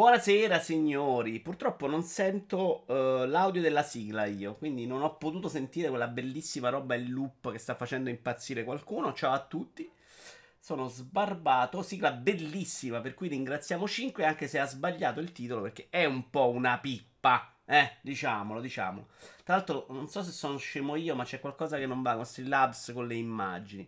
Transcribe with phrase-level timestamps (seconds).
[0.00, 5.90] Buonasera signori, purtroppo non sento uh, l'audio della sigla io, quindi non ho potuto sentire
[5.90, 9.12] quella bellissima roba in loop che sta facendo impazzire qualcuno.
[9.12, 9.92] Ciao a tutti,
[10.58, 15.88] sono sbarbato, sigla bellissima per cui ringraziamo 5 anche se ha sbagliato il titolo perché
[15.90, 19.08] è un po' una pippa, eh, diciamolo, diciamo.
[19.44, 22.24] Tra l'altro non so se sono scemo io ma c'è qualcosa che non va con
[22.24, 23.86] Streamlabs con le immagini.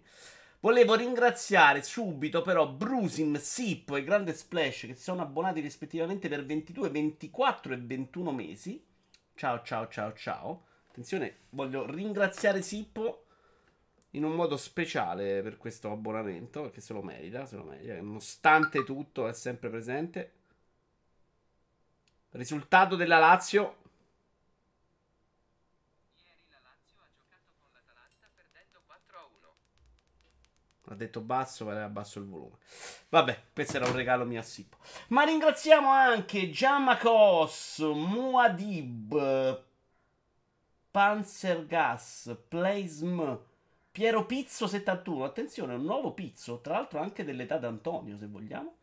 [0.62, 6.46] Volevo ringraziare subito però Brusim, Sip e Grande Splash che si sono abbonati rispettivamente per
[6.46, 8.84] 22, 24 e 21 mesi.
[9.34, 10.66] Ciao ciao ciao ciao.
[10.88, 13.24] Attenzione, voglio ringraziare Sippo
[14.10, 18.84] in un modo speciale per questo abbonamento perché se lo merita, se lo merita, nonostante
[18.84, 20.32] tutto è sempre presente.
[22.30, 23.78] Risultato della Lazio
[30.88, 32.56] Ha detto basso, ma abbasso il volume.
[33.08, 34.76] Vabbè, questo era un regalo mio a Sippo.
[35.08, 39.62] Ma ringraziamo anche Giamacos, Muadib,
[40.90, 43.36] Panzergas, Playsm,
[43.92, 45.24] Piero Pizzo 71.
[45.24, 48.74] Attenzione, un nuovo pizzo, tra l'altro anche dell'età d'Antonio, se vogliamo.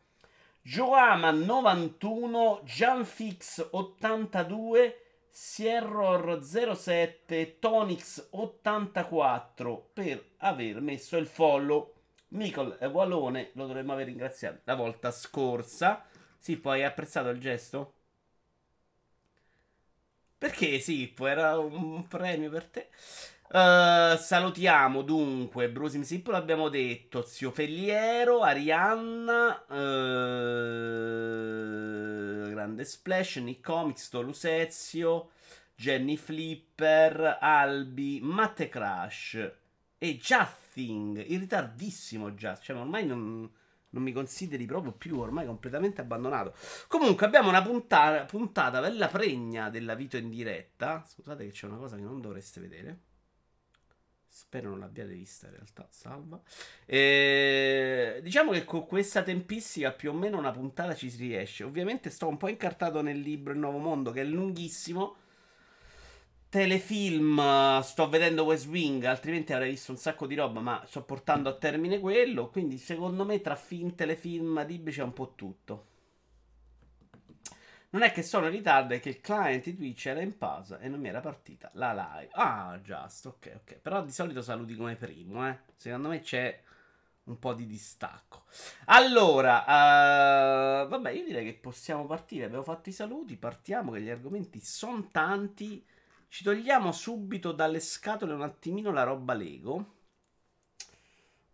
[0.62, 11.94] Joama 91, Gianfix 82, Sierror 07, Tonix 84 per aver messo il follow.
[12.30, 16.04] Nicol e lo dovremmo aver ringraziato la volta scorsa.
[16.60, 17.94] Poi hai apprezzato il gesto?
[20.38, 22.88] Perché sì, era un premio per te.
[23.52, 29.74] Uh, salutiamo dunque Brusim Sip, l'abbiamo detto, Zio Felliero, Arianna, uh,
[32.48, 35.30] Grande Splash, Nick Comics, Tolusezio,
[35.74, 39.52] Jenny Flipper, Albi, Matte Crash
[39.98, 40.16] e
[40.80, 43.48] Jathing, in ritardissimo Just, cioè ormai non,
[43.90, 46.54] non, mi consideri proprio più, ormai completamente abbandonato.
[46.88, 51.76] Comunque abbiamo una puntata, puntata bella pregna della Vito in diretta, scusate che c'è una
[51.76, 52.98] cosa che non dovreste vedere.
[54.32, 56.40] Spero non l'abbiate vista in realtà, salva.
[56.86, 58.20] E...
[58.22, 61.64] Diciamo che con questa tempistica più o meno una puntata ci si riesce.
[61.64, 65.16] Ovviamente sto un po' incartato nel libro Il Nuovo Mondo che è lunghissimo
[66.50, 71.48] telefilm sto vedendo West Wing, altrimenti avrei visto un sacco di roba, ma sto portando
[71.48, 75.86] a termine quello, quindi secondo me tra film, telefilm, libri c'è un po' tutto.
[77.92, 80.78] Non è che sono in ritardo, è che il client di Twitch era in pausa
[80.78, 82.30] e non mi era partita la live.
[82.34, 83.74] Ah, just, ok, ok.
[83.78, 85.58] Però di solito saluti come primo, eh.
[85.74, 86.62] Secondo me c'è
[87.24, 88.44] un po' di distacco.
[88.86, 92.44] Allora, uh, vabbè, io direi che possiamo partire.
[92.44, 95.84] Abbiamo fatto i saluti, partiamo che gli argomenti sono tanti.
[96.30, 99.98] Ci togliamo subito dalle scatole un attimino la roba Lego.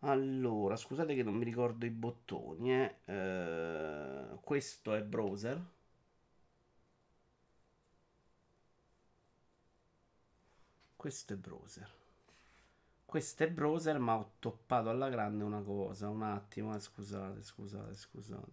[0.00, 2.72] Allora, scusate che non mi ricordo i bottoni.
[2.74, 2.96] Eh.
[3.06, 5.60] Uh, questo è browser.
[10.94, 11.90] Questo è browser.
[13.06, 16.08] Questo è browser, ma ho toppato alla grande una cosa.
[16.10, 18.52] Un attimo, eh, scusate, scusate, scusate.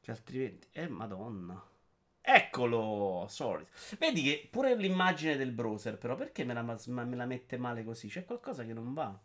[0.00, 0.68] Che altrimenti...
[0.72, 1.77] Eh, madonna.
[2.30, 3.66] Eccolo, sorry.
[3.98, 8.08] Vedi che pure l'immagine del browser, però, perché me la, me la mette male così?
[8.08, 9.18] C'è qualcosa che non va.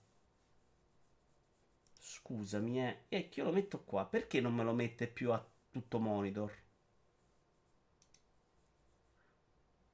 [2.00, 3.06] Scusami, eh.
[3.10, 4.06] E che io lo metto qua.
[4.06, 6.52] Perché non me lo mette più a tutto monitor?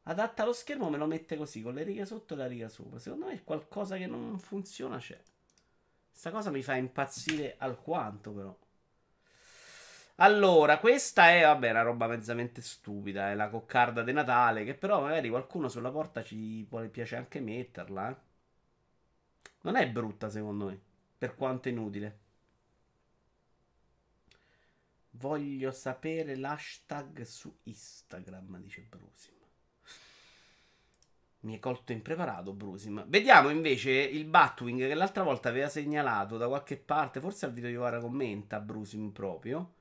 [0.03, 2.99] Adatta lo schermo, me lo mette così, con le righe sotto e la riga sopra.
[2.99, 5.17] Secondo me qualcosa che non funziona, c'è.
[6.09, 8.57] Questa cosa mi fa impazzire alquanto, però.
[10.21, 15.01] Allora, questa è, vabbè, una roba mezzamente stupida, è la coccarda di Natale, che però
[15.01, 18.15] magari qualcuno sulla porta ci vuole, piace anche metterla, eh.
[19.61, 20.77] Non è brutta, secondo me,
[21.17, 22.19] per quanto inutile.
[25.11, 29.33] Voglio sapere l'hashtag su Instagram, dice Brusim.
[31.41, 33.05] Mi è colto impreparato, Brusim.
[33.07, 37.69] Vediamo invece il Batwing che l'altra volta aveva segnalato da qualche parte, forse al video
[37.69, 39.77] di Vara commenta Brusim proprio.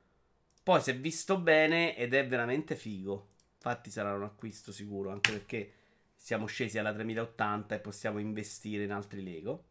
[0.69, 3.29] Poi si è visto bene ed è veramente figo.
[3.55, 5.73] Infatti sarà un acquisto sicuro, anche perché
[6.15, 9.65] siamo scesi alla 3080 e possiamo investire in altri Lego.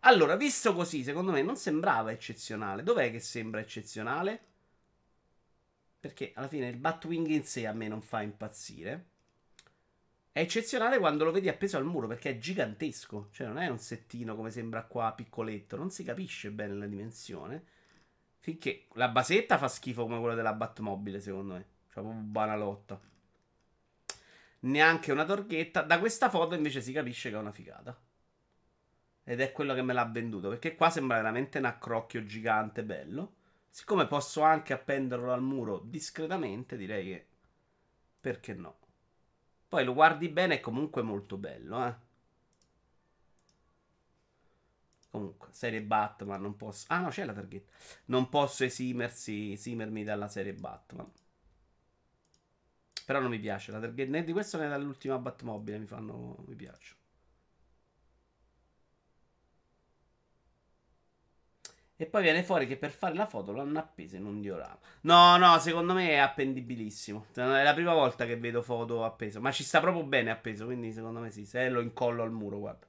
[0.00, 2.82] Allora, visto così, secondo me non sembrava eccezionale.
[2.82, 4.40] Dov'è che sembra eccezionale?
[6.00, 9.04] Perché alla fine il Batwing in sé a me non fa impazzire.
[10.32, 13.28] È eccezionale quando lo vedi appeso al muro perché è gigantesco.
[13.30, 15.76] Cioè, non è un settino come sembra qua piccoletto.
[15.76, 17.66] Non si capisce bene la dimensione.
[18.44, 21.66] Finché la basetta fa schifo come quella della Batmobile, secondo me.
[21.90, 23.00] Cioè, proprio banalotta.
[24.60, 25.80] Neanche una torghetta.
[25.80, 27.98] Da questa foto invece si capisce che è una figata.
[29.24, 30.50] Ed è quello che me l'ha venduto.
[30.50, 33.36] Perché qua sembra veramente un accrocchio gigante bello.
[33.70, 37.26] Siccome posso anche appenderlo al muro discretamente, direi che
[38.20, 38.76] perché no?
[39.66, 41.94] Poi lo guardi bene, è comunque molto bello, eh.
[45.14, 46.86] Comunque, serie Batman non posso.
[46.88, 47.70] Ah, no, c'è la targhetta.
[48.06, 51.08] Non posso esimersi, esimermi dalla serie Batman.
[53.06, 54.10] Però non mi piace la targhetta.
[54.10, 56.44] Né di questo né dall'ultima Batmobile mi fanno.
[56.48, 56.98] Mi piacciono.
[61.96, 64.78] E poi viene fuori che per fare la foto l'hanno appesa in un diorama.
[65.02, 67.26] No, no, secondo me è appendibilissimo.
[67.32, 69.40] È la prima volta che vedo foto appeso.
[69.40, 70.66] Ma ci sta proprio bene appeso.
[70.66, 71.44] Quindi secondo me sì.
[71.44, 72.86] Se lo incollo al muro, guarda.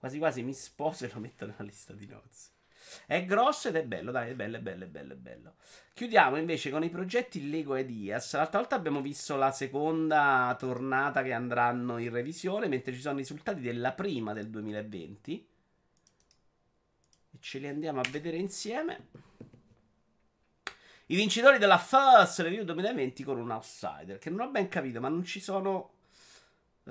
[0.00, 2.52] Quasi quasi mi sposo e lo metto nella lista di nozze.
[3.06, 5.54] È grosso ed è bello, dai, è bello, è bello, è bello, è bello.
[5.92, 8.34] Chiudiamo invece con i progetti Lego e Dias.
[8.34, 13.18] L'altra volta abbiamo visto la seconda tornata che andranno in revisione, mentre ci sono i
[13.18, 15.48] risultati della prima del 2020.
[17.32, 19.08] E ce li andiamo a vedere insieme.
[21.08, 25.10] I vincitori della First Review 2020 con un outsider, che non ho ben capito, ma
[25.10, 25.98] non ci sono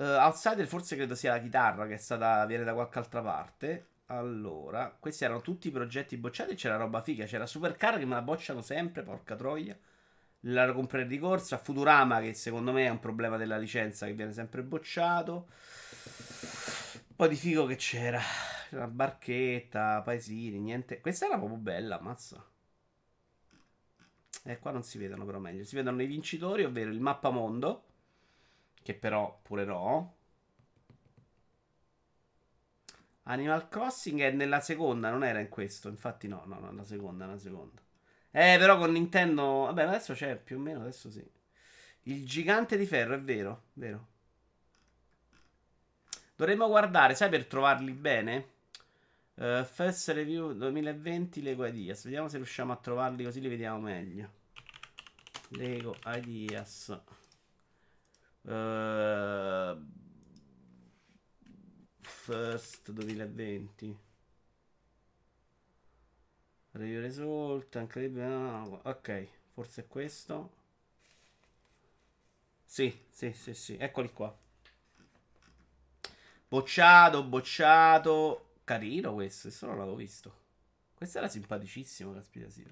[0.00, 3.88] Uh, Outsider forse credo sia la chitarra che è stata viene da qualche altra parte.
[4.06, 6.54] Allora, questi erano tutti i progetti bocciati.
[6.54, 7.26] C'era roba figa.
[7.26, 9.78] C'era Supercar che me la bocciano sempre, porca troia.
[10.44, 11.58] La comprare di corsa.
[11.58, 15.48] Futurama, che secondo me è un problema della licenza che viene sempre bocciato.
[17.14, 18.20] Poi di figo che c'era.
[18.70, 21.00] Una barchetta, paesini, niente.
[21.02, 22.42] Questa era proprio bella, mazza.
[24.44, 25.62] E eh, qua non si vedono però meglio.
[25.64, 27.84] Si vedono i vincitori, ovvero il mappamondo
[28.90, 30.14] che però pure no.
[33.24, 35.88] Animal Crossing è nella seconda, non era in questo.
[35.88, 37.80] Infatti, no, no, no, la seconda, la seconda.
[38.30, 39.42] Eh, però con Nintendo.
[39.66, 41.24] Vabbè, adesso c'è più o meno, adesso sì.
[42.04, 44.08] Il gigante di ferro, è vero, vero.
[46.34, 48.58] Dovremmo guardare, sai, per trovarli bene?
[49.34, 52.04] Uh, First Review 2020 Lego Ideas.
[52.04, 54.30] Vediamo se riusciamo a trovarli così li vediamo meglio.
[55.50, 56.98] Lego Ideas.
[58.50, 59.76] Uh,
[62.02, 63.96] first 2020.
[66.74, 67.76] Review result.
[67.76, 70.50] No, ok, forse è questo.
[72.64, 74.34] Sì, sì, sì, sì, eccoli qua.
[76.48, 78.44] Bocciato, bocciato.
[78.64, 80.39] Carino questo, questo non l'avevo visto.
[81.00, 82.62] Questo era simpaticissimo, caspita sì.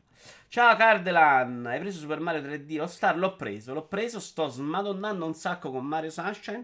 [0.48, 3.16] Ciao Cardelan, hai preso Super Mario 3D Lo Star?
[3.16, 6.62] L'ho preso, l'ho preso, sto smadonnando un sacco con Mario Sunshine,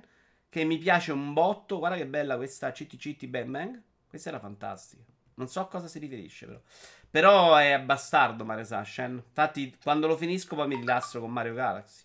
[0.50, 1.78] che mi piace un botto.
[1.78, 3.82] Guarda che bella questa Citty Citty Bang Bang.
[4.06, 5.04] Questa era fantastica.
[5.36, 6.60] Non so a cosa si riferisce però.
[7.08, 9.22] Però è bastardo Mario Sunshine.
[9.26, 12.04] Infatti quando lo finisco poi mi rilasso con Mario Galaxy.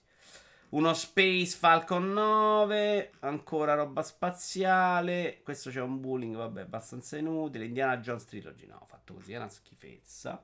[0.71, 5.41] Uno Space Falcon 9, ancora roba spaziale.
[5.43, 7.65] Questo c'è un bullying, vabbè, abbastanza inutile.
[7.65, 10.43] Indiana Jones Trilogy, no, fatto così, è una schifezza.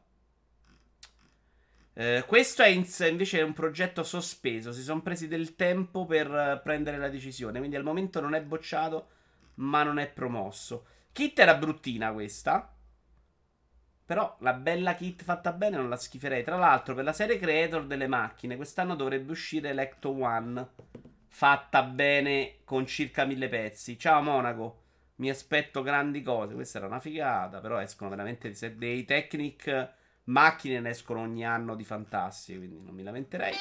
[1.94, 4.72] Eh, questo è in, invece un progetto sospeso.
[4.74, 7.60] Si sono presi del tempo per prendere la decisione.
[7.60, 9.07] Quindi al momento non è bocciato,
[9.56, 10.86] ma non è promosso.
[11.12, 12.75] Kit era bruttina questa.
[14.06, 16.44] Però la bella kit fatta bene non la schiferei.
[16.44, 20.68] Tra l'altro, per la serie creator delle macchine, quest'anno dovrebbe uscire l'Ecto One.
[21.28, 23.98] Fatta bene con circa mille pezzi.
[23.98, 24.84] Ciao Monaco.
[25.16, 26.54] Mi aspetto grandi cose.
[26.54, 27.60] Questa era una figata.
[27.60, 29.94] Però escono veramente dei Technic
[30.25, 30.80] macchine.
[30.80, 32.60] Ne escono ogni anno di fantastiche.
[32.60, 33.56] Quindi non mi lamenterei.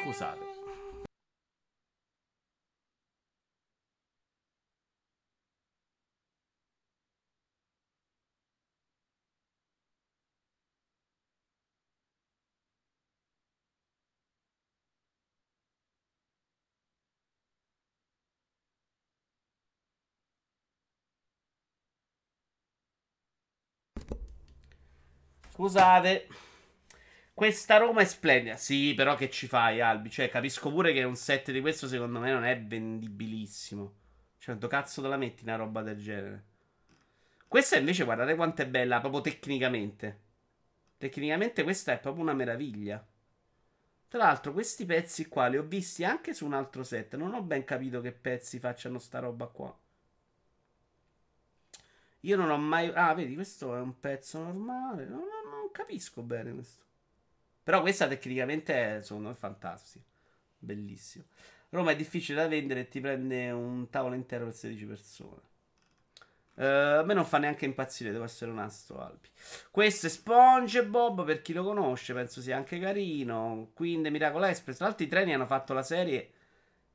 [0.00, 0.51] Scusate.
[25.52, 26.28] Scusate.
[27.34, 28.56] Questa Roma è splendida.
[28.56, 30.08] Sì, però che ci fai, Albi?
[30.10, 33.94] Cioè, capisco pure che un set di questo secondo me non è vendibilissimo.
[34.38, 36.44] Cioè, quanto cazzo te la metti una roba del genere?
[37.46, 40.20] Questa invece, guardate quanto è bella, proprio tecnicamente.
[40.96, 43.06] Tecnicamente questa è proprio una meraviglia.
[44.08, 47.14] Tra l'altro, questi pezzi qua li ho visti anche su un altro set.
[47.16, 49.78] Non ho ben capito che pezzi facciano sta roba qua.
[52.22, 52.90] Io non ho mai.
[52.94, 55.04] Ah, vedi, questo è un pezzo normale.
[55.04, 56.84] Non, non, non capisco bene questo.
[57.62, 60.04] Però questa tecnicamente è, secondo me, fantastica.
[60.58, 61.24] Bellissimo.
[61.70, 65.50] Roma è difficile da vendere e ti prende un tavolo intero per 16 persone.
[66.54, 69.28] Uh, a me non fa neanche impazzire, devo essere onesto, Alpi.
[69.70, 73.70] Questo è SpongeBob, per chi lo conosce, penso sia anche carino.
[73.74, 74.76] Quindi Miracle Express.
[74.76, 76.32] Tra l'altro i treni hanno fatto la serie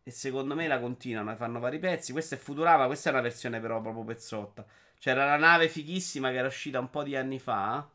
[0.04, 2.12] e secondo me la continuano, fanno vari pezzi.
[2.12, 4.66] Questo è Futurama, questa è una versione però proprio pezzotta.
[5.00, 7.90] C'era la nave fighissima che era uscita un po' di anni fa.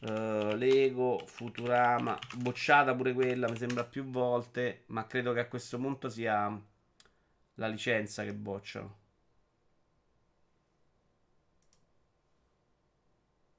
[0.00, 5.78] Uh, Lego, Futurama, bocciata pure quella, mi sembra più volte, ma credo che a questo
[5.78, 6.60] punto sia
[7.54, 8.98] la licenza che bocciano.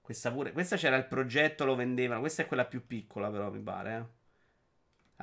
[0.02, 3.60] Questa pure, questa c'era il progetto, lo vendevano, questa è quella più piccola però mi
[3.62, 3.98] pare.
[3.98, 4.22] Eh.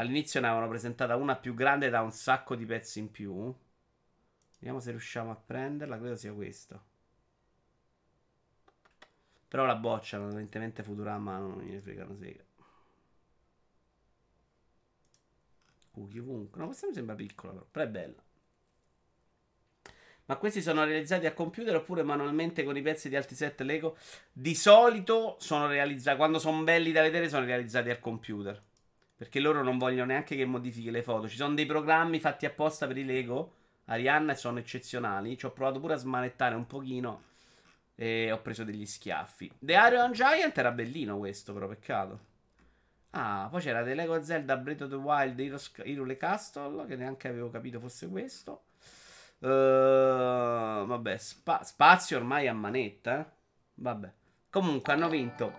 [0.00, 3.54] All'inizio ne avevano presentata una più grande da un sacco di pezzi in più.
[4.58, 6.82] Vediamo se riusciamo a prenderla, credo sia questa.
[9.50, 12.44] Però la bocciano, evidentemente Futurama non ne fregano sega.
[15.90, 16.60] Cookie ovunque.
[16.60, 18.22] No, questa mi sembra piccola però, però è bella.
[20.26, 23.96] Ma questi sono realizzati a computer oppure manualmente con i pezzi di altri set Lego?
[24.30, 28.62] Di solito sono realizzati, quando sono belli da vedere, sono realizzati al computer.
[29.16, 31.28] Perché loro non vogliono neanche che modifichi le foto.
[31.28, 33.54] Ci sono dei programmi fatti apposta per i Lego.
[33.86, 35.36] Arianna sono eccezionali.
[35.36, 37.29] Ci ho provato pure a smanettare un pochino.
[38.00, 39.52] E ho preso degli schiaffi.
[39.58, 42.28] The Iron Giant era bellino questo, però peccato.
[43.10, 45.38] Ah, poi c'era The Lego Zelda Breath of the Wild
[45.84, 48.62] Hyrule Castle, che neanche avevo capito fosse questo.
[49.40, 53.20] Uh, vabbè, spa- spazio ormai a manetta.
[53.20, 53.26] Eh?
[53.74, 54.10] Vabbè.
[54.48, 55.52] Comunque hanno vinto.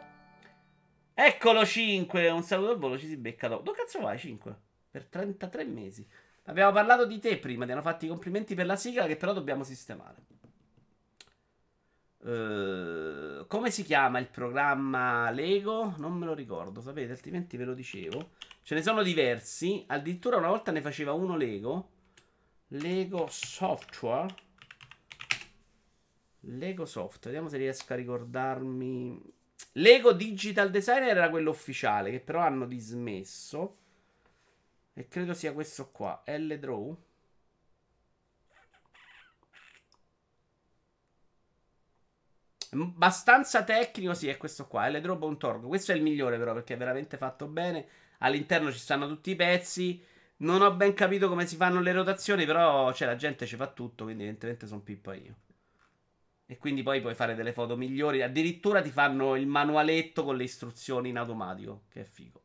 [1.14, 2.28] Eccolo 5.
[2.28, 2.98] Un saluto al volo.
[2.98, 3.62] Ci si becca dopo.
[3.62, 4.56] Dove cazzo vai 5?
[4.90, 6.08] Per 33 mesi.
[6.46, 7.66] Abbiamo parlato di te prima.
[7.66, 10.40] Ti hanno fatto i complimenti per la sigla che però dobbiamo sistemare.
[12.24, 15.96] Uh, come si chiama il programma Lego?
[15.98, 18.32] Non me lo ricordo, sapete, altrimenti ve lo dicevo.
[18.62, 19.84] Ce ne sono diversi.
[19.88, 21.90] Addirittura una volta ne faceva uno Lego.
[22.68, 24.34] Lego Software.
[26.42, 27.26] Lego Software.
[27.26, 29.20] Vediamo se riesco a ricordarmi.
[29.74, 33.78] Lego Digital Designer era quello ufficiale, che però hanno dismesso.
[34.94, 36.22] E credo sia questo qua.
[36.26, 36.60] L
[42.74, 45.66] Abbastanza tecnico, sì, è questo qua, L-Draw.org.
[45.68, 47.86] Questo è il migliore però perché è veramente fatto bene.
[48.20, 50.02] All'interno ci stanno tutti i pezzi.
[50.38, 53.68] Non ho ben capito come si fanno le rotazioni, però cioè, la gente ci fa
[53.68, 55.36] tutto, quindi evidentemente sono pippa io.
[56.46, 58.22] E quindi poi puoi fare delle foto migliori.
[58.22, 62.44] Addirittura ti fanno il manualetto con le istruzioni in automatico, che è figo.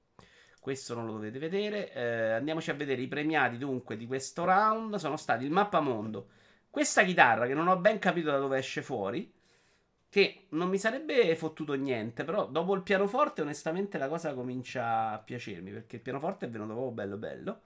[0.61, 1.93] Questo non lo dovete vedere.
[1.93, 4.97] Eh, andiamoci a vedere i premiati dunque di questo round.
[4.97, 6.29] Sono stati il mappamondo.
[6.69, 9.33] Questa chitarra che non ho ben capito da dove esce fuori.
[10.17, 15.19] Che non mi sarebbe fottuto niente, però dopo il pianoforte onestamente la cosa comincia a
[15.19, 17.61] piacermi, perché il pianoforte è venuto proprio bello bello.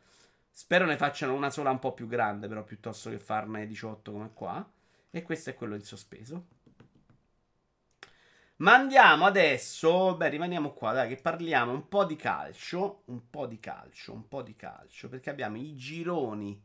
[0.50, 4.30] Spero ne facciano una sola un po' più grande, però piuttosto che farne 18 come
[4.34, 4.68] qua.
[5.12, 6.46] E questo è quello in sospeso.
[8.56, 13.46] Ma andiamo adesso, beh, rimaniamo qua, dai, che parliamo un po' di calcio, un po'
[13.46, 16.60] di calcio, un po' di calcio, perché abbiamo i gironi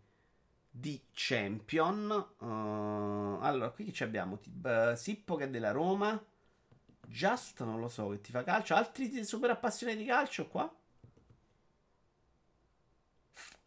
[0.78, 2.28] di Champion.
[2.40, 6.22] Uh, allora, qui ci abbiamo uh, Sippo che è della Roma.
[7.08, 8.76] Just non lo so che ti fa calcio.
[8.76, 10.72] Altri super appassionati di calcio qua?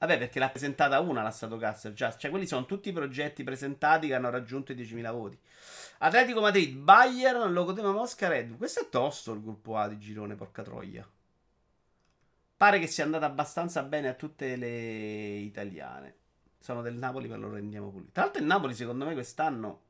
[0.00, 1.92] Vabbè, perché l'ha presentata una la Stratocaster.
[1.92, 2.18] Just.
[2.18, 5.38] Cioè, quelli sono tutti i progetti presentati che hanno raggiunto i 10.000 voti.
[5.98, 8.56] Atletico Madrid, Bayern, Locotema Mosca, Red.
[8.56, 11.08] Questo è tosto il gruppo A di girone, porca troia.
[12.56, 16.17] Pare che sia andata abbastanza bene a tutte le italiane.
[16.60, 18.10] Sono del Napoli, ma lo rendiamo pulito.
[18.12, 19.82] Tra l'altro, il Napoli, secondo me, quest'anno.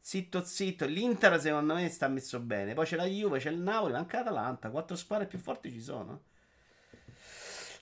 [0.00, 0.86] Zitto, zitto.
[0.86, 2.74] L'Inter, secondo me, sta messo bene.
[2.74, 4.70] Poi c'è la Juve, c'è il Napoli, manca l'Atalanta.
[4.70, 6.22] Quattro squadre più forti ci sono.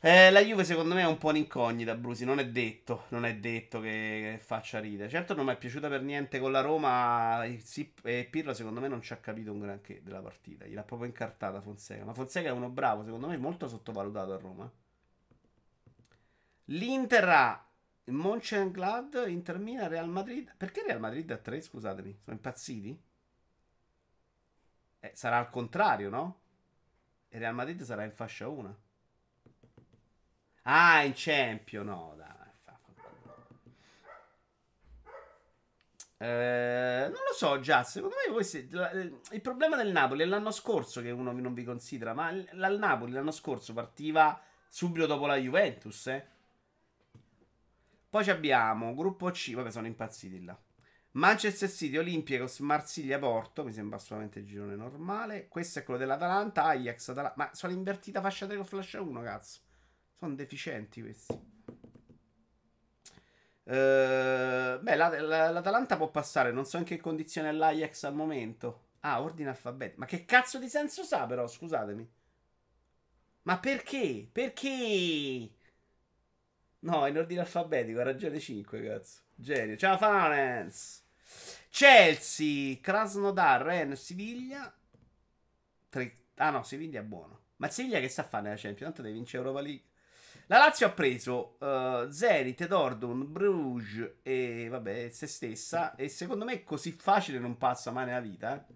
[0.05, 2.25] Eh, la Juve, secondo me, è un po' un'incognita, Brusi.
[2.25, 3.05] Non è detto.
[3.11, 5.09] Non è detto che, che faccia ridere.
[5.09, 7.45] Certo, non mi è piaciuta per niente con la Roma.
[7.45, 10.67] E Pirlo, secondo me, non ci ha capito un granché della partita.
[10.67, 12.05] Gliel'ha proprio incartata Fonseca.
[12.05, 14.71] Ma Fonseca è uno bravo, secondo me, molto sottovalutato a Roma.
[16.67, 17.67] L'Inter ha
[18.05, 20.55] il Mönchengladbach, Inter Milan, Real Madrid.
[20.57, 21.61] Perché Real Madrid a 3?
[21.61, 23.03] Scusatemi, sono impazziti?
[25.01, 26.41] Eh, sarà al contrario, no?
[27.29, 28.79] E Real Madrid sarà in fascia 1.
[30.63, 32.33] Ah, in Champion, no, dai.
[36.23, 37.83] Eh, non lo so, già.
[37.83, 38.77] Secondo me voi siete,
[39.33, 42.15] il problema del Napoli è l'anno scorso che uno non vi considera.
[42.15, 46.29] Ma il Napoli l'anno scorso partiva subito dopo la Juventus, eh.
[48.13, 50.55] Poi abbiamo gruppo C, vabbè sono impazziti là.
[51.13, 55.49] Manchester City, Olympiacos, Marsiglia, Porto, mi sembra assolutamente il girone normale.
[55.49, 57.35] Questo è quello dell'Atalanta, Ajax, Atalanta.
[57.39, 59.61] Ma sono invertita fascia 3 con flash 1, cazzo.
[60.19, 61.33] Sono deficienti questi.
[63.63, 63.73] Uh,
[64.83, 68.89] beh, la, la, l'Atalanta può passare, non so in che condizione è l'Ajax al momento.
[69.01, 70.01] Ah, ordine alfabetico.
[70.01, 72.07] Ma che cazzo di senso sa però, scusatemi.
[73.45, 74.29] Ma perché?
[74.31, 75.51] Perché?
[76.83, 79.21] No, in ordine alfabetico, ha ragione 5, cazzo.
[79.35, 79.77] Genio.
[79.77, 81.05] Ciao, Fanens.
[81.69, 84.73] Chelsea, Krasnodar, Ren, Siviglia.
[85.89, 86.17] Tre...
[86.37, 87.41] Ah no, Siviglia è buono.
[87.57, 88.81] Ma Siviglia che sta a fare nella Champions?
[88.81, 89.85] Tanto deve vincere Europa League.
[90.47, 95.95] La Lazio ha preso uh, Zenit, Dortmund, Bruges e vabbè, se stessa.
[95.95, 98.57] E secondo me così facile non passa mai nella vita.
[98.57, 98.75] Eh.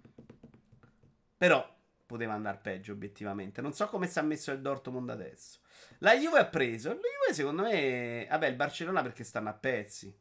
[1.37, 1.76] Però
[2.07, 3.61] poteva andare peggio, obiettivamente.
[3.61, 5.59] Non so come si è messo il Dortmund adesso.
[5.99, 6.89] La Juve ha preso.
[6.91, 8.27] La Juve, secondo me.
[8.31, 10.17] Vabbè, il Barcellona perché stanno a pezzi.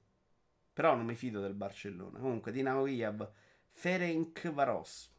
[0.74, 2.20] Però non mi fido del Barcellona.
[2.20, 3.30] Comunque, Dinamo Kiev,
[3.72, 5.14] Ferenc Varos.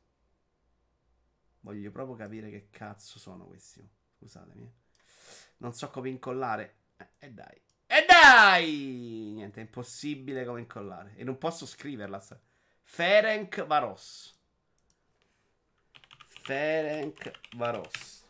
[1.60, 3.88] Voglio proprio capire che cazzo sono questi.
[4.18, 4.72] Scusatemi.
[5.58, 6.74] Non so come incollare.
[6.96, 7.60] Eh, e eh dai.
[7.86, 9.32] E dai!
[9.34, 11.14] Niente, è impossibile come incollare.
[11.16, 12.22] E non posso scriverla.
[12.82, 14.35] Ferenc Varos.
[16.46, 18.24] Ferenc Varos.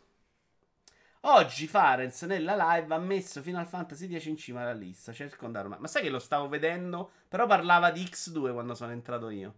[1.19, 5.13] Oggi Farenz nella live ha messo Final Fantasy X in cima alla lista.
[5.13, 5.47] Cerco.
[5.47, 7.11] Ma sai che lo stavo vedendo?
[7.27, 9.53] Però parlava di X2 quando sono entrato io.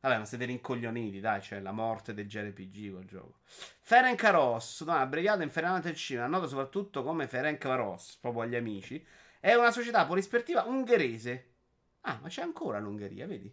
[0.00, 3.38] Vabbè, ma siete rincoglioniti, dai, cioè la morte del JRPG quel gioco.
[3.80, 9.02] Ferenc Varos, no, abbreviato inferiormente al cinema, noto soprattutto come Ferenc Varos, proprio agli amici,
[9.40, 11.54] è una società polisportiva ungherese.
[12.02, 13.50] Ah, ma c'è ancora l'Ungheria, vedi?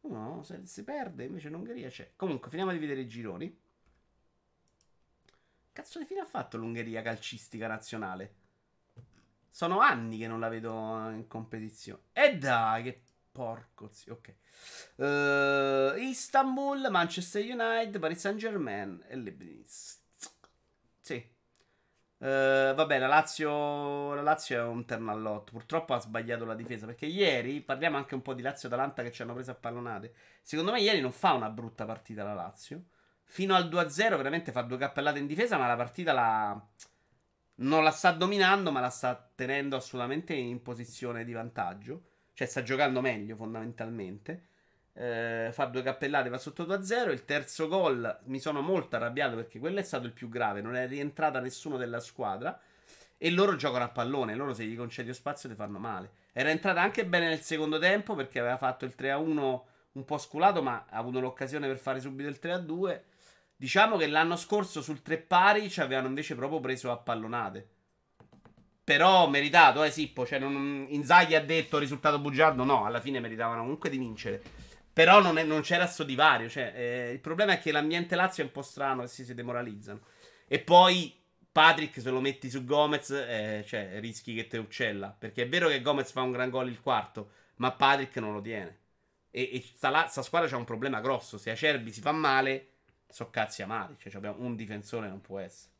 [0.00, 2.14] Uno se si perde, invece l'Ungheria c'è.
[2.16, 3.64] Comunque, finiamo di vedere i gironi.
[5.76, 8.34] Cazzo di fine ha fatto l'Ungheria calcistica nazionale?
[9.50, 12.04] Sono anni che non la vedo in competizione.
[12.12, 14.14] E dai, che porco zio.
[14.14, 14.34] Ok.
[14.94, 20.00] Uh, Istanbul, Manchester United, Paris Saint Germain e Leibniz.
[20.98, 21.16] Sì.
[22.16, 25.52] Uh, vabbè, la Lazio, la Lazio è un ternallotto.
[25.52, 26.86] Purtroppo ha sbagliato la difesa.
[26.86, 30.14] Perché ieri parliamo anche un po' di Lazio Atalanta che ci hanno preso a pallonate.
[30.40, 32.84] Secondo me, ieri non fa una brutta partita la Lazio
[33.26, 36.66] fino al 2-0 veramente fa due cappellate in difesa, ma la partita la...
[37.56, 42.02] non la sta dominando, ma la sta tenendo assolutamente in posizione di vantaggio.
[42.32, 44.48] Cioè sta giocando meglio fondamentalmente.
[44.92, 47.10] Eh, fa due cappellate, va sotto 2-0.
[47.10, 50.60] Il terzo gol mi sono molto arrabbiato perché quello è stato il più grave.
[50.60, 52.58] Non è rientrata nessuno della squadra.
[53.18, 54.34] E loro giocano a pallone.
[54.34, 56.10] Loro se gli concedi spazio ti fanno male.
[56.32, 59.60] Era entrata anche bene nel secondo tempo perché aveva fatto il 3-1
[59.92, 63.00] un po' sculato, ma ha avuto l'occasione per fare subito il 3-2.
[63.58, 67.68] Diciamo che l'anno scorso sul tre pari ci avevano invece proprio preso a pallonate.
[68.84, 70.26] Però meritato, eh Sippo.
[70.26, 72.64] Cioè, non, Inzaghi ha detto risultato bugiardo.
[72.64, 74.42] No, alla fine meritavano comunque di vincere.
[74.92, 76.48] Però non, è, non c'era sto divario.
[76.48, 79.34] Cioè, eh, il problema è che l'ambiente Lazio è un po' strano e si, si
[79.34, 80.00] demoralizzano.
[80.46, 81.18] E poi
[81.50, 85.08] Patrick, se lo metti su Gomez, eh, cioè, rischi che te uccella.
[85.18, 88.40] Perché è vero che Gomez fa un gran gol il quarto, ma Patrick non lo
[88.42, 88.80] tiene.
[89.30, 91.38] E, e sta, sta squadra c'ha un problema grosso.
[91.38, 92.74] Se Acerbi si fa male
[93.08, 94.10] so cazzi amati.
[94.10, 95.74] Cioè, abbiamo un difensore, non può essere.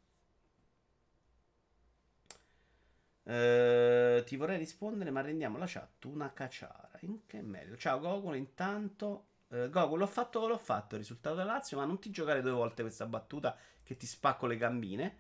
[3.27, 6.93] Uh, ti vorrei rispondere, ma rendiamo la chat una cacciara.
[7.01, 7.77] In che merito?
[7.77, 9.27] Ciao Gogol, intanto.
[9.49, 12.53] Uh, Gogol, l'ho fatto, l'ho fatto il risultato della Lazio, ma non ti giocare due
[12.53, 15.17] volte questa battuta che ti spacco le gambine.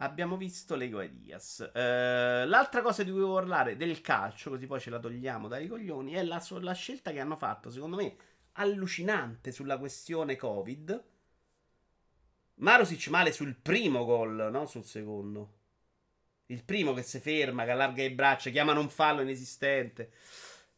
[0.00, 1.70] Abbiamo visto Lego Diaz.
[1.72, 5.68] Uh, l'altra cosa di cui volevo parlare del calcio, così poi ce la togliamo dai
[5.68, 8.14] coglioni, è la, la scelta che hanno fatto, secondo me,
[8.52, 11.04] allucinante sulla questione Covid
[12.58, 15.56] Marusic male sul primo gol, non sul secondo.
[16.46, 20.12] Il primo che si ferma, che allarga i braccia, chiamano un fallo inesistente.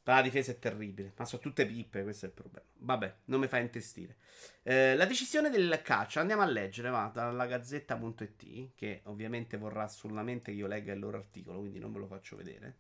[0.05, 1.13] la difesa è terribile.
[1.17, 2.67] Ma sono tutte pippe, questo è il problema.
[2.79, 4.17] Vabbè, non mi fa intestire.
[4.63, 10.51] Eh, la decisione del calcio, andiamo a leggere, va, dalla gazzetta.it, che ovviamente vorrà assolutamente
[10.51, 12.79] che io legga il loro articolo, quindi non ve lo faccio vedere.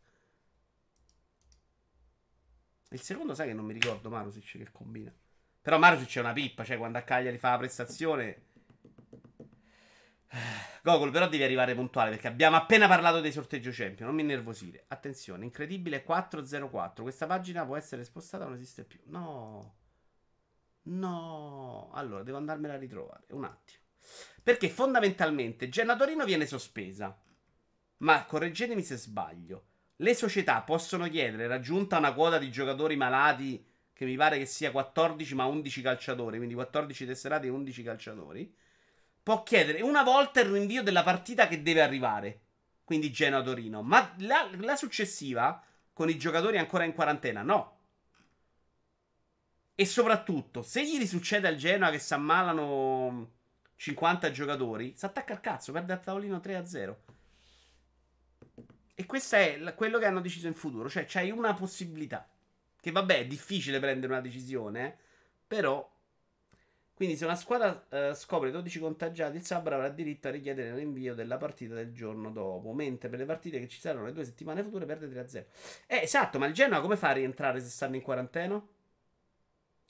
[2.90, 5.14] Il secondo, sai che non mi ricordo Marusic che combina.
[5.62, 8.48] Però Marusic è una pippa, cioè quando a Cagliari fa la prestazione
[10.82, 14.06] Gogol, però devi arrivare puntuale perché abbiamo appena parlato dei sorteggio champion.
[14.08, 14.84] Non mi innervosire.
[14.88, 17.02] Attenzione, incredibile 404.
[17.02, 19.00] Questa pagina può essere spostata, non esiste più.
[19.06, 19.74] No,
[20.82, 21.90] no.
[21.92, 23.24] Allora, devo andarmela a ritrovare.
[23.30, 23.78] Un attimo.
[24.42, 27.20] Perché fondamentalmente Genna Torino viene sospesa.
[27.98, 29.64] Ma correggetemi se sbaglio.
[29.96, 33.62] Le società possono chiedere, raggiunta una quota di giocatori malati,
[33.92, 38.54] che mi pare che sia 14 ma 11 calciatori, quindi 14 tesserati e 11 calciatori
[39.30, 42.40] può chiedere una volta il rinvio della partita che deve arrivare.
[42.82, 43.80] Quindi Genoa-Torino.
[43.80, 45.62] Ma la, la successiva,
[45.92, 47.78] con i giocatori ancora in quarantena, no.
[49.76, 53.30] E soprattutto, se gli succede al Genoa che si ammalano
[53.76, 56.94] 50 giocatori, si attacca al cazzo, perde al tavolino 3-0.
[58.96, 60.90] E questo è quello che hanno deciso in futuro.
[60.90, 62.28] Cioè, c'hai una possibilità.
[62.80, 64.98] Che vabbè, è difficile prendere una decisione,
[65.46, 65.88] però
[67.00, 70.74] quindi, se una squadra eh, scopre 12 contagiati, il sabato avrà diritto a richiedere il
[70.74, 72.74] rinvio della partita del giorno dopo.
[72.74, 75.46] Mentre per le partite che ci saranno le due settimane future perde 3-0.
[75.86, 78.62] Eh, esatto, ma il Genoa come fa a rientrare se stanno in quarantena?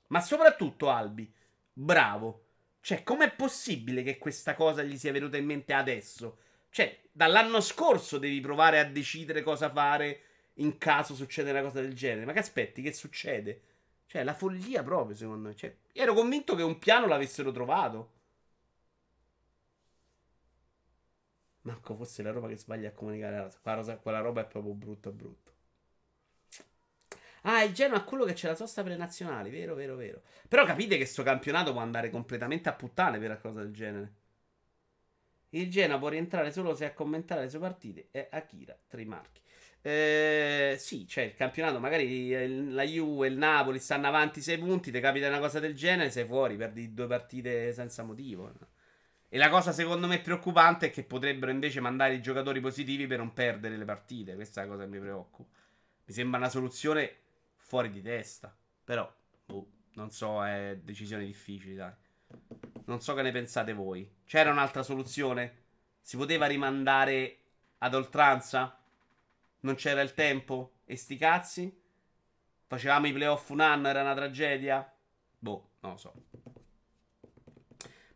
[0.06, 1.28] Ma soprattutto Albi,
[1.72, 2.44] bravo.
[2.80, 6.38] Cioè, com'è possibile che questa cosa gli sia venuta in mente adesso?
[6.70, 10.20] Cioè, dall'anno scorso devi provare a decidere cosa fare
[10.60, 12.24] in caso succede una cosa del genere.
[12.24, 12.82] Ma che aspetti?
[12.82, 13.62] Che succede?
[14.10, 15.54] Cioè, la follia proprio, secondo me.
[15.54, 18.10] Cioè, ero convinto che un piano l'avessero trovato.
[21.60, 25.52] Manco fosse la roba che sbaglia a comunicare la Quella, roba è proprio brutta, brutta.
[27.42, 30.22] Ah, il Genoa è quello che c'è la sosta per le nazionali, vero, vero, vero.
[30.48, 34.14] Però capite che sto campionato può andare completamente a puttane per una cosa del genere.
[35.50, 39.40] Il Genoa può rientrare solo se a commentare le sue partite è Akira Trimarchi.
[39.82, 44.90] Eh, sì, cioè il campionato, magari la Juve e il Napoli stanno avanti 6 punti,
[44.90, 48.52] ti capita una cosa del genere, sei fuori, perdi due partite senza motivo.
[49.28, 53.18] E la cosa secondo me preoccupante è che potrebbero invece mandare i giocatori positivi per
[53.18, 54.34] non perdere le partite.
[54.34, 55.48] Questa è la cosa che mi preoccupa.
[56.04, 57.14] Mi sembra una soluzione
[57.56, 58.54] fuori di testa.
[58.84, 59.10] Però,
[59.46, 61.92] boh, non so, è decisioni difficili, dai.
[62.86, 64.10] Non so che ne pensate voi.
[64.24, 65.58] C'era un'altra soluzione?
[66.00, 67.36] Si poteva rimandare
[67.78, 68.79] ad oltranza?
[69.60, 70.72] Non c'era il tempo?
[70.84, 71.80] E sti cazzi?
[72.66, 74.92] Facevamo i playoff un anno, era una tragedia?
[75.38, 76.14] Boh, non lo so.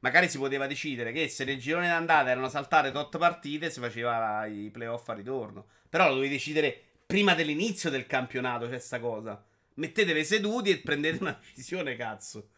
[0.01, 4.45] Magari si poteva decidere che se nel girone d'andata erano saltate tot partite, si faceva
[4.47, 5.67] i playoff a ritorno.
[5.89, 9.43] Però lo dovevi decidere prima dell'inizio del campionato, c'è sta cosa.
[9.75, 12.49] Mettetevi seduti e prendete una decisione, cazzo.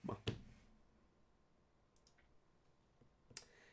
[0.00, 0.20] Ma...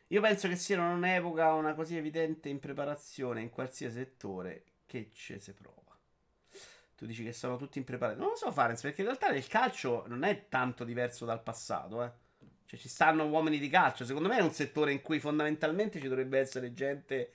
[0.07, 5.37] Io penso che sia un'epoca, una così evidente in preparazione in qualsiasi settore che ci
[5.39, 5.75] si prova.
[6.95, 8.19] Tu dici che sono tutti impreparati.
[8.19, 12.03] Non lo so, Farenz, perché in realtà nel calcio non è tanto diverso dal passato,
[12.03, 12.11] eh.
[12.65, 14.03] Cioè, ci stanno uomini di calcio.
[14.05, 17.31] Secondo me è un settore in cui fondamentalmente ci dovrebbe essere gente.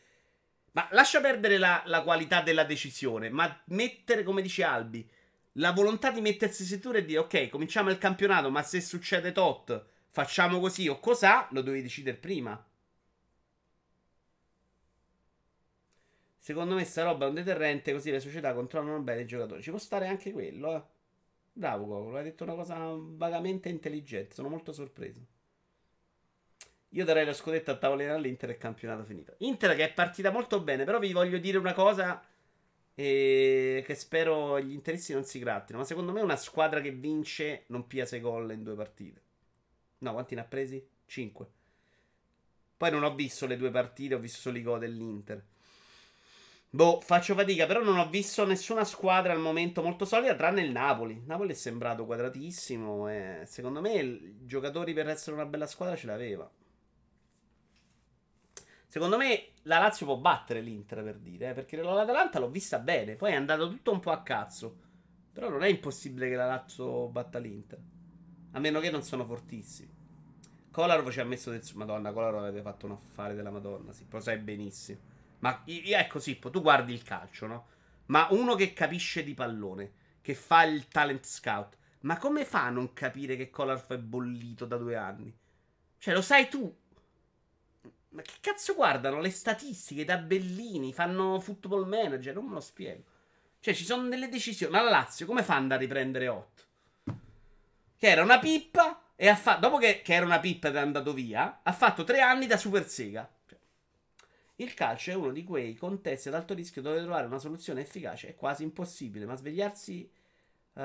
[0.73, 5.09] Ma lascia perdere la, la qualità della decisione, ma mettere, come dice Albi,
[5.57, 9.33] la volontà di mettersi in settore e dire ok, cominciamo il campionato, ma se succede
[9.33, 12.65] tot facciamo così o cos'ha, lo dovevi decidere prima.
[16.39, 19.63] Secondo me sta roba è un deterrente, così le società controllano bene i giocatori.
[19.63, 20.83] Ci può stare anche quello, eh.
[21.55, 25.21] Bravo Cocolo, hai detto una cosa vagamente intelligente, sono molto sorpreso.
[26.91, 29.35] Io darei lo scudetto a tavolino all'Inter e campionato finito.
[29.39, 32.23] Inter che è partita molto bene, però vi voglio dire una cosa
[32.95, 35.79] e che spero gli interessi non si grattino.
[35.79, 39.22] Ma secondo me una squadra che vince non pia 6 gol in due partite.
[40.03, 40.85] No, quanti ne ha presi?
[41.07, 41.47] 5.
[42.77, 45.45] Poi non ho visto le due partite, ho visto solo i gol dell'Inter.
[46.75, 50.73] Boh, faccio fatica, però non ho visto nessuna squadra al momento molto solida, tranne il
[50.73, 51.23] Napoli.
[51.27, 56.07] Napoli è sembrato quadratissimo e secondo me i giocatori per essere una bella squadra ce
[56.07, 56.51] l'aveva.
[58.89, 63.17] Secondo me la Lazio può battere l'Inter per dire, eh, perché l'Atalanta l'ho vista bene,
[63.17, 64.77] poi è andato tutto un po' a cazzo.
[65.33, 67.79] Però non è impossibile che la Lazio batta l'Inter.
[68.53, 69.92] A meno che non sono fortissimi.
[70.73, 71.63] Kolarov ci ha messo del...
[71.75, 74.99] Madonna, Kolarov avete fatto un affare della Madonna, sì, lo sai benissimo.
[75.41, 77.67] Ma ecco, Sippo, tu guardi il calcio, no?
[78.07, 82.71] Ma uno che capisce di pallone, che fa il talent scout, ma come fa a
[82.71, 85.37] non capire che Kolarov è bollito da due anni?
[85.99, 86.75] Cioè, lo sai tu.
[88.09, 93.05] Ma che cazzo guardano le statistiche, i tabellini, fanno football manager, non me lo spiego.
[93.61, 94.73] Cioè, ci sono delle decisioni.
[94.73, 96.63] Ma la Lazio come fa ad andare a riprendere 8?
[97.97, 99.61] Che era una pippa e ha fatto.
[99.61, 102.57] Dopo che, che, era una pippa ed è andato via, ha fatto tre anni da
[102.57, 103.29] super sega.
[103.47, 103.59] Cioè,
[104.57, 108.29] il calcio è uno di quei contesti ad alto rischio dove trovare una soluzione efficace
[108.29, 110.11] è quasi impossibile, ma svegliarsi
[110.75, 110.81] uh,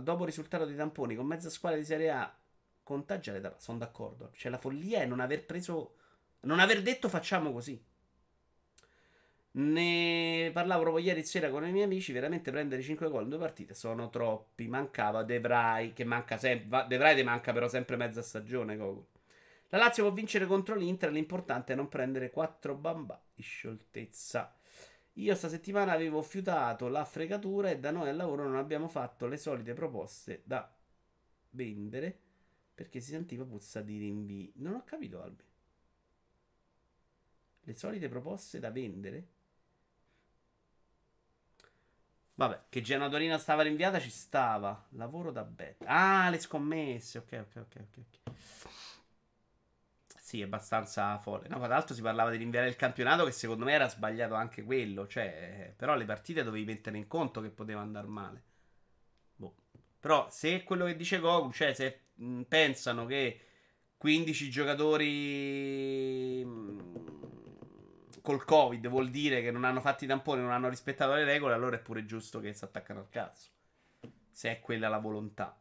[0.00, 2.34] dopo il risultato dei tamponi con mezza squadra di Serie A
[2.82, 4.30] contagiare, sono d'accordo.
[4.34, 5.94] Cioè, la follia è non aver preso.
[6.42, 7.80] Non aver detto facciamo così.
[9.52, 12.12] Ne parlavo proprio ieri sera con i miei amici.
[12.12, 14.68] Veramente prendere 5 gol in due partite sono troppi.
[14.68, 16.86] Mancava De Vrij, che manca sempre.
[16.88, 18.76] De Vrij manca però sempre mezza stagione.
[18.76, 19.08] Coco.
[19.70, 21.10] La Lazio può vincere contro l'Inter.
[21.10, 24.54] L'importante è non prendere 4 bambà di scioltezza.
[25.14, 29.26] Io sta settimana avevo fiutato la fregatura e da noi al lavoro non abbiamo fatto
[29.26, 30.72] le solite proposte da
[31.50, 32.18] vendere
[32.72, 34.52] perché si sentiva puzza di rinvii.
[34.56, 35.42] Non ho capito, Albi.
[37.62, 39.26] Le solite proposte da vendere?
[42.40, 44.86] Vabbè, che Genoa Torino stava rinviata ci stava.
[44.92, 45.84] Lavoro da bet.
[45.84, 47.18] Ah, le scommesse.
[47.18, 48.32] Ok, ok, ok, ok.
[50.18, 51.48] Sì, è abbastanza folle.
[51.48, 54.62] No, tra l'altro si parlava di rinviare il campionato che secondo me era sbagliato anche
[54.64, 55.06] quello.
[55.06, 58.42] Cioè, però le partite dovevi mettere in conto che poteva andare male.
[59.36, 59.54] Boh.
[60.00, 63.38] Però se quello che dice Goku, cioè se mh, pensano che
[63.98, 66.42] 15 giocatori...
[66.42, 66.99] Mh,
[68.20, 71.54] col Covid vuol dire che non hanno fatto i tamponi, non hanno rispettato le regole,
[71.54, 73.50] allora è pure giusto che si attaccano al cazzo.
[74.30, 75.56] Se è quella la volontà.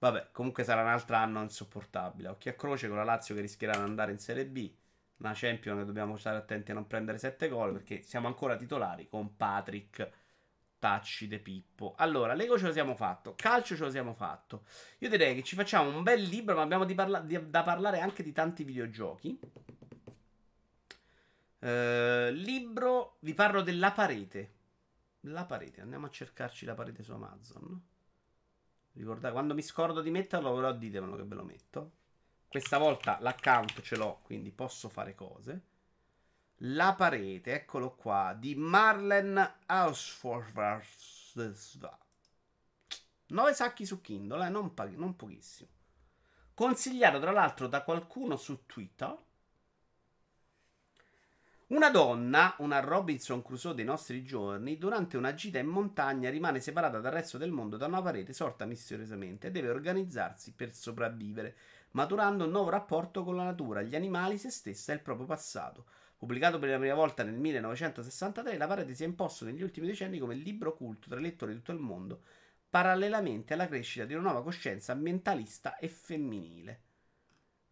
[0.00, 2.28] Vabbè, comunque sarà un altro anno insopportabile.
[2.28, 4.72] Occhi a croce con la Lazio che rischierà di andare in Serie B.
[5.18, 9.08] Una Champion che dobbiamo stare attenti a non prendere 7 gol perché siamo ancora titolari
[9.08, 10.08] con Patrick,
[10.78, 11.94] Tacci, De Pippo.
[11.96, 14.64] Allora, Lego ce lo siamo fatto, calcio ce lo siamo fatto.
[14.98, 18.22] Io direi che ci facciamo un bel libro, ma abbiamo parla- di- da parlare anche
[18.22, 19.38] di tanti videogiochi.
[21.60, 24.54] Uh, libro, vi parlo della parete.
[25.22, 27.82] La parete, andiamo a cercarci la parete su Amazon.
[28.92, 31.92] Ricordate, quando mi scordo di metterlo, però ditemelo che ve lo metto.
[32.48, 35.62] Questa volta l'account ce l'ho, quindi posso fare cose.
[36.62, 40.86] La parete, eccolo qua, di Marlen Hausforth.
[43.26, 45.70] 9 sacchi su Kindle, eh, non, pag- non pochissimo.
[46.54, 49.16] Consigliato tra l'altro da qualcuno su Twitter.
[51.70, 56.98] Una donna, una Robinson Crusoe dei nostri giorni, durante una gita in montagna rimane separata
[56.98, 61.56] dal resto del mondo da una parete sorta misteriosamente e deve organizzarsi per sopravvivere,
[61.90, 65.84] maturando un nuovo rapporto con la natura, gli animali, se stessa e il proprio passato.
[66.16, 70.18] Pubblicato per la prima volta nel 1963, la parete si è imposto negli ultimi decenni
[70.18, 72.22] come libro culto tra i lettori di tutto il mondo,
[72.70, 76.87] parallelamente alla crescita di una nuova coscienza ambientalista e femminile.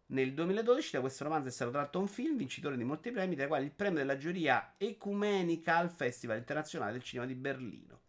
[0.09, 3.43] Nel 2012 da questo romanzo è stato tratto un film vincitore di molti premi, tra
[3.43, 7.99] i quali il premio della giuria ecumenica al Festival internazionale del cinema di Berlino.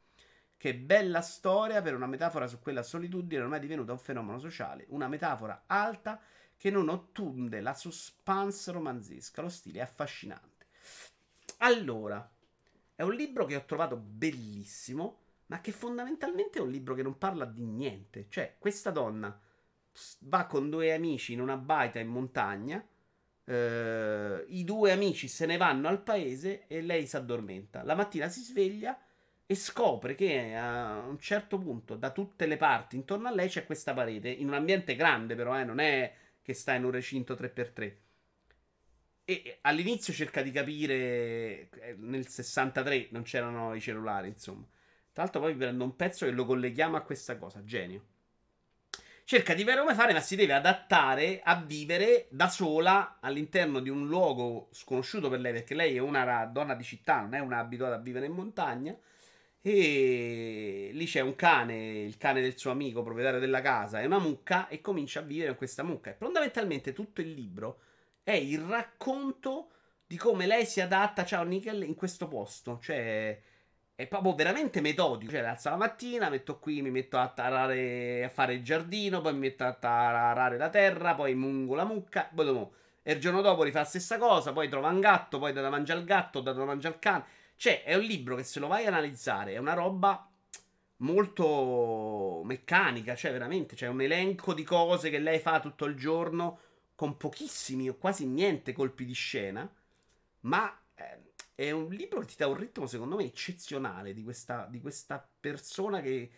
[0.57, 5.09] Che bella storia per una metafora su quella solitudine ormai divenuta un fenomeno sociale, una
[5.09, 6.21] metafora alta
[6.57, 10.67] che non ottunde la suspense romanzesca, lo stile è affascinante.
[11.59, 12.31] Allora,
[12.95, 17.19] è un libro che ho trovato bellissimo, ma che fondamentalmente è un libro che non
[17.19, 18.27] parla di niente.
[18.29, 19.37] Cioè, questa donna
[20.21, 22.85] va con due amici in una baita in montagna.
[23.45, 27.83] Eh, I due amici se ne vanno al paese e lei si addormenta.
[27.83, 28.99] La mattina si sveglia
[29.51, 33.65] e scopre che a un certo punto da tutte le parti intorno a lei c'è
[33.65, 37.33] questa parete in un ambiente grande però eh, non è che sta in un recinto
[37.33, 37.93] 3x3
[39.25, 44.67] e all'inizio cerca di capire eh, nel 63 non c'erano i cellulari insomma
[45.15, 48.05] tra l'altro poi vi prendo un pezzo che lo colleghiamo a questa cosa genio
[49.29, 53.91] cerca di vedere come fare, ma si deve adattare a vivere da sola all'interno di
[53.91, 57.59] un luogo sconosciuto per lei, perché lei è una donna di città, non è una
[57.59, 58.97] abituata a vivere in montagna.
[59.61, 64.19] E lì c'è un cane, il cane del suo amico, proprietario della casa, è una
[64.19, 66.09] mucca e comincia a vivere con questa mucca.
[66.09, 67.81] E fondamentalmente tutto il libro
[68.23, 69.73] è il racconto
[70.07, 72.79] di come lei si adatta, ciao Nickel, in questo posto.
[72.81, 73.39] Cioè,
[73.99, 75.33] è proprio veramente metodico.
[75.33, 79.33] Cioè, alzo la mattina, metto qui, mi metto a tarare, a fare il giardino, poi
[79.33, 83.41] mi metto a tarare la terra, poi mungo la mucca, poi dopo, e il giorno
[83.41, 86.41] dopo rifà la stessa cosa, poi trova un gatto, poi dà da mangiare al gatto,
[86.41, 87.25] dà da mangiare al cane.
[87.57, 90.31] Cioè, è un libro che se lo vai a analizzare è una roba
[90.99, 96.61] molto meccanica, cioè veramente, c'è un elenco di cose che lei fa tutto il giorno
[96.95, 99.69] con pochissimi o quasi niente colpi di scena,
[100.43, 101.28] ma eh,
[101.59, 105.29] è un libro che ti dà un ritmo, secondo me, eccezionale di questa, di questa
[105.41, 106.31] persona che,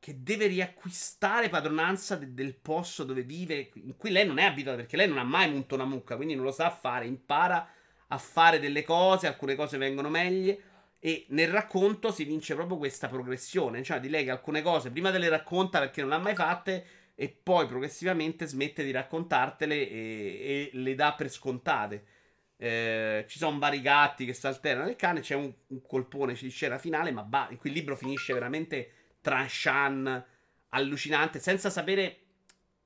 [0.00, 4.78] che, deve riacquistare padronanza de, del posto dove vive, in cui lei non è abituata,
[4.78, 7.64] perché lei non ha mai munto una mucca, quindi non lo sa fare, impara
[8.08, 10.58] a fare delle cose, alcune cose vengono meglio.
[10.98, 15.12] E nel racconto si vince proprio questa progressione, cioè di lei che alcune cose prima
[15.12, 19.88] te le racconta perché non le ha mai fatte e poi progressivamente smette di raccontartele
[19.88, 22.13] e, e le dà per scontate.
[22.56, 25.20] Eh, ci sono vari gatti che si alternano il cane.
[25.20, 27.26] C'è un, un colpone di scena finale, ma
[27.58, 30.24] cui il libro finisce veramente tranchant,
[30.70, 32.18] allucinante, senza sapere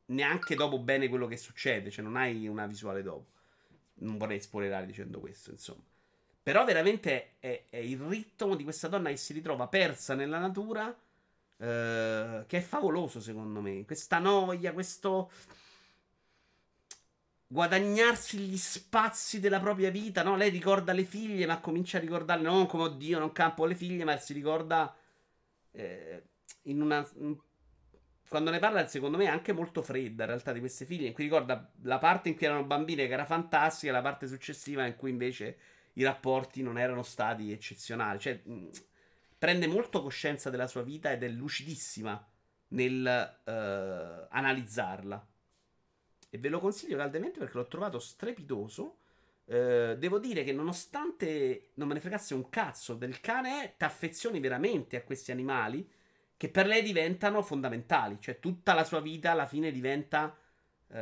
[0.07, 1.91] neanche dopo bene quello che succede.
[1.91, 3.27] Cioè, non hai una visuale dopo.
[4.01, 5.83] Non vorrei spoilerare dicendo questo, insomma.
[6.43, 10.97] Però veramente è, è, il ritmo di questa donna che si ritrova persa nella natura.
[11.61, 13.85] Eh, che è favoloso, secondo me.
[13.85, 15.31] Questa noia, questo
[17.49, 20.37] guadagnarsi gli spazi della propria vita, no?
[20.37, 24.05] Lei ricorda le figlie, ma comincia a ricordarle non come oddio, non campo le figlie,
[24.05, 24.95] ma si ricorda
[25.73, 26.23] eh,
[26.63, 27.07] in una
[28.29, 31.09] quando ne parla, secondo me, è anche molto fredda in realtà di queste figlie.
[31.09, 34.85] In cui ricorda la parte in cui erano bambine che era fantastica, la parte successiva
[34.85, 35.57] in cui invece
[35.95, 38.19] i rapporti non erano stati eccezionali.
[38.19, 38.69] Cioè, mh,
[39.39, 42.23] prende molto coscienza della sua vita ed è lucidissima
[42.69, 45.27] nel uh, analizzarla.
[46.31, 48.99] E ve lo consiglio caldemente perché l'ho trovato strepitoso.
[49.45, 54.41] Uh, devo dire che nonostante non me ne fregasse un cazzo del cane, ti affezioni
[54.41, 55.89] veramente a questi animali
[56.37, 58.19] che per lei diventano fondamentali.
[58.21, 60.37] Cioè tutta la sua vita alla fine diventa
[60.89, 60.95] uh,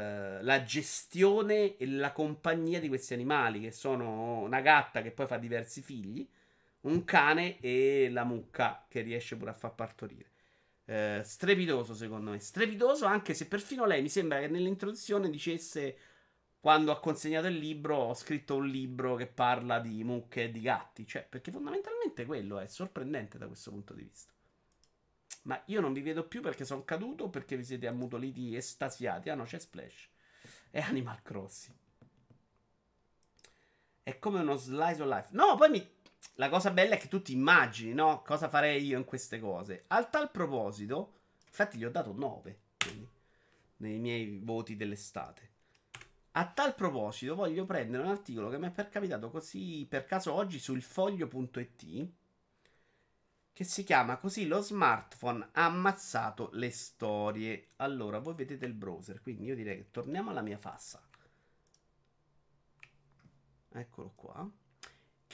[0.42, 5.38] la gestione e la compagnia di questi animali, che sono una gatta che poi fa
[5.38, 6.26] diversi figli,
[6.82, 10.30] un cane e la mucca che riesce pure a far partorire.
[10.88, 12.38] Eh, strepitoso secondo me.
[12.38, 15.98] Strepitoso anche se perfino lei mi sembra che nell'introduzione dicesse
[16.60, 20.60] quando ha consegnato il libro ho scritto un libro che parla di mucche e di
[20.60, 21.06] gatti.
[21.06, 24.32] Cioè, perché fondamentalmente quello è sorprendente da questo punto di vista.
[25.42, 29.28] Ma io non vi vedo più perché sono caduto perché vi siete ammutoliti estasiati.
[29.28, 30.08] Ah no, c'è Splash.
[30.70, 31.76] È Animal Crossing.
[34.02, 35.28] È come uno slice of life.
[35.32, 35.95] No, poi mi...
[36.38, 38.22] La cosa bella è che tu ti immagini, no?
[38.22, 39.84] Cosa farei io in queste cose.
[39.88, 41.12] Al tal proposito,
[41.46, 43.08] infatti gli ho dato 9 quindi,
[43.78, 45.54] nei miei voti dell'estate.
[46.32, 50.34] A tal proposito, voglio prendere un articolo che mi è per capitato così per caso
[50.34, 52.08] oggi sul foglio.it
[53.54, 57.68] che si chiama così lo smartphone ha ammazzato le storie.
[57.76, 61.02] Allora, voi vedete il browser, quindi io direi che torniamo alla mia fassa.
[63.72, 64.50] Eccolo qua.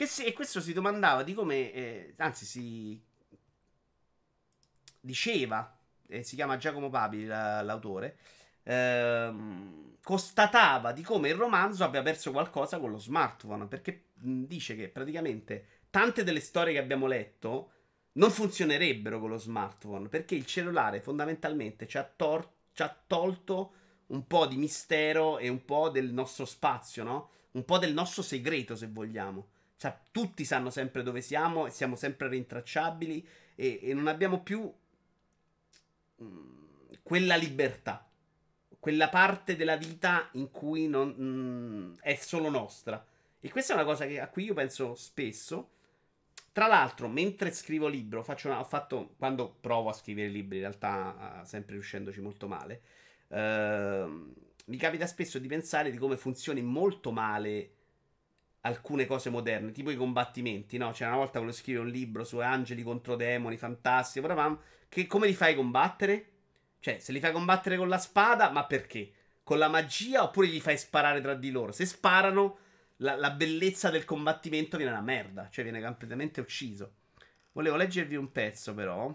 [0.03, 3.01] Che si, e questo si domandava di come, eh, anzi si
[4.99, 8.17] diceva, eh, si chiama Giacomo Papi la, l'autore,
[8.63, 14.89] ehm, constatava di come il romanzo abbia perso qualcosa con lo smartphone, perché dice che
[14.89, 17.71] praticamente tante delle storie che abbiamo letto
[18.15, 23.73] non funzionerebbero con lo smartphone, perché il cellulare fondamentalmente ci ha, tor- ci ha tolto
[24.07, 27.29] un po' di mistero e un po' del nostro spazio, no?
[27.51, 29.51] Un po' del nostro segreto, se vogliamo.
[29.77, 34.61] Cioè, tutti sanno sempre dove siamo e siamo sempre rintracciabili e, e non abbiamo più
[36.15, 36.63] mh, mm,
[37.03, 38.07] quella libertà,
[38.79, 43.05] quella parte della vita in cui non, mh, mm, è solo nostra.
[43.39, 45.69] E questa è una cosa che, a cui io penso spesso.
[46.53, 51.41] Tra l'altro, mentre scrivo libro, una, ho fatto, quando provo a scrivere libri, in realtà
[51.45, 52.81] sempre riuscendoci molto male,
[53.29, 54.33] uh,
[54.65, 57.71] mi capita spesso di pensare di come funzioni molto male
[58.65, 60.91] alcune cose moderne, tipo i combattimenti, no?
[60.91, 65.27] C'era una volta quello scrive un libro su angeli contro demoni, fantastico, però che come
[65.27, 66.29] li fai combattere?
[66.79, 69.11] Cioè, se li fai combattere con la spada, ma perché?
[69.43, 71.71] Con la magia oppure li fai sparare tra di loro?
[71.71, 72.57] Se sparano,
[72.97, 76.93] la, la bellezza del combattimento viene una merda, cioè viene completamente ucciso.
[77.51, 79.13] Volevo leggervi un pezzo, però.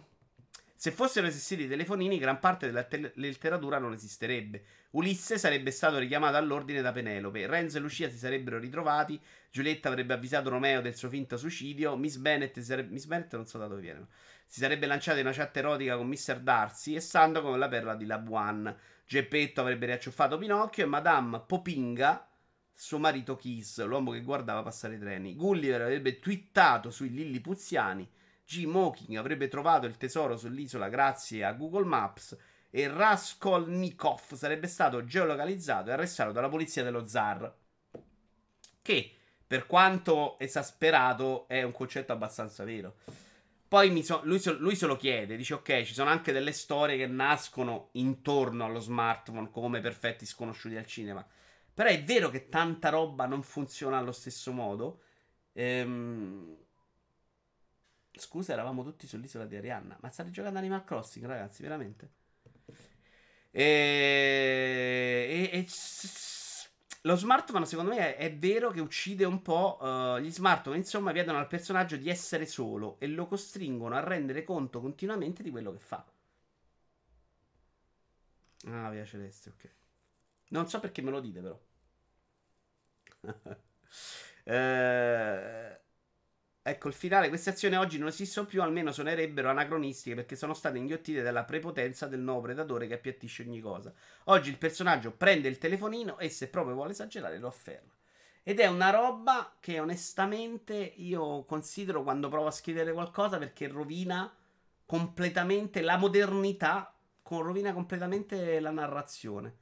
[0.81, 4.63] Se fossero esistiti i telefonini, gran parte della te- letteratura non esisterebbe.
[4.91, 10.15] Ulisse sarebbe stato richiamato all'ordine da Penelope, Renzo e Lucia si sarebbero ritrovati, Giulietta avrebbe
[10.15, 12.93] avvisato Romeo del suo finto suicidio, Miss Bennet, sarebbe...
[12.93, 14.07] Miss Bennet non so da dove viene,
[14.47, 16.39] si sarebbe lanciata in una chat erotica con Mr.
[16.39, 18.73] Darcy e Sando come la perla di Labuan.
[19.05, 22.25] Geppetto avrebbe riacciuffato Pinocchio e Madame Popinga,
[22.73, 25.35] suo marito Kiss, l'uomo che guardava passare i treni.
[25.35, 28.09] Gulliver avrebbe twittato sui Lillipuziani,
[28.49, 28.65] G.
[28.65, 32.35] Moking avrebbe trovato il tesoro sull'isola grazie a Google Maps
[32.71, 37.55] e Raskolnikov sarebbe stato geolocalizzato e arrestato dalla polizia dello zar.
[38.81, 39.13] Che,
[39.47, 42.95] per quanto esasperato, è un concetto abbastanza vero.
[43.69, 47.07] Poi so, lui, lui, se lo chiede, dice ok, ci sono anche delle storie che
[47.07, 51.27] nascono intorno allo smartphone come perfetti sconosciuti al cinema.
[51.75, 55.03] Però è vero che tanta roba non funziona allo stesso modo.
[55.53, 56.67] Ehm...
[58.19, 59.97] Scusa, eravamo tutti sull'isola di Arianna.
[60.01, 62.11] Ma state giocando Animal Crossing, ragazzi, veramente?
[63.51, 65.67] E, e, e
[67.03, 69.79] lo smartphone, secondo me, è, è, vero che uccide un po'.
[69.81, 74.45] Uh, gli smartphone, insomma, chiedono al personaggio di essere solo e lo costringono a rendere
[74.45, 76.05] conto continuamente di quello che fa.
[78.67, 79.71] Ah, via celeste, ok.
[80.51, 81.59] Non so perché me lo dite, però.
[84.45, 85.81] eh.
[86.69, 90.77] Ecco il finale, queste azioni oggi non esistono più, almeno suonerebbero anacronistiche perché sono state
[90.77, 93.91] inghiottite dalla prepotenza del nuovo predatore che appiattisce ogni cosa.
[94.25, 97.97] Oggi il personaggio prende il telefonino e se proprio vuole esagerare lo afferra.
[98.43, 104.31] Ed è una roba che onestamente io considero quando provo a scrivere qualcosa perché rovina
[104.85, 109.57] completamente la modernità, rovina completamente la narrazione.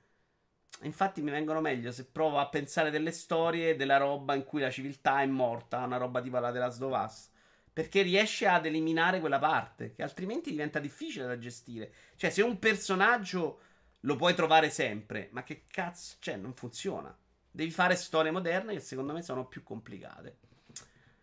[0.83, 4.71] Infatti mi vengono meglio se provo a pensare delle storie della roba in cui la
[4.71, 7.33] civiltà è morta, una roba tipo la della Sdovas.
[7.73, 11.93] Perché riesce ad eliminare quella parte, che altrimenti diventa difficile da gestire.
[12.17, 13.61] Cioè, se un personaggio
[14.01, 17.15] lo puoi trovare sempre, ma che cazzo, cioè, non funziona.
[17.51, 20.39] Devi fare storie moderne che secondo me sono più complicate.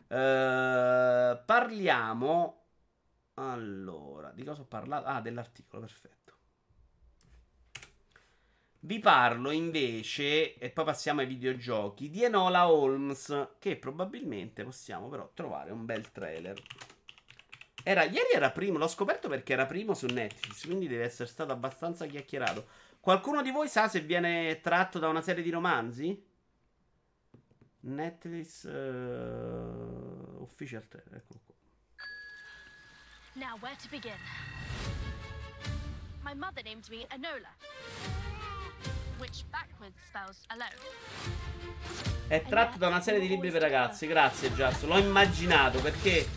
[0.07, 2.61] Uh, parliamo.
[3.35, 5.07] Allora, di cosa ho parlato?
[5.07, 6.22] Ah, dell'articolo, perfetto.
[8.85, 15.31] Vi parlo invece, e poi passiamo ai videogiochi, di Enola Holmes, che probabilmente possiamo però
[15.33, 16.61] trovare un bel trailer.
[17.81, 21.53] Era, ieri era primo, l'ho scoperto perché era primo su Netflix, quindi deve essere stato
[21.53, 22.67] abbastanza chiacchierato.
[22.99, 26.21] Qualcuno di voi sa se viene tratto da una serie di romanzi?
[27.79, 31.55] Netflix uh, Official Trailer, eccolo qua.
[33.35, 34.17] Now where to begin?
[36.21, 37.49] My mother named me Enola,
[42.27, 44.83] È tratto da una serie di libri per ragazzi, grazie Just.
[44.83, 46.27] L'ho immaginato perché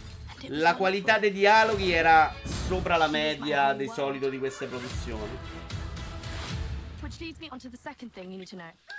[0.48, 5.38] la qualità dei dialoghi era sopra la media di solito di queste produzioni.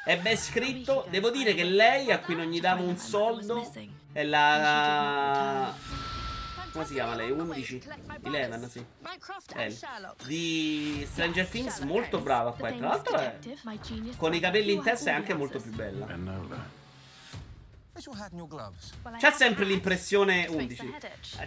[0.03, 1.05] È ben scritto.
[1.09, 3.69] Devo dire che lei, a cui non gli davo un soldo,
[4.11, 5.73] è la.
[6.71, 7.31] Come si chiama lei?
[7.31, 7.81] 11?
[8.23, 8.85] Eleven, sì.
[10.25, 12.71] Di Stranger Things, molto brava qua.
[12.71, 13.39] Tra l'altro, è...
[14.17, 16.05] con i capelli in testa è anche molto più bella.
[19.17, 20.93] C'è sempre l'impressione 11.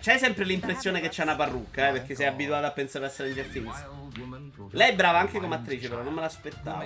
[0.01, 3.47] C'è sempre l'impressione che c'è una parrucca, eh, perché sei abituato a pensare a Stranger
[3.47, 3.85] Things.
[4.73, 6.83] Lei è brava anche come attrice, però non me l'aspettavo.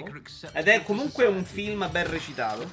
[0.53, 2.71] Ed è comunque un film ben recitato.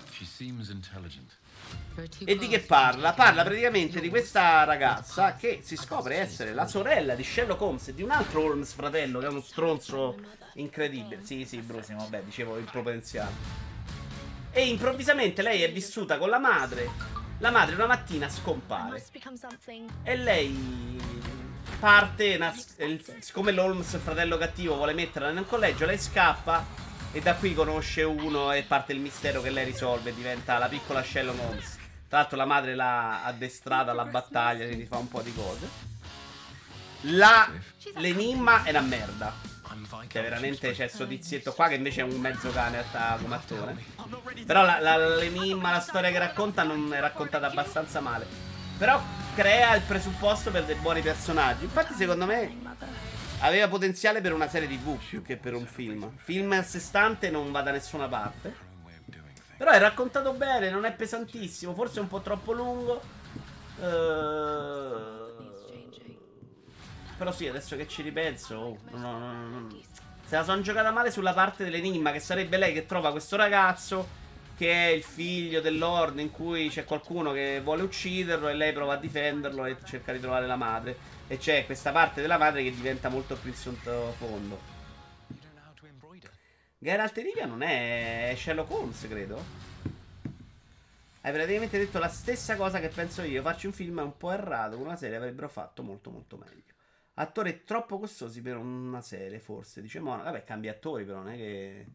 [2.23, 3.13] E di che parla?
[3.13, 7.93] Parla praticamente di questa ragazza che si scopre essere la sorella di Sherlock Holmes e
[7.93, 10.15] di un altro Holmes fratello che è uno stronzo
[10.53, 11.23] incredibile.
[11.23, 13.69] Sì, sì, Brusimo, vabbè, dicevo il potenziale.
[14.51, 16.89] E improvvisamente lei è vissuta con la madre.
[17.39, 19.03] La madre una mattina scompare.
[20.03, 20.99] E lei
[21.79, 22.39] parte.
[23.19, 26.65] siccome l'Holmes, fratello cattivo, vuole metterla nel collegio, lei scappa.
[27.13, 30.13] E da qui conosce uno e parte il mistero che lei risolve.
[30.13, 31.79] Diventa la piccola Sherlock Holmes.
[32.11, 35.69] Tra l'altro, la madre l'ha addestrata alla battaglia, quindi fa un po' di cose.
[37.03, 37.49] La,
[37.99, 39.33] l'enigma è una merda.
[40.07, 42.83] Che veramente c'è il suo tizietto qua che invece è un mezzo cane
[43.21, 43.77] come attore.
[44.45, 48.27] Però la, la, l'enigma, la storia che racconta non è raccontata abbastanza male.
[48.77, 49.01] Però
[49.33, 51.63] crea il presupposto per dei buoni personaggi.
[51.63, 52.53] Infatti secondo me
[53.39, 56.11] aveva potenziale per una serie tv più che per un film.
[56.17, 58.70] Film a sé stante non va da nessuna parte.
[59.61, 62.99] Però è raccontato bene, non è pesantissimo, forse un po' troppo lungo.
[63.79, 65.51] Ehm...
[67.15, 68.55] Però sì, adesso che ci ripenso.
[68.55, 69.67] Oh, no, no, no,
[70.25, 74.07] Se la sono giocata male sulla parte dell'enigma, che sarebbe lei che trova questo ragazzo.
[74.57, 78.93] Che è il figlio dell'Ord in cui c'è qualcuno che vuole ucciderlo e lei prova
[78.93, 80.97] a difenderlo e cerca di trovare la madre.
[81.27, 84.80] E c'è questa parte della madre che diventa molto più in sottofondo.
[86.83, 89.39] Geralt Rivia non è Sherlock Holmes, credo.
[91.21, 93.43] Hai praticamente detto la stessa cosa che penso io.
[93.43, 96.73] Farci un film un po' errato, una serie avrebbero fatto molto molto meglio.
[97.13, 99.79] Attori troppo costosi per una serie, forse.
[99.83, 100.23] Dice Mona.
[100.23, 101.85] Vabbè, cambia attori, però non è che.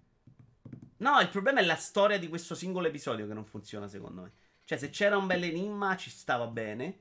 [0.99, 4.33] No, il problema è la storia di questo singolo episodio che non funziona, secondo me.
[4.63, 6.97] Cioè, se c'era un bel enigma, ci stava bene.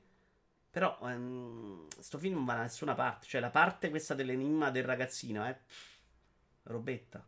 [0.72, 3.26] Però, um, sto film non va da nessuna parte.
[3.28, 5.50] Cioè, la parte questa dell'enigma del ragazzino, è.
[5.50, 5.58] Eh,
[6.64, 7.24] robetta.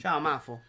[0.00, 0.62] Ciao, Mafo.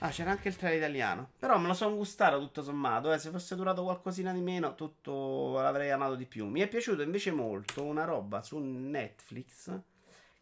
[0.00, 1.30] Ah, c'era anche il trailer italiano.
[1.38, 3.10] Però me lo sono gustato tutto sommato.
[3.10, 3.16] Eh.
[3.16, 6.44] Se fosse durato qualcosina di meno, tutto l'avrei amato di più.
[6.44, 9.80] Mi è piaciuto invece molto una roba su Netflix.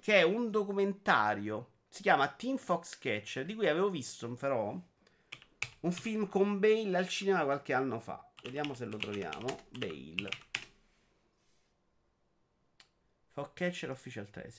[0.01, 1.75] Che è un documentario.
[1.89, 3.45] Si chiama Team Fox Catcher.
[3.45, 4.77] Di cui avevo visto, però,
[5.81, 8.29] un film con Bale al cinema qualche anno fa.
[8.43, 9.61] Vediamo se lo troviamo.
[9.70, 10.29] Bale.
[13.31, 14.51] Fox Catcher Official 3,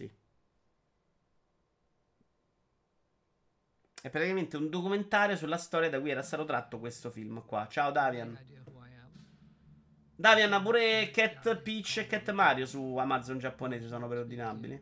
[4.05, 7.67] È praticamente un documentario sulla storia da cui era stato tratto questo film qua.
[7.67, 8.37] Ciao Davian.
[10.15, 14.79] Davian ha pure Cat Peach e Cat Mario su Amazon giapponese, sono preordinabili.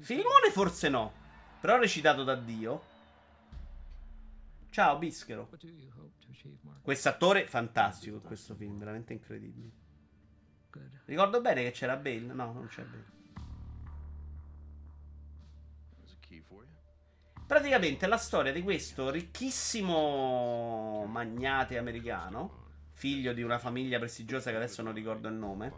[0.00, 1.12] Filmone forse no,
[1.60, 2.82] però recitato da Dio.
[4.70, 5.48] Ciao Bischero.
[6.82, 9.70] Quest'attore fantastico questo film, veramente incredibile.
[11.04, 12.18] Ricordo bene che c'era Bale.
[12.18, 13.17] No, non c'è Bale.
[17.48, 24.82] Praticamente la storia di questo ricchissimo magnate americano, figlio di una famiglia prestigiosa che adesso
[24.82, 25.72] non ricordo il nome.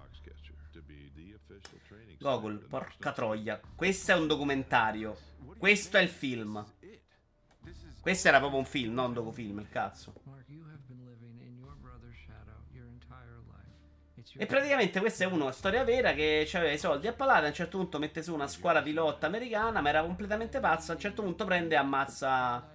[2.19, 3.61] Gogol, porca troia.
[3.77, 5.17] Questo è un documentario.
[5.59, 6.67] Questo è il film.
[8.01, 10.13] Questo era proprio un film, non un docufilm, il cazzo.
[14.37, 17.47] E praticamente questa è una storia vera che aveva i soldi a palate.
[17.47, 20.93] A un certo punto mette su una squadra di lotta americana, ma era completamente pazza.
[20.93, 22.71] A un certo punto prende e ammazza.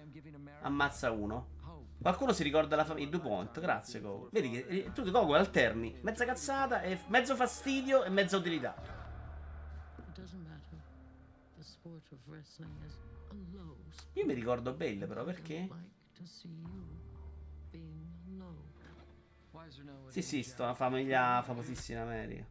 [0.62, 1.54] Ammazza uno.
[2.00, 4.28] Qualcuno si ricorda la famiglia DuPont, grazie Gogo.
[4.30, 8.74] Vedi che eh, tu Gogo alterni mezza cazzata, e mezzo fastidio e mezza utilità.
[14.12, 15.68] Io mi ricordo Bale però perché?
[20.08, 22.46] Sì, sì, sto una famiglia famosissima in America.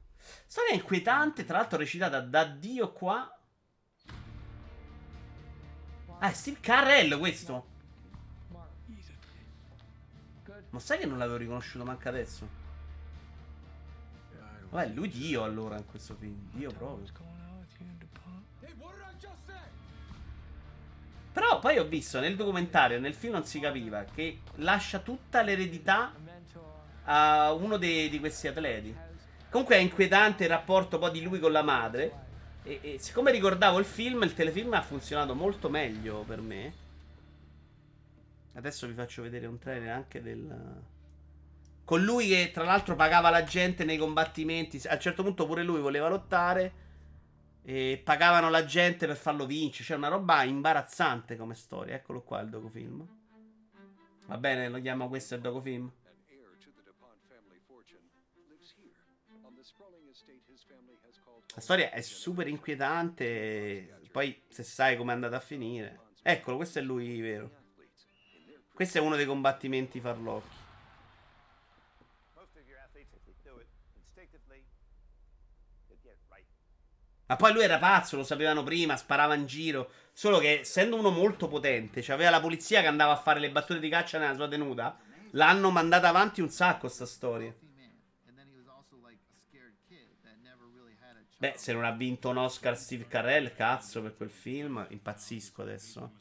[0.45, 3.29] Storia inquietante, tra l'altro recitata da Dio qua.
[6.19, 7.73] Ah, è Steve Carrell questo.
[10.69, 12.63] Ma sai che non l'avevo riconosciuto manca adesso?
[14.69, 16.49] Vabbè, lui Dio allora in questo film.
[16.51, 17.13] Dio proprio.
[21.31, 26.13] Però poi ho visto nel documentario, nel film non si capiva, che lascia tutta l'eredità
[27.05, 28.95] a uno dei, di questi atleti.
[29.49, 32.23] Comunque è inquietante il rapporto poi di lui con la madre.
[32.63, 36.73] E, e siccome ricordavo il film, il telefilm ha funzionato molto meglio per me.
[38.53, 40.83] Adesso vi faccio vedere un trailer anche del.
[41.83, 44.81] Con lui che tra l'altro pagava la gente nei combattimenti.
[44.87, 46.83] A un certo punto pure lui voleva lottare.
[47.67, 49.83] E pagavano la gente per farlo vincere.
[49.83, 51.95] Cioè, una roba imbarazzante come storia.
[51.95, 53.07] Eccolo qua il docufilm.
[54.27, 55.91] Va bene, lo chiamo questo il docufilm.
[61.55, 64.01] La storia è super inquietante.
[64.11, 65.99] Poi, se sai come è andata a finire.
[66.21, 67.49] Eccolo, questo è lui vero.
[68.73, 70.63] Questo è uno dei combattimenti farlocchi.
[77.27, 79.89] Ma poi lui era pazzo, lo sapevano prima, sparava in giro.
[80.11, 83.49] Solo che, essendo uno molto potente, cioè aveva la polizia che andava a fare le
[83.49, 84.97] battute di caccia nella sua tenuta.
[85.31, 87.53] L'hanno mandata avanti un sacco sta storia.
[91.37, 96.13] Beh, se non ha vinto un Oscar Steve Carell, cazzo, per quel film, impazzisco adesso.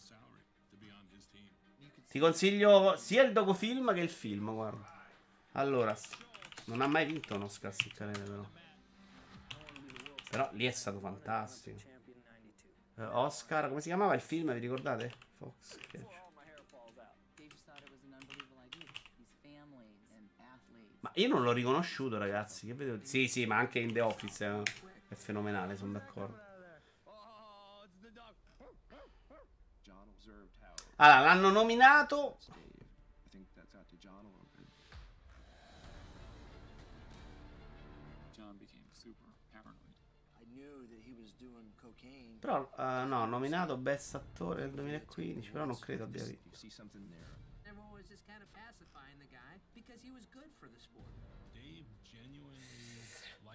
[2.09, 5.03] Ti consiglio sia il docufilm che il film, guarda.
[5.53, 5.97] Allora,
[6.67, 8.45] non ha mai vinto un Oscar Steve Carell, però.
[10.31, 11.79] Però lì è stato fantastico.
[12.97, 14.53] Uh, Oscar, come si chiamava il film?
[14.53, 15.12] Vi ricordate?
[15.37, 16.23] Fox Catch.
[21.01, 22.67] Ma io non l'ho riconosciuto, ragazzi.
[22.67, 22.99] Che vedo?
[23.05, 24.62] Sì, sì, ma anche in The Office è,
[25.15, 26.53] è fenomenale, sono d'accordo.
[30.97, 32.37] Allora, l'hanno nominato
[42.39, 46.57] Però, uh, no, nominato Best Attore del 2015, però non credo abbia vinto.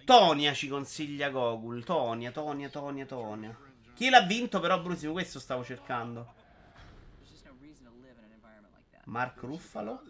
[0.04, 1.84] Tonia ci consiglia Gogul.
[1.84, 3.56] Tonia, Tonia, Tonia, Tonia.
[3.94, 5.12] Chi l'ha vinto però, Brusimo?
[5.12, 6.34] Questo stavo cercando.
[9.04, 10.02] Mark Ruffalo.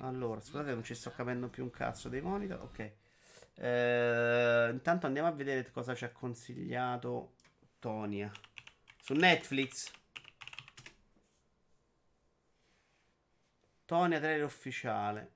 [0.00, 2.60] Allora, scusate, non ci sto capendo più un cazzo dei monitor.
[2.62, 2.92] Ok.
[3.54, 7.34] Eh, intanto andiamo a vedere cosa ci ha consigliato
[7.78, 8.30] Tonia.
[9.02, 9.90] Su Netflix.
[13.84, 15.32] Tonia trailer ufficiale.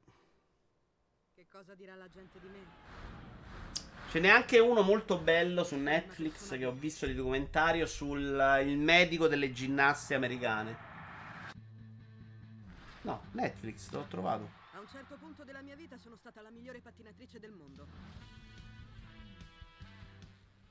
[1.54, 2.66] Cosa dirà la gente di me?
[4.10, 8.20] Ce n'è anche uno molto bello su Netflix che ho visto di documentario sul
[8.64, 10.76] il medico delle ginnaste americane.
[13.02, 17.38] No, Netflix, l'ho trovato un certo punto della mia vita sono stata la migliore pattinatrice
[17.38, 17.86] del mondo.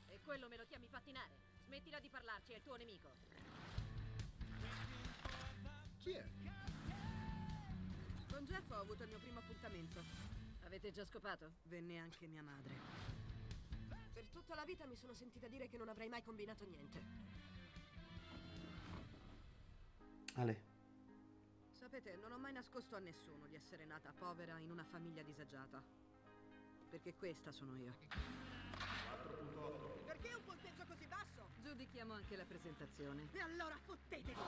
[0.10, 1.32] E quello me lo chiami pattinare?
[1.66, 3.10] Smettila di parlarci, è il tuo nemico.
[6.00, 6.24] Chi è?
[8.30, 10.43] Con Jeff ho avuto il mio primo appuntamento.
[10.66, 11.52] Avete già scopato?
[11.64, 12.76] Venne anche mia madre.
[14.14, 17.02] Per tutta la vita mi sono sentita dire che non avrei mai combinato niente.
[20.36, 20.72] Ale.
[21.74, 25.84] Sapete, non ho mai nascosto a nessuno di essere nata povera in una famiglia disagiata.
[26.90, 27.94] Perché questa sono io.
[28.78, 31.50] 4.8 Perché un punteggio così basso?
[31.62, 33.30] Giudichiamo anche la presentazione.
[33.32, 34.40] E allora fottetevi!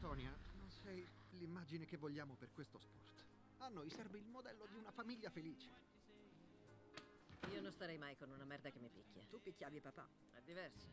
[0.00, 3.21] Tonia, non sei l'immagine che vogliamo per questo sport.
[3.62, 5.68] A noi serve il modello di una famiglia felice.
[7.52, 9.22] Io non starei mai con una merda che mi picchia.
[9.30, 10.04] Tu picchiavi papà.
[10.32, 10.88] È diverso.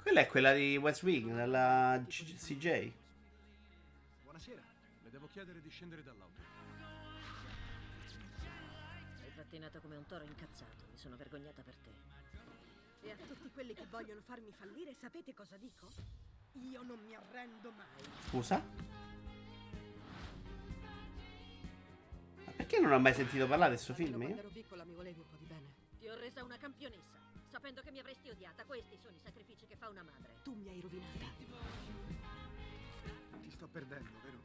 [0.00, 2.90] Quella è quella di West Wing, della CJ.
[4.22, 4.62] Buonasera,
[5.02, 6.40] le devo chiedere di scendere dall'auto.
[9.20, 11.90] Hai pattinato come un toro incazzato, mi sono vergognata per te.
[13.06, 15.86] E a tutti quelli che vogliono farmi fallire, sapete cosa dico?
[16.52, 18.02] Io non mi arrendo mai.
[18.30, 19.17] Scusa?
[22.68, 24.18] Perché non ho mai sentito parlare del suo film?
[24.20, 25.72] Quando ero piccola mi volevi un po' di bene.
[25.98, 27.18] Ti ho resa una campionessa,
[27.50, 28.62] sapendo che mi avresti odiata.
[28.66, 30.34] Questi sono i sacrifici che fa una madre.
[30.42, 31.46] Tu mi hai rovinata
[33.48, 34.36] sto perdendo, vero?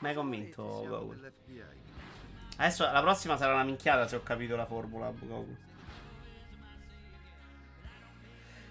[0.00, 1.14] Mi hai convinto, Goku.
[2.56, 5.56] Adesso la prossima sarà una minchiata se ho capito la formula, Goku.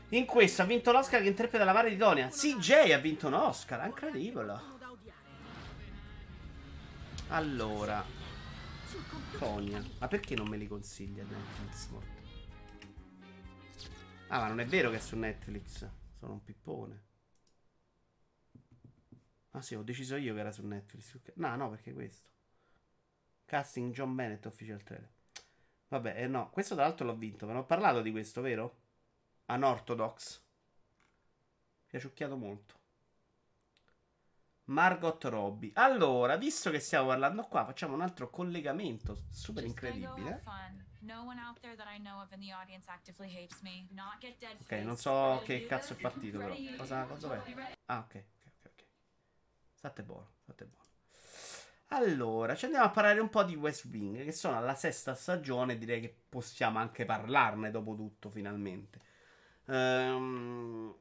[0.09, 2.27] In questo ha vinto l'Oscar che interpreta la madre di Tonia.
[2.27, 4.70] CJ ha vinto un Oscar, incredibile.
[7.31, 8.03] Allora,
[9.39, 11.89] Tonia, ma perché non me li consiglia Netflix?
[14.27, 15.89] Ah, ma non è vero che è su Netflix.
[16.19, 17.03] Sono un pippone.
[19.51, 21.17] Ah sì, ho deciso io che era su Netflix.
[21.35, 22.29] No, no, perché questo.
[23.45, 25.09] Casting John Bennett, official trailer.
[25.87, 27.45] Vabbè, eh, no, questo tra l'altro l'ho vinto.
[27.45, 28.79] Ve ne ho parlato di questo, vero?
[29.45, 30.43] Unorthodox.
[31.87, 32.80] Piaciucchiato molto.
[34.71, 35.71] Margot Robbie.
[35.75, 40.41] Allora, visto che stiamo parlando qua, facciamo un altro collegamento super incredibile.
[44.61, 46.55] Ok, non so che cazzo è partito però.
[46.77, 47.75] Cosa, cosa è?
[47.85, 48.83] Ah, ok, ok, ok.
[49.73, 50.85] State buono, state buono.
[51.87, 55.77] Allora, ci andiamo a parlare un po' di West Wing, che sono alla sesta stagione,
[55.77, 59.01] direi che possiamo anche parlarne dopo tutto, finalmente.
[59.65, 60.95] Um,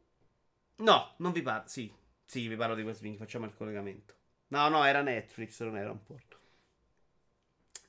[0.76, 1.94] no, non vi parlo, sì,
[2.30, 4.14] sì, vi parlo di West Wing, facciamo il collegamento.
[4.50, 6.38] No, no, era Netflix, non era un porto.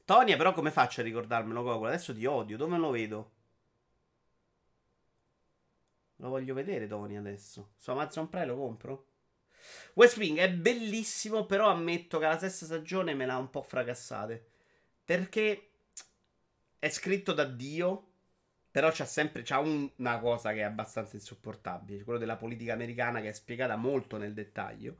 [0.03, 1.83] Tonia, però, come faccio a ricordarmelo, Goku?
[1.83, 3.31] Adesso ti odio, dove lo vedo?
[6.15, 7.73] Lo voglio vedere, Tony, adesso.
[7.75, 9.05] Su Amazon Prime lo compro?
[9.93, 14.43] West Wing è bellissimo, però ammetto che la sesta stagione me l'ha un po' fracassate.
[15.05, 15.69] Perché
[16.79, 18.10] è scritto da Dio,
[18.71, 23.19] però c'ha sempre c'ha un, una cosa che è abbastanza insopportabile, quello della politica americana
[23.21, 24.97] che è spiegata molto nel dettaglio.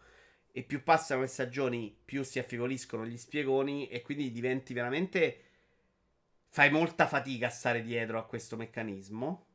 [0.52, 5.46] E più passano le stagioni, più si affievoliscono gli spiegoni e quindi diventi veramente...
[6.54, 9.46] Fai molta fatica a stare dietro a questo meccanismo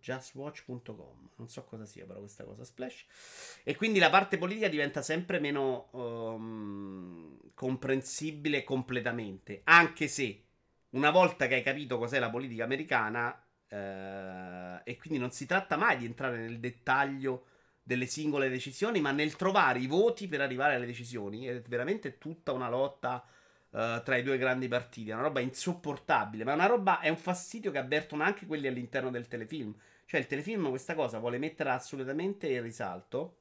[0.00, 1.30] justwatch.com.
[1.36, 3.04] Non so cosa sia però questa cosa Splash.
[3.62, 9.60] E quindi la parte politica diventa sempre meno um, comprensibile completamente.
[9.64, 10.44] Anche se
[10.90, 15.76] una volta che hai capito cos'è la politica americana, eh, e quindi non si tratta
[15.76, 17.46] mai di entrare nel dettaglio
[17.82, 21.46] delle singole decisioni, ma nel trovare i voti per arrivare alle decisioni.
[21.46, 23.24] È veramente tutta una lotta.
[23.70, 25.10] Uh, tra i due grandi partiti.
[25.10, 28.66] È una roba insopportabile, ma è una roba, è un fastidio che avvertono anche quelli
[28.66, 29.72] all'interno del telefilm.
[30.06, 33.36] Cioè, il telefilm questa cosa vuole mettere assolutamente in risalto.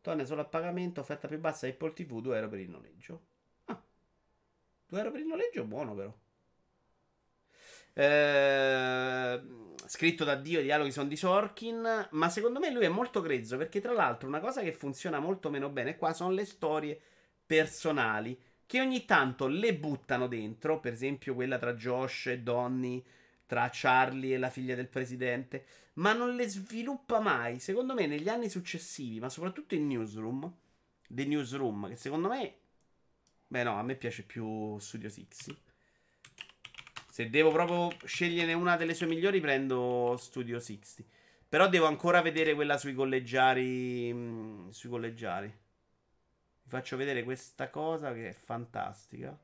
[0.00, 3.26] Torna solo a pagamento, offerta più bassa Apple TV, 2 euro per il noleggio.
[4.92, 6.14] Ah, 2 euro per il noleggio, buono però.
[7.94, 9.42] Eh,
[9.86, 13.56] scritto da Dio, i dialoghi sono di Sorkin, ma secondo me lui è molto grezzo
[13.56, 17.00] perché tra l'altro una cosa che funziona molto meno bene qua sono le storie
[17.44, 23.04] personali che ogni tanto le buttano dentro, per esempio quella tra Josh e Donny
[23.46, 27.58] tra Charlie e la figlia del presidente, ma non le sviluppa mai.
[27.58, 30.50] Secondo me, negli anni successivi, ma soprattutto in Newsroom,
[31.06, 32.54] The Newsroom, che secondo me,
[33.52, 35.54] beh, no, a me piace più Studio Six.
[37.10, 41.02] Se devo proprio scegliere una delle sue migliori, prendo Studio 60.
[41.46, 44.10] Però devo ancora vedere quella sui collegiari.
[44.10, 45.48] Mm, sui collegiari.
[45.48, 49.38] Vi faccio vedere questa cosa che è fantastica.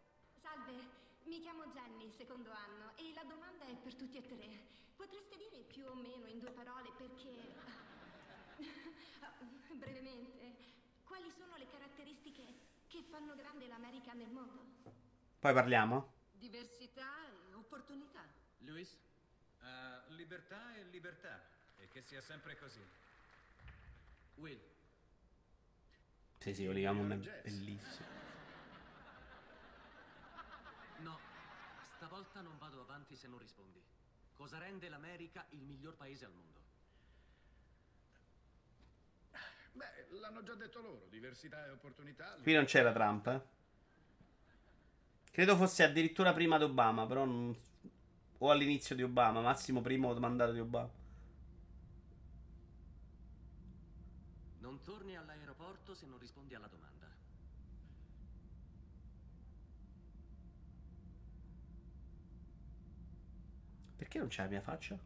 [14.09, 14.93] Grande l'America nel mondo.
[15.39, 16.13] Poi parliamo?
[16.33, 18.25] Diversità e opportunità.
[18.61, 18.99] Luis?
[19.61, 21.41] Uh, libertà e libertà.
[21.79, 22.81] E che sia sempre così.
[24.37, 24.61] Will.
[26.39, 28.07] Sì, sì, Olivia Moon è bellissimo.
[31.01, 31.19] No,
[31.97, 33.83] stavolta non vado avanti se non rispondi.
[34.35, 36.57] Cosa rende l'America il miglior paese al mondo?
[39.73, 42.37] Beh, l'hanno già detto loro, diversità e opportunità.
[42.41, 43.57] Qui non c'era Trump, eh?
[45.39, 47.57] Credo fosse addirittura prima di Obama, però non...
[48.39, 50.91] o all'inizio di Obama, massimo primo mandato di Obama.
[54.59, 57.07] Non torni all'aeroporto se non rispondi alla domanda.
[63.95, 64.99] Perché non c'è la mia faccia?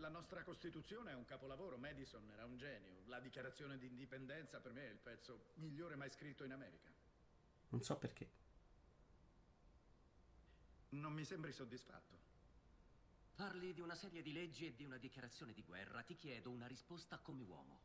[0.00, 3.02] La nostra Costituzione è un capolavoro, Madison era un genio.
[3.06, 6.88] La dichiarazione di indipendenza per me è il pezzo migliore mai scritto in America.
[7.68, 8.28] Non so perché.
[10.90, 12.18] Non mi sembri soddisfatto.
[13.36, 16.02] Parli di una serie di leggi e di una dichiarazione di guerra.
[16.02, 17.80] Ti chiedo una risposta come uomo.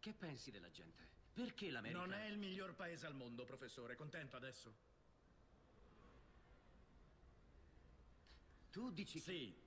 [0.00, 1.02] Che pensi della gente?
[1.32, 1.98] Perché l'America...
[1.98, 3.96] Non è il miglior paese al mondo, professore.
[3.96, 4.83] Contento adesso?
[8.74, 9.62] Tu dici Sì.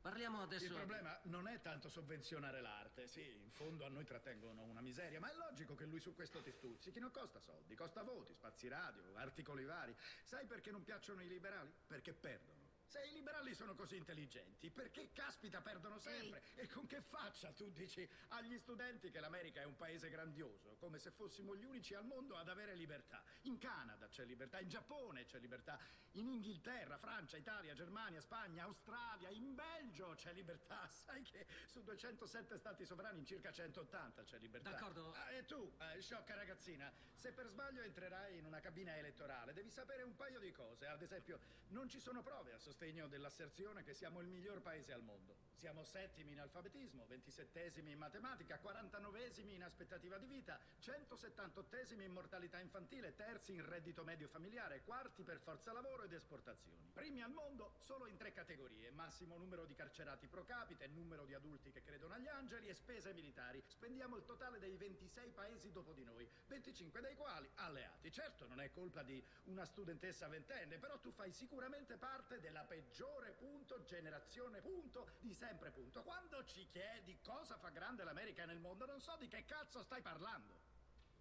[0.00, 0.64] Parliamo adesso...
[0.64, 3.06] Il problema non è tanto sovvenzionare l'arte.
[3.06, 6.42] Sì, in fondo a noi trattengono una miseria, ma è logico che lui su questo
[6.42, 6.98] ti stuzzichi.
[6.98, 9.94] Non costa soldi, costa voti, spazi radio, articoli vari.
[10.24, 11.72] Sai perché non piacciono i liberali?
[11.86, 12.69] Perché perdono.
[12.90, 16.42] Se i liberali sono così intelligenti, perché caspita perdono sempre?
[16.56, 20.98] E con che faccia tu dici agli studenti che l'America è un paese grandioso, come
[20.98, 23.22] se fossimo gli unici al mondo ad avere libertà?
[23.42, 25.78] In Canada c'è libertà, in Giappone c'è libertà,
[26.14, 30.84] in Inghilterra, Francia, Italia, Germania, Spagna, Australia, in Belgio c'è libertà.
[30.90, 34.70] Sai che su 207 stati sovrani in circa 180 c'è libertà.
[34.70, 35.12] D'accordo.
[35.12, 39.70] Ah, e tu, eh, sciocca ragazzina, se per sbaglio entrerai in una cabina elettorale, devi
[39.70, 40.86] sapere un paio di cose.
[40.86, 41.38] Ad esempio,
[41.68, 45.36] non ci sono prove a sostegno dell'asserzione che siamo il miglior paese al mondo.
[45.52, 52.58] Siamo settimi in alfabetismo, ventisettesimi in matematica, quarantanovesimi in aspettativa di vita, 178esimi in mortalità
[52.58, 56.90] infantile, terzi in reddito medio familiare, quarti per forza lavoro ed esportazioni.
[56.94, 61.34] Primi al mondo solo in tre categorie: massimo numero di carcerati pro capite, numero di
[61.34, 63.62] adulti che credono agli angeli e spese militari.
[63.66, 68.10] Spendiamo il totale dei 26 paesi dopo di noi, 25 dei quali alleati.
[68.10, 73.32] Certo, non è colpa di una studentessa ventenne, però tu fai sicuramente parte della peggiore
[73.32, 76.04] punto generazione punto di sempre punto.
[76.04, 80.00] Quando ci chiedi cosa fa grande l'America nel mondo, non so di che cazzo stai
[80.00, 80.54] parlando.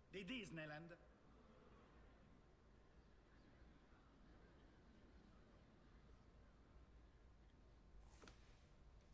[0.10, 0.96] Di Disneyland?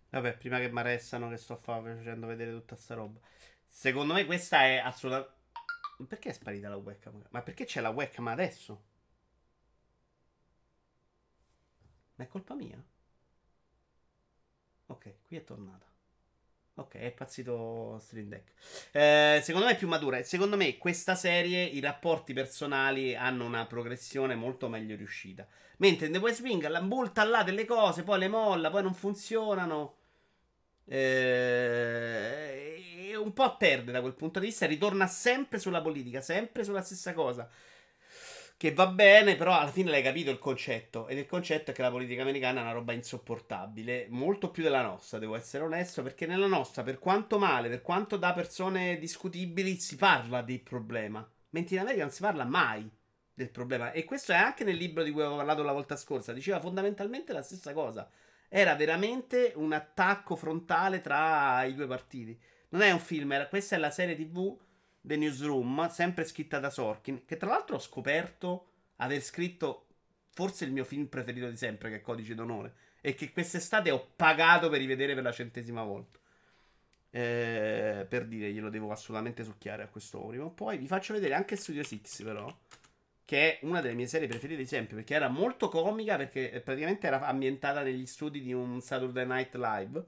[0.10, 3.18] Vabbè, prima che mi arrestano che sto fa- facendo vedere tutta sta roba.
[3.66, 5.34] Secondo me questa è assolutamente...
[6.06, 7.28] Perché è sparita la webcam?
[7.30, 8.95] Ma perché c'è la webcam adesso?
[12.16, 12.82] Ma è colpa mia?
[14.88, 15.86] Ok, qui è tornata.
[16.78, 18.52] Ok, è impazzito Stream Deck.
[18.92, 20.22] Eh, secondo me è più matura.
[20.24, 25.48] Secondo me questa serie i rapporti personali hanno una progressione molto meglio riuscita.
[25.78, 28.94] Mentre in The West Wing la bulta là delle cose, poi le molla, poi non
[28.94, 29.96] funzionano.
[30.86, 32.36] Eh,
[33.16, 34.66] un po' perde da quel punto di vista.
[34.66, 37.50] Ritorna sempre sulla politica, sempre sulla stessa cosa.
[38.58, 41.08] Che va bene, però alla fine l'hai capito il concetto.
[41.08, 44.08] Ed il concetto è che la politica americana è una roba insopportabile.
[44.10, 46.02] Molto più della nostra, devo essere onesto.
[46.02, 51.30] Perché nella nostra, per quanto male, per quanto da persone discutibili, si parla del problema.
[51.50, 52.90] Mentre in America non si parla mai
[53.34, 53.92] del problema.
[53.92, 56.32] E questo è anche nel libro di cui avevo parlato la volta scorsa.
[56.32, 58.10] Diceva fondamentalmente la stessa cosa.
[58.48, 62.40] Era veramente un attacco frontale tra i due partiti.
[62.70, 64.58] Non è un film, era, questa è la serie TV
[65.06, 69.86] The Newsroom, sempre scritta da Sorkin, che tra l'altro ho scoperto aver scritto
[70.32, 74.10] forse il mio film preferito di sempre, che è Codice d'onore, e che quest'estate ho
[74.16, 76.20] pagato per rivedere per la centesima volta.
[77.12, 80.78] Eh, per dire, glielo devo assolutamente succhiare a questo prima o poi.
[80.78, 82.54] Vi faccio vedere anche Studio Six, però,
[83.24, 87.08] che è una delle mie serie preferite di sempre, perché era molto comica, perché praticamente
[87.08, 90.06] era ambientata negli studi di un Saturday Night Live,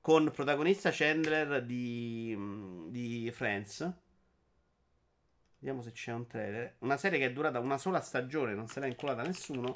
[0.00, 2.36] con protagonista Chandler di,
[2.88, 3.92] di Friends.
[5.62, 6.74] Vediamo se c'è un trailer.
[6.80, 9.72] Una serie che è durata una sola stagione, non se l'ha inculata nessuno.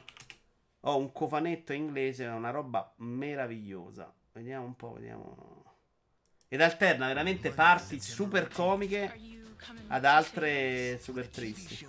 [0.81, 4.13] Ho un cofanetto inglese, è una roba meravigliosa.
[4.33, 5.77] Vediamo un po', vediamo.
[6.49, 9.17] Ed alterna veramente parti super comiche
[9.87, 11.87] ad altre super tristi.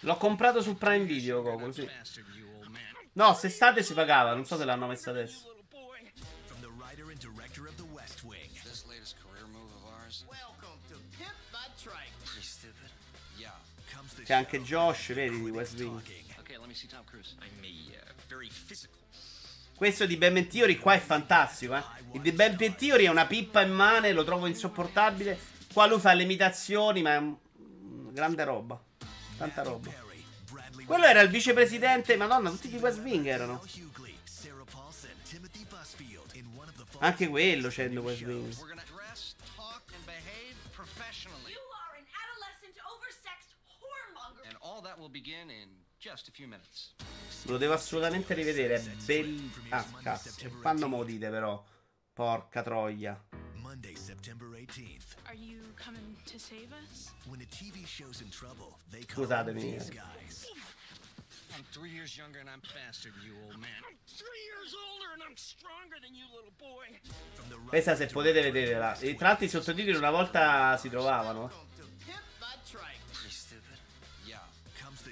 [0.00, 1.88] L'ho comprato su Prime Video, Coco, sì.
[3.12, 5.55] No, se state si pagava, non so se l'hanno messa adesso.
[14.26, 16.00] C'è anche Josh, vedi, di West Wing.
[16.00, 16.02] uh.
[19.76, 21.82] Questo di Ben Theory qua è fantastico, eh.
[22.10, 25.38] Il di Ben Theory è una pippa in mano, lo trovo insopportabile.
[25.72, 27.36] Qua lui fa le imitazioni, ma è un-
[28.12, 28.82] grande roba.
[29.36, 29.92] Tanta roba.
[30.84, 33.62] Quello era il vicepresidente, madonna, tutti di West Wing erano.
[36.98, 38.22] Anche quello c'è new West.
[38.22, 38.75] Wing.
[47.44, 48.74] Lo devo assolutamente rivedere.
[48.74, 49.50] È bel.
[49.70, 50.30] Ah, cazzo.
[50.60, 51.64] Quando lo dite, però?
[52.12, 53.22] Porca troia.
[53.54, 55.16] Monday, September 18th.
[55.26, 57.12] Are you coming to save us?
[57.26, 59.60] When a TV show's in trouble, they call Scusatemi.
[59.60, 60.46] these guys.
[61.54, 63.82] I'm three years younger and I'm faster than you, old man.
[63.88, 66.86] I'm three years older and I'm stronger than you, little boy.
[67.68, 68.96] Questa se potete vederla.
[68.98, 71.50] E tra l'altro i sottotitoli una volta si trovavano.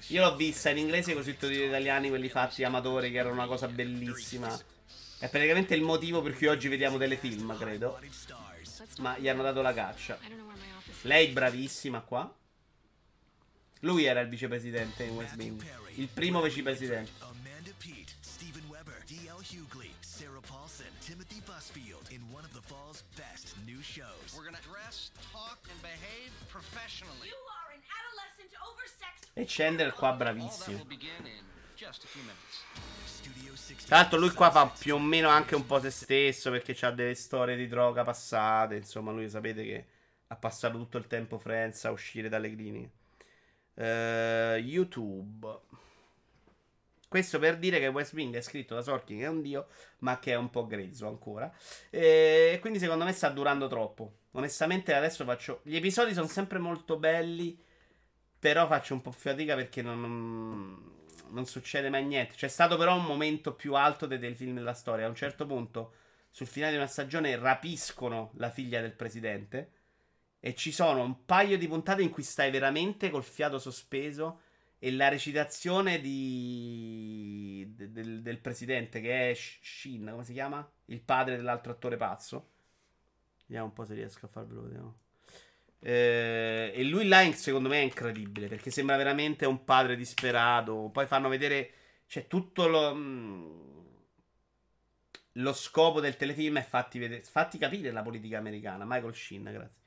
[0.08, 3.68] Io l'ho vista in inglese con sottotitoli italiani, quelli fatti amatori, che erano una cosa
[3.68, 4.48] bellissima.
[5.18, 6.98] È praticamente il motivo per cui oggi vediamo
[7.56, 7.92] credo.
[7.92, 8.80] Bodied stars.
[8.80, 10.18] Let's Ma gli hanno dato la caccia.
[11.02, 12.32] Lei bravissima qua.
[13.80, 15.62] Lui era il vicepresidente in West Wing.
[15.94, 17.10] Il primo vicepresidente.
[24.34, 27.28] We're gonna dress, talk, and behave professionally.
[27.28, 30.84] You are an adolescent, oversexed E Chandler qua bravissimo.
[30.84, 32.62] begin in just a few minutes.
[33.04, 33.86] Studio 60.
[33.86, 36.92] Tra l'altro lui qua fa più o meno anche un po' se stesso perché ha
[36.92, 38.76] delle storie di droga passate.
[38.76, 39.86] Insomma, lui sapete che
[40.28, 42.90] ha passato tutto il tempo Friends a uscire dalle cliniche.
[43.74, 45.58] Eh, YouTube.
[47.08, 49.66] Questo per dire che West Wing è scritto da Sorkin che è un dio,
[49.98, 51.52] ma che è un po' grezzo ancora.
[51.90, 54.18] E quindi secondo me sta durando troppo.
[54.32, 55.60] Onestamente adesso faccio...
[55.64, 57.56] Gli episodi sono sempre molto belli,
[58.44, 60.92] però faccio un po' fatica perché non, non,
[61.30, 62.34] non succede mai niente.
[62.34, 65.06] C'è stato però un momento più alto dei, dei film della storia.
[65.06, 65.94] A un certo punto,
[66.28, 69.72] sul finale di una stagione, rapiscono la figlia del presidente.
[70.40, 74.40] E ci sono un paio di puntate in cui stai veramente col fiato sospeso.
[74.78, 77.72] E la recitazione di...
[77.74, 80.70] de- del, del presidente, che è Sh- Shin, come si chiama?
[80.86, 82.50] Il padre dell'altro attore pazzo.
[83.46, 85.03] Vediamo un po' se riesco a farvelo vedere.
[85.86, 88.48] Eh, e lui là, secondo me, è incredibile.
[88.48, 90.90] Perché sembra veramente un padre disperato.
[90.92, 91.72] Poi fanno vedere.
[92.06, 92.94] C'è tutto lo.
[92.94, 93.60] mm,
[95.38, 98.84] Lo scopo del telefilm è fatti, vedere, fatti capire la politica americana.
[98.86, 99.82] Michael Sheen, grazie.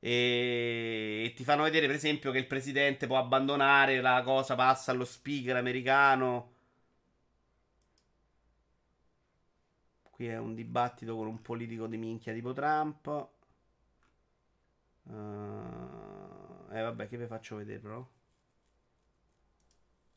[0.00, 1.24] E...
[1.26, 5.04] e ti fanno vedere, per esempio, che il presidente può abbandonare la cosa, passa allo
[5.04, 6.52] speaker americano.
[10.10, 13.28] Qui è un dibattito con un politico di minchia tipo Trump.
[15.08, 18.06] Uh, eh, vabbè, che vi faccio vedere, però.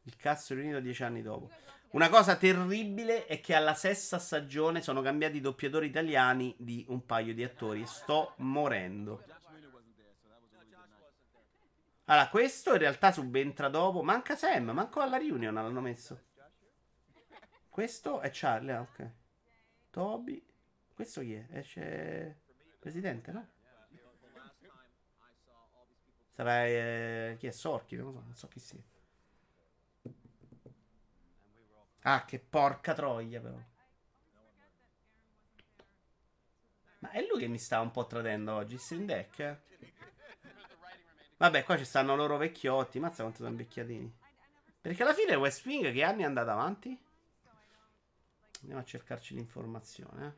[0.04, 1.50] Il cazzo riunito dieci anni dopo.
[1.92, 7.06] Una cosa terribile è che alla sesta stagione sono cambiati i doppiatori italiani di un
[7.06, 7.86] paio di attori.
[7.86, 9.24] Sto morendo.
[12.06, 14.04] Allora, questo in realtà subentra dopo.
[14.04, 16.30] Manca Sam, manco alla reunion l'hanno messo.
[17.70, 19.12] Questo è Charlie, ah, ok.
[19.92, 20.46] Toby.
[20.94, 21.48] Questo chi è?
[21.52, 22.40] Esce...
[22.80, 23.48] Presidente, no?
[26.34, 26.66] Sarà...
[26.66, 27.52] eh, chi è?
[27.52, 28.80] Sorchi, non lo so, non so chi sia.
[32.04, 33.60] Ah, che porca troia, però.
[37.00, 39.40] Ma è lui che mi sta un po' tradendo oggi, Stream Deck?
[39.40, 39.58] eh?
[41.38, 43.00] Vabbè, qua ci stanno loro vecchiotti.
[43.00, 44.14] Mazza quanto sono invecchiatini.
[44.82, 46.98] Perché alla fine West Wing che anni è andato avanti?
[48.62, 50.28] Andiamo a cercarci l'informazione.
[50.28, 50.32] eh.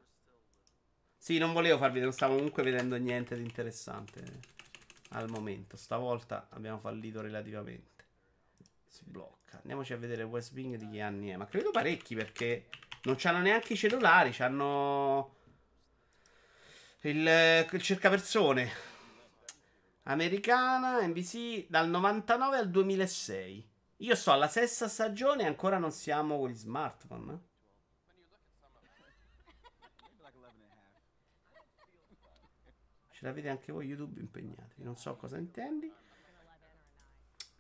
[1.18, 4.40] Sì, non volevo farvi non stavo comunque vedendo niente di interessante
[5.14, 5.78] al momento.
[5.78, 8.06] Stavolta abbiamo fallito relativamente.
[8.88, 9.58] Si blocca.
[9.58, 11.36] Andiamoci a vedere West Wing di che anni è.
[11.36, 12.70] Ma credo parecchi perché
[13.04, 14.32] non c'hanno neanche i cellulari.
[14.32, 15.36] C'hanno
[17.02, 18.92] il, il cercapersone.
[20.04, 23.70] Americana, NBC dal 99 al 2006.
[23.98, 27.34] Io sto alla sesta stagione e ancora non siamo con gli smartphone.
[27.34, 27.53] eh.
[33.24, 34.84] Ce l'avete anche voi YouTube impegnati.
[34.84, 35.90] Non so cosa intendi.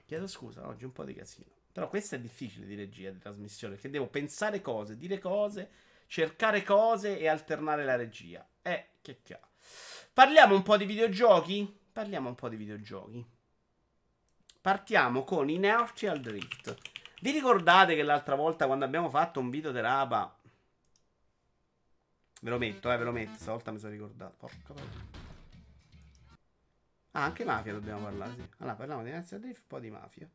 [0.03, 1.47] Chiedo scusa, oggi un po' di casino.
[1.71, 5.69] Però questo è difficile di regia, di trasmissione, perché devo pensare cose, dire cose,
[6.07, 8.45] cercare cose e alternare la regia.
[8.61, 9.47] Eh, che cazzo.
[10.11, 11.79] Parliamo un po' di videogiochi?
[11.93, 13.25] Parliamo un po' di videogiochi.
[14.59, 16.75] Partiamo con Inertial Drift.
[17.21, 20.37] Vi ricordate che l'altra volta quando abbiamo fatto un video terapa
[22.41, 24.35] Ve lo metto, eh, ve lo metto, stavolta mi sono ricordato.
[24.37, 25.22] Porca puttana.
[27.15, 28.41] Ah, anche mafia dobbiamo parlare, sì.
[28.57, 30.27] Allora, parliamo di Inertial Drift, poi di mafia.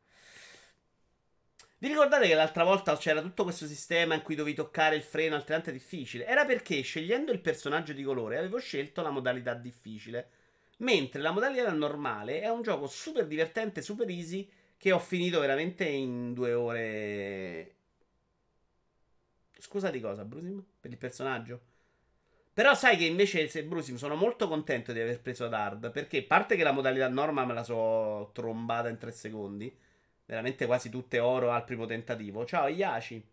[1.81, 5.35] Vi ricordate che l'altra volta c'era tutto questo sistema in cui dovevi toccare il freno
[5.35, 6.25] altrettanto difficile?
[6.25, 10.29] Era perché scegliendo il personaggio di colore avevo scelto la modalità difficile.
[10.77, 15.85] Mentre la modalità normale è un gioco super divertente, super easy, che ho finito veramente
[15.85, 17.75] in due ore.
[19.57, 20.63] Scusa di cosa, Brusim?
[20.79, 21.68] Per il personaggio?
[22.59, 25.91] Però sai che invece se Brusim sono molto contento di aver preso ad hard.
[25.91, 29.73] Perché a parte che la modalità norma me la so trombata in tre secondi.
[30.25, 32.43] Veramente quasi tutte oro al primo tentativo.
[32.45, 33.25] Ciao Iaci.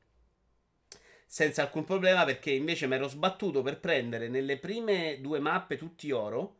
[1.27, 6.13] Senza alcun problema perché invece mi ero sbattuto per prendere nelle prime due mappe tutti
[6.13, 6.59] oro.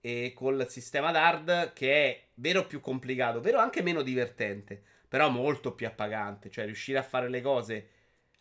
[0.00, 4.82] E col sistema d'hard che è vero più complicato, però anche meno divertente.
[5.06, 6.50] Però molto più appagante.
[6.50, 7.88] Cioè riuscire a fare le cose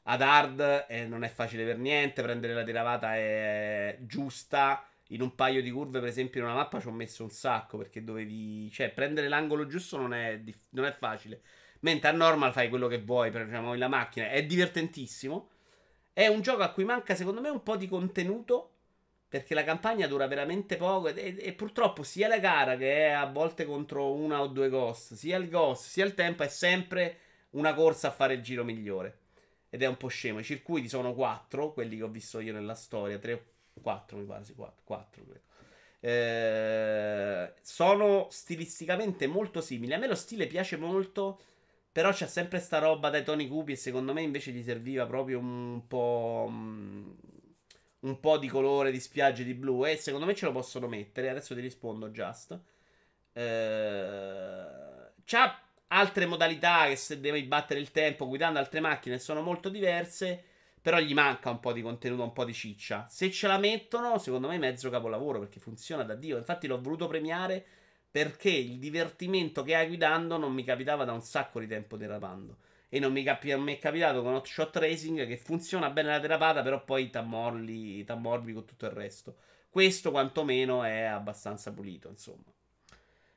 [0.04, 2.22] ad hard eh, non è facile per niente.
[2.22, 4.86] Prendere la tiravata è giusta.
[5.10, 7.78] In un paio di curve, per esempio, in una mappa ci ho messo un sacco.
[7.78, 8.70] Perché dovevi.
[8.72, 11.42] Cioè, prendere l'angolo giusto non è, dif- non è facile.
[11.82, 13.32] Mentre a normal fai quello che vuoi.
[13.32, 14.30] Diciamo, la macchina.
[14.30, 15.50] È divertentissimo.
[16.14, 18.68] È un gioco a cui manca, secondo me, un po' di contenuto.
[19.28, 21.08] Perché la campagna dura veramente poco.
[21.10, 25.14] E- e purtroppo, sia la gara che è a volte contro una o due ghost,
[25.14, 27.18] sia il ghost, sia il tempo, è sempre
[27.52, 29.20] una corsa a fare il giro migliore.
[29.72, 30.40] Ed è un po' scemo.
[30.40, 33.18] I circuiti sono quattro, quelli che ho visto io nella storia.
[33.18, 33.34] Tre
[33.74, 35.42] o quattro, mi pare, sì, quattro, quattro credo.
[36.02, 39.94] Eh, sono stilisticamente molto simili.
[39.94, 41.40] A me lo stile piace molto
[41.92, 45.40] Però c'è sempre sta roba dai toni cupi e secondo me invece gli serviva proprio
[45.40, 46.48] un po'...
[46.50, 47.12] mm,
[48.02, 51.30] un po' di colore di spiagge di blu e secondo me ce lo possono mettere.
[51.30, 52.60] Adesso ti rispondo, Just.
[53.34, 55.60] Eh, c'ha
[55.94, 60.44] altre modalità che se devi battere il tempo guidando altre macchine sono molto diverse.
[60.82, 63.06] Però gli manca un po' di contenuto, un po' di ciccia.
[63.08, 66.38] Se ce la mettono, secondo me è mezzo capolavoro perché funziona da Dio.
[66.38, 67.64] Infatti l'ho voluto premiare
[68.10, 72.58] perché il divertimento che hai guidando non mi capitava da un sacco di tempo derapando.
[72.90, 76.62] E non mi, capi- mi è capitato con Hotshot Racing che funziona bene la derapata,
[76.62, 79.36] però poi t'ammorli, t'ammorbi con tutto il resto.
[79.70, 82.52] Questo quantomeno è abbastanza pulito, insomma.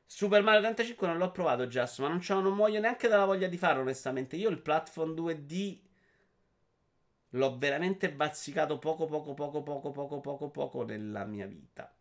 [0.07, 3.59] Super Mario 35 non l'ho provato, Just, ma non, non muoio neanche dalla voglia di
[3.59, 4.37] farlo, onestamente.
[4.37, 5.81] Io il platform 2D
[7.31, 11.93] l'ho veramente bazzicato poco, poco, poco, poco, poco, poco, poco nella mia vita.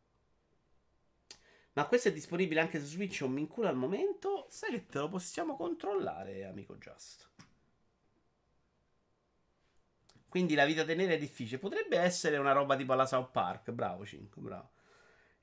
[1.74, 4.46] Ma questo è disponibile anche su Switch o mi incula al momento?
[4.50, 7.32] Sai che te lo possiamo controllare, amico Just.
[10.30, 11.60] Quindi la vita tenere è difficile.
[11.60, 13.72] Potrebbe essere una roba tipo la South Park.
[13.72, 14.73] Bravo 5, bravo.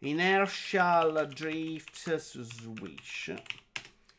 [0.03, 3.35] Inertial Drift Switch.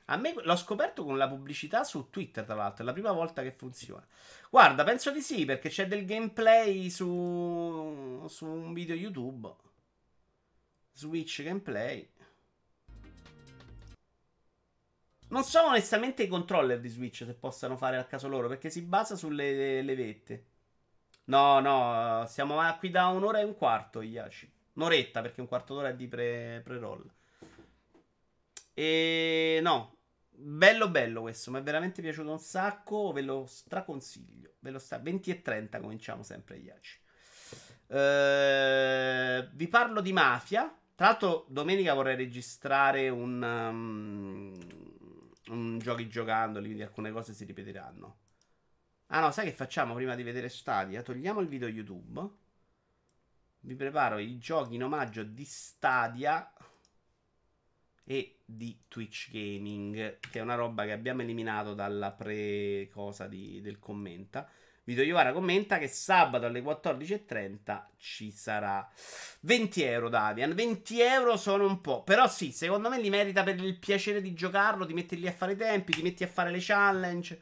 [0.06, 2.84] A me l'ho scoperto con la pubblicità su Twitter, tra l'altro.
[2.84, 4.06] È la prima volta che funziona.
[4.50, 9.52] Guarda, penso di sì, perché c'è del gameplay su, su un video YouTube.
[10.94, 12.08] Switch gameplay.
[15.30, 18.82] Non so onestamente i controller di Switch se possano fare al caso loro, perché si
[18.82, 20.46] basa sulle levette.
[21.26, 24.52] No, no, siamo a- qui da un'ora e un quarto, Iaci.
[24.82, 27.08] Un'oretta, perché un quarto d'ora è di pre- pre-roll.
[28.74, 29.98] E no,
[30.30, 34.56] bello bello questo, mi è veramente piaciuto un sacco, ve lo straconsiglio.
[34.60, 37.00] Ve lo sta 20 e 30 cominciamo sempre, Iaci.
[37.88, 40.76] Eh, vi parlo di Mafia.
[40.96, 44.54] Tra l'altro, domenica vorrei registrare un, um,
[45.48, 48.18] un giochi giocandoli, quindi alcune cose si ripeteranno.
[49.08, 51.02] Ah no, sai che facciamo prima di vedere Stadia?
[51.02, 52.40] Togliamo il video YouTube.
[53.64, 56.52] Vi preparo i giochi in omaggio di Stadia
[58.04, 63.80] e di Twitch Gaming, che è una roba che abbiamo eliminato dalla pre-cosa di- del
[63.80, 64.50] commenta.
[64.84, 68.90] Vito Iovara commenta che sabato alle 14.30 ci sarà
[69.42, 70.56] 20 euro Davian.
[70.56, 72.04] 20 euro sono un po'.
[72.04, 74.88] Però sì, secondo me li merita per il piacere di giocarlo.
[74.88, 77.42] Ti metti lì a fare i tempi, ti metti a fare le challenge.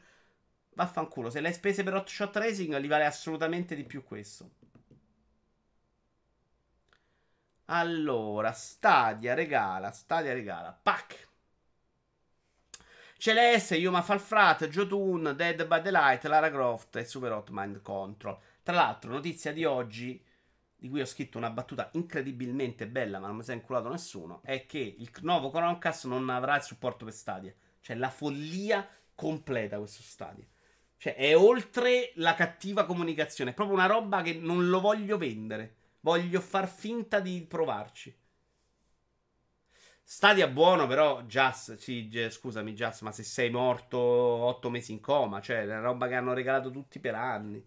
[0.74, 4.50] Vaffanculo, se le hai spese per Hotshot Racing li vale assolutamente di più questo.
[7.72, 11.28] Allora, Stadia regala, Stadia regala, pack.
[13.16, 18.36] Celeste, Yuma Falfrat, Jotun, Dead by the Light, Lara Croft e Super Hot Mind Control.
[18.64, 20.20] Tra l'altro, notizia di oggi,
[20.74, 24.40] di cui ho scritto una battuta incredibilmente bella, ma non mi si è inculato nessuno,
[24.42, 27.54] è che il nuovo Chromecast non avrà il supporto per Stadia.
[27.80, 30.46] Cioè, la follia completa questo Stadia.
[30.96, 33.52] Cioè, è oltre la cattiva comunicazione.
[33.52, 35.76] È proprio una roba che non lo voglio vendere.
[36.00, 38.14] Voglio far finta di provarci.
[40.02, 45.40] Stadia buono, però, Just, sì, scusami, Just, ma se sei morto otto mesi in coma,
[45.40, 47.64] cioè, una roba che hanno regalato tutti per anni.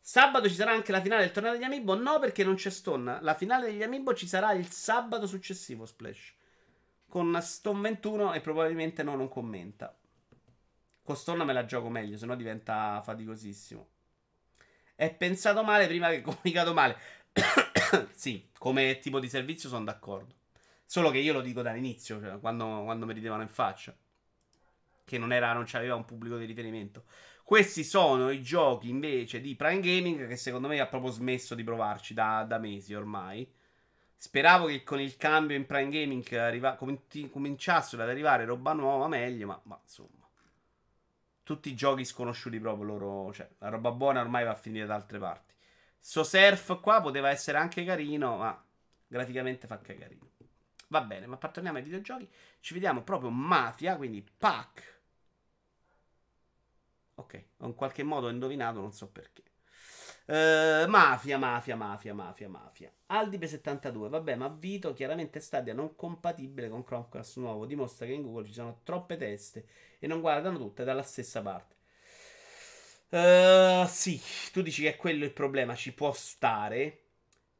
[0.00, 1.94] Sabato ci sarà anche la finale del torneo degli Amiibo?
[1.96, 3.18] No, perché non c'è Stone.
[3.22, 6.34] La finale degli Amiibo ci sarà il sabato successivo, Splash.
[7.08, 9.96] Con Stone 21 e probabilmente no, non commenta.
[11.02, 13.88] Con Stone me la gioco meglio, sennò diventa faticosissimo.
[14.96, 16.96] È pensato male prima che comunicato male.
[18.12, 20.34] sì, come tipo di servizio sono d'accordo.
[20.84, 23.96] Solo che io lo dico dall'inizio, cioè quando, quando mi ridevano in faccia.
[25.06, 27.04] Che non, era, non c'aveva un pubblico di riferimento.
[27.42, 31.62] Questi sono i giochi invece di Prime Gaming che secondo me ha proprio smesso di
[31.62, 33.46] provarci da, da mesi ormai.
[34.16, 39.08] Speravo che con il cambio in Prime Gaming arriva, cominci- cominciassero ad arrivare roba nuova
[39.08, 40.23] meglio, ma, ma insomma.
[41.44, 43.32] Tutti i giochi sconosciuti proprio loro.
[43.32, 45.54] Cioè, la roba buona ormai va a finire da altre parti.
[46.00, 48.64] So Surf qua poteva essere anche carino, ma
[49.06, 50.30] graficamente fa che carino.
[50.88, 52.28] Va bene, ma torniamo ai videogiochi.
[52.60, 55.00] Ci vediamo proprio Mafia, quindi Pack.
[57.16, 59.43] Ok, ho in qualche modo indovinato, non so perché.
[60.26, 62.90] Eh, mafia, mafia, mafia, mafia, mafia.
[63.06, 67.66] Aldipe 72, vabbè, ma Vito chiaramente Stadia non compatibile con Chromecast nuovo.
[67.66, 69.66] Dimostra che in Google ci sono troppe teste
[69.98, 71.74] e non guardano tutte dalla stessa parte.
[73.10, 74.20] Eh, sì,
[74.52, 77.00] tu dici che è quello il problema, ci può stare.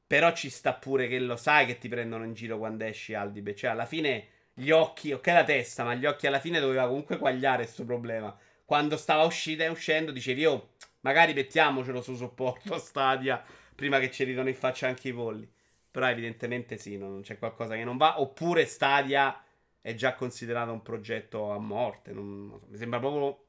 [0.06, 3.54] Però ci sta pure che lo sai che ti prendono in giro quando esci Aldibe.
[3.54, 7.18] Cioè, alla fine gli occhi, ok la testa, ma gli occhi alla fine doveva comunque
[7.18, 8.36] quagliare questo problema.
[8.64, 10.70] Quando stava uscita e uscendo dicevi, oh,
[11.04, 13.42] magari mettiamocelo su supporto Stadia
[13.74, 15.48] prima che ci ridano in faccia anche i polli.
[15.90, 18.20] Però evidentemente sì, non c'è qualcosa che non va.
[18.20, 19.40] Oppure Stadia
[19.80, 22.12] è già considerato un progetto a morte.
[22.12, 23.44] Non, non so, mi sembra proprio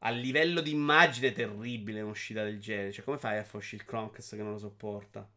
[0.00, 2.92] a livello di immagine terribile un'uscita del genere.
[2.92, 5.28] Cioè, come fai a far il Cronks che non lo sopporta?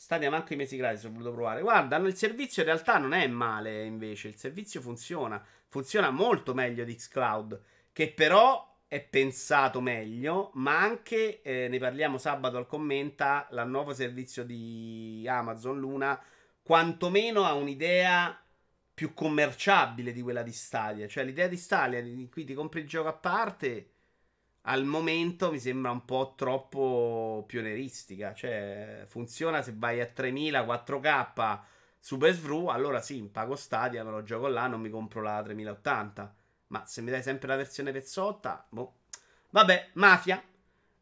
[0.00, 1.60] Stadia manco i mesi gratis, ho voluto provare.
[1.60, 4.28] Guarda, il servizio in realtà non è male, invece.
[4.28, 5.44] Il servizio funziona.
[5.68, 7.60] Funziona molto meglio di Xcloud,
[7.92, 13.92] che però è pensato meglio, ma anche, eh, ne parliamo sabato al commenta, il nuovo
[13.92, 16.18] servizio di Amazon Luna,
[16.62, 18.42] quantomeno ha un'idea
[18.94, 21.06] più commerciabile di quella di Stadia.
[21.08, 23.90] Cioè l'idea di Stadia, di cui ti compri il gioco a parte,
[24.62, 28.34] al momento mi sembra un po' troppo pioneristica.
[28.34, 31.60] Cioè funziona se vai a 3000, 4K,
[31.98, 36.34] Super SVRU, allora sì, pago Stadia, me lo gioco là, non mi compro la 3080
[36.70, 38.94] ma se mi dai sempre la versione pezzotta, boh.
[39.50, 40.42] Vabbè, Mafia.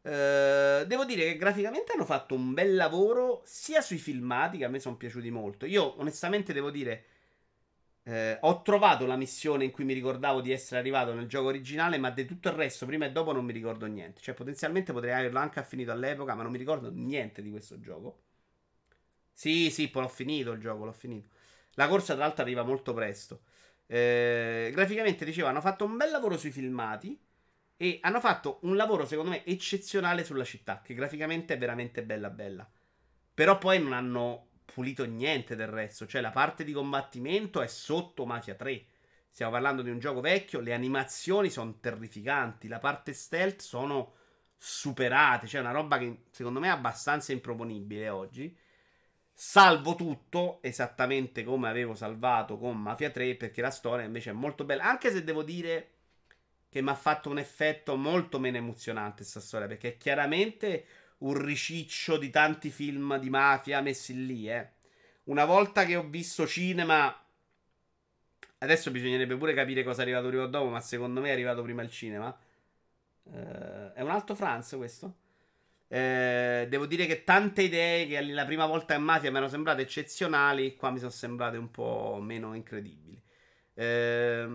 [0.01, 4.69] Eh, devo dire che graficamente hanno fatto un bel lavoro sia sui filmati che a
[4.69, 5.65] me sono piaciuti molto.
[5.65, 7.05] Io onestamente devo dire
[8.09, 11.97] eh, ho trovato la missione in cui mi ricordavo di essere arrivato nel gioco originale,
[11.99, 14.19] ma di tutto il resto prima e dopo non mi ricordo niente.
[14.21, 18.23] Cioè potenzialmente potrei averlo anche finito all'epoca, ma non mi ricordo niente di questo gioco.
[19.33, 21.29] Sì, sì, poi l'ho finito il gioco, l'ho finito.
[21.73, 23.41] La corsa tra l'altro arriva molto presto.
[23.85, 27.17] Eh, graficamente, dicevo, hanno fatto un bel lavoro sui filmati.
[27.77, 30.81] E hanno fatto un lavoro, secondo me, eccezionale sulla città.
[30.83, 32.69] Che graficamente è veramente bella, bella.
[33.33, 36.05] Però poi non hanno pulito niente del resto.
[36.05, 38.85] Cioè, la parte di combattimento è sotto Mafia 3.
[39.29, 40.59] Stiamo parlando di un gioco vecchio.
[40.59, 42.67] Le animazioni sono terrificanti.
[42.67, 44.13] La parte stealth sono
[44.57, 45.47] superate.
[45.47, 48.55] Cioè, una roba che secondo me è abbastanza improponibile oggi.
[49.33, 54.65] Salvo tutto esattamente come avevo salvato con Mafia 3 perché la storia invece è molto
[54.65, 54.83] bella.
[54.83, 55.91] Anche se devo dire
[56.69, 60.85] che mi ha fatto un effetto molto meno emozionante questa storia perché chiaramente
[61.19, 64.49] un riciccio di tanti film di mafia messi lì.
[64.49, 64.69] Eh.
[65.25, 67.13] Una volta che ho visto cinema,
[68.59, 71.61] adesso bisognerebbe pure capire cosa è arrivato prima o dopo, ma secondo me è arrivato
[71.61, 72.37] prima il cinema.
[73.23, 75.15] Uh, è un alto Franz questo?
[75.91, 79.81] Eh, devo dire che tante idee che la prima volta in Mafia mi erano sembrate
[79.81, 83.19] eccezionali, qua mi sono sembrate un po' meno incredibili.
[83.73, 84.47] Eh,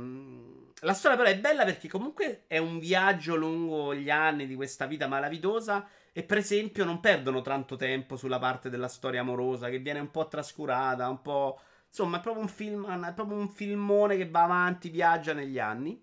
[0.80, 4.86] la storia però è bella perché comunque è un viaggio lungo gli anni di questa
[4.86, 9.80] vita malavitosa e per esempio non perdono tanto tempo sulla parte della storia amorosa che
[9.80, 11.58] viene un po' trascurata, un po'...
[11.88, 16.00] Insomma, è proprio un film, è proprio un filmone che va avanti, viaggia negli anni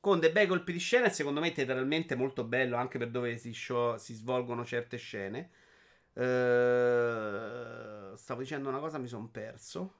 [0.00, 3.38] con dei bei colpi di scena e secondo me teatralmente molto bello anche per dove
[3.38, 5.50] si, show, si svolgono certe scene.
[6.12, 9.94] Uh, stavo dicendo una cosa, mi sono perso.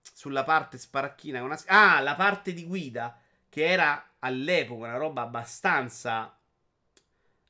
[0.00, 1.42] Sulla parte sparacchina.
[1.42, 1.60] Una...
[1.66, 3.18] Ah, la parte di guida
[3.50, 6.34] che era all'epoca una roba abbastanza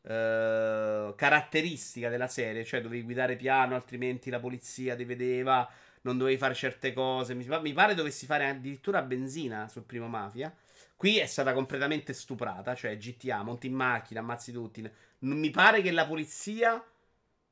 [0.04, 5.68] uh, caratteristica della serie, cioè dovevi guidare piano, altrimenti la polizia ti vedeva,
[6.02, 7.34] non dovevi fare certe cose.
[7.34, 10.54] Mi, pare dovessi fare addirittura benzina sul primo Mafia.
[10.96, 14.88] Qui è stata completamente stuprata, cioè GTA, monti in macchina, ammazzi tutti.
[15.20, 16.82] Non mi pare che la polizia,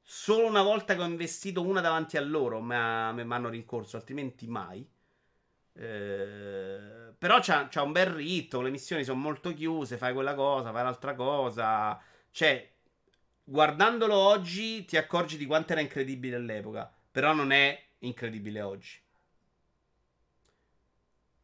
[0.01, 4.87] solo una volta che ho investito una davanti a loro, mi hanno rincorso, altrimenti mai.
[5.75, 10.71] Eh, però c'ha, c'ha, un bel ritmo, le missioni sono molto chiuse, fai quella cosa,
[10.71, 12.01] fai l'altra cosa.
[12.33, 12.69] Cioè,
[13.45, 19.01] guardandolo oggi ti accorgi di quanto era incredibile all'epoca, però non è incredibile oggi.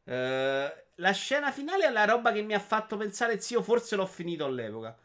[0.05, 4.07] Eh, la scena finale è la roba che mi ha fatto pensare, zio, forse l'ho
[4.07, 4.97] finito all'epoca.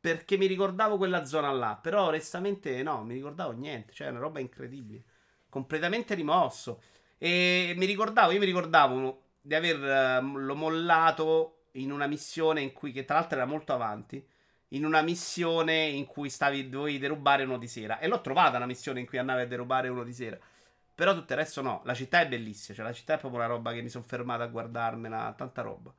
[0.00, 1.78] Perché mi ricordavo quella zona là.
[1.80, 3.92] Però onestamente no, mi ricordavo niente.
[3.92, 5.02] Cioè, è una roba incredibile.
[5.48, 6.82] Completamente rimosso.
[7.18, 13.04] E mi ricordavo, io mi ricordavo di averlo mollato in una missione in cui, che
[13.04, 14.26] tra l'altro era molto avanti.
[14.72, 17.98] In una missione in cui stavi, dovevi derubare uno di sera.
[17.98, 20.38] E l'ho trovata una missione in cui andavi a derubare uno di sera.
[20.94, 21.80] Però tutto il resto no.
[21.84, 22.76] La città è bellissima.
[22.76, 25.34] Cioè, la città è proprio una roba che mi sono fermato a guardarmela.
[25.36, 25.92] Tanta roba.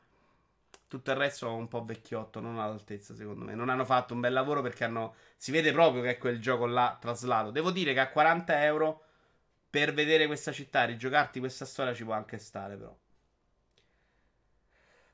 [0.88, 3.56] Tutto il resto è un po' vecchiotto, non all'altezza, secondo me.
[3.56, 5.16] Non hanno fatto un bel lavoro perché hanno.
[5.38, 7.50] Si vede proprio che è quel gioco là traslato.
[7.52, 9.04] Devo dire che a 40 euro
[9.70, 12.96] per vedere questa città rigiocarti questa storia ci può anche stare, però.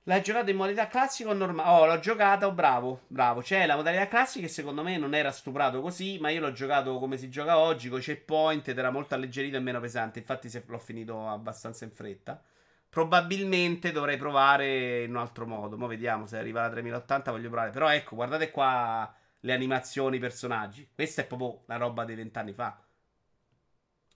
[0.08, 1.70] L'hai giocato in modalità classica o normale?
[1.70, 3.42] Oh, l'ho giocato, bravo, bravo.
[3.42, 6.98] C'è la modalità classica che secondo me non era stuprato così, ma io l'ho giocato
[6.98, 10.20] come si gioca oggi, con checkpoint ed era molto alleggerito e meno pesante.
[10.20, 12.42] Infatti l'ho finito abbastanza in fretta.
[12.88, 15.78] Probabilmente dovrei provare in un altro modo.
[15.78, 17.72] Mo' vediamo se arriva la 3080, voglio provare.
[17.72, 20.90] Però ecco, guardate qua le animazioni, i personaggi.
[20.96, 22.82] Questa è proprio la roba dei vent'anni fa.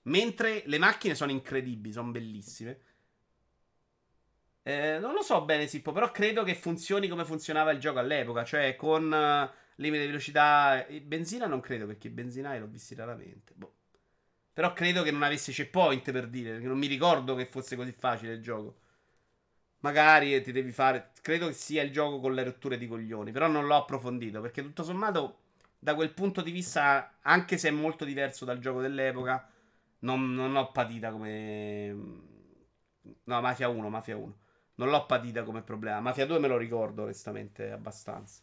[0.03, 2.79] Mentre le macchine sono incredibili, sono bellissime.
[4.63, 8.43] Eh, non lo so bene, Sippo, però credo che funzioni come funzionava il gioco all'epoca,
[8.43, 10.85] cioè con uh, limite di velocità.
[11.03, 13.53] Benzina non credo perché i benzinai l'ho visti raramente.
[13.55, 13.73] Boh.
[14.53, 17.91] Però credo che non avesse checkpoint per dire, perché non mi ricordo che fosse così
[17.91, 18.79] facile il gioco.
[19.79, 21.11] Magari ti devi fare.
[21.21, 23.31] Credo che sia il gioco con le rotture di coglioni.
[23.31, 24.39] Però non l'ho approfondito.
[24.41, 25.39] Perché tutto sommato,
[25.79, 29.49] da quel punto di vista, anche se è molto diverso dal gioco dell'epoca,
[29.99, 31.95] non, non ho patita come.
[33.25, 34.33] No, Mafia 1, Mafia 1.
[34.81, 35.99] Non l'ho patita come problema.
[35.99, 38.41] Mafia 2 me lo ricordo, onestamente, abbastanza.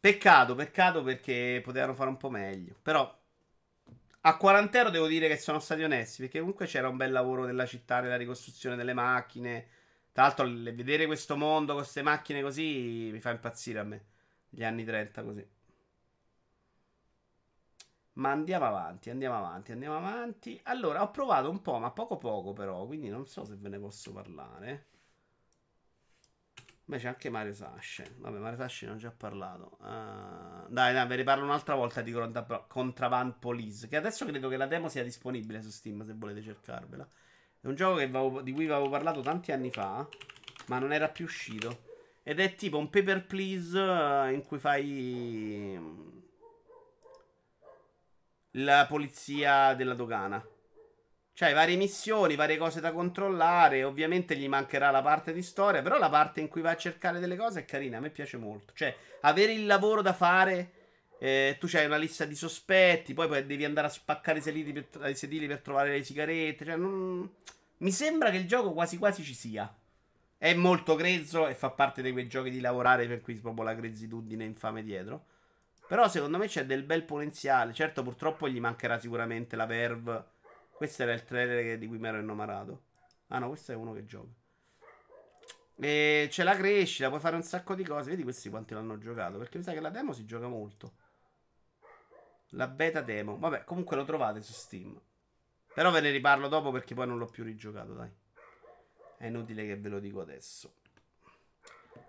[0.00, 2.76] Peccato, peccato perché potevano fare un po' meglio.
[2.82, 3.18] Però
[4.20, 7.44] a 40 euro devo dire che sono stati onesti, perché comunque c'era un bel lavoro
[7.46, 9.66] nella città, nella ricostruzione delle macchine.
[10.12, 14.04] Tra l'altro, vedere questo mondo con queste macchine così mi fa impazzire a me.
[14.50, 15.46] Gli anni 30 così.
[18.18, 20.60] Ma andiamo avanti, andiamo avanti, andiamo avanti.
[20.64, 23.78] Allora, ho provato un po', ma poco poco però, quindi non so se ve ne
[23.78, 24.86] posso parlare.
[26.84, 28.16] Beh, c'è anche Mario Sasce.
[28.18, 29.76] Vabbè, Mario Sasce ne ho già parlato.
[29.80, 32.12] Uh, dai, dai, ve ne parlo un'altra volta di
[32.66, 33.86] Contraband Police.
[33.86, 37.06] Che adesso credo che la demo sia disponibile su Steam se volete cercarvela.
[37.60, 40.08] È un gioco avevo, di cui avevo parlato tanti anni fa,
[40.66, 41.84] ma non era più uscito.
[42.24, 45.78] Ed è tipo un paper please uh, in cui fai
[48.62, 50.44] la polizia della dogana.
[51.32, 53.84] Cioè, varie missioni, varie cose da controllare.
[53.84, 55.82] Ovviamente gli mancherà la parte di storia.
[55.82, 57.98] Però la parte in cui va a cercare delle cose è carina.
[57.98, 58.72] A me piace molto.
[58.74, 60.72] Cioè, avere il lavoro da fare.
[61.20, 63.14] Eh, tu hai una lista di sospetti.
[63.14, 66.64] Poi, poi devi andare a spaccare i sedili, per, i sedili per trovare le sigarette.
[66.64, 67.30] Cioè, non...
[67.78, 69.72] mi sembra che il gioco quasi quasi ci sia.
[70.36, 73.74] È molto grezzo e fa parte di quei giochi di lavorare per cui proprio la
[73.74, 75.26] grezzitudine infame dietro.
[75.88, 77.72] Però secondo me c'è del bel potenziale.
[77.72, 80.36] Certo, purtroppo gli mancherà sicuramente la verve
[80.78, 82.82] questo era il trailer di cui mi ero innamorato.
[83.30, 84.30] Ah no, questo è uno che gioca.
[85.74, 88.10] E c'è la crescita, puoi fare un sacco di cose.
[88.10, 89.38] Vedi questi quanti l'hanno giocato.
[89.38, 90.92] Perché mi sa che la demo si gioca molto.
[92.50, 93.36] La beta demo.
[93.38, 94.96] Vabbè, comunque lo trovate su Steam.
[95.74, 98.10] Però ve ne riparlo dopo perché poi non l'ho più rigiocato, dai.
[99.16, 100.77] È inutile che ve lo dico adesso.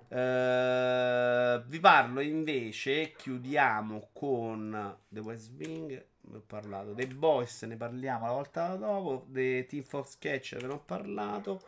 [0.10, 6.94] Uh, vi parlo invece, chiudiamo con The West Wing ne ho parlato.
[6.94, 9.26] Dei boys ne parliamo la volta dopo.
[9.27, 11.61] Dei Team Fox Sketch ne ho parlato.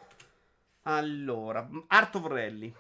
[0.84, 2.74] Allora, Art of Rally.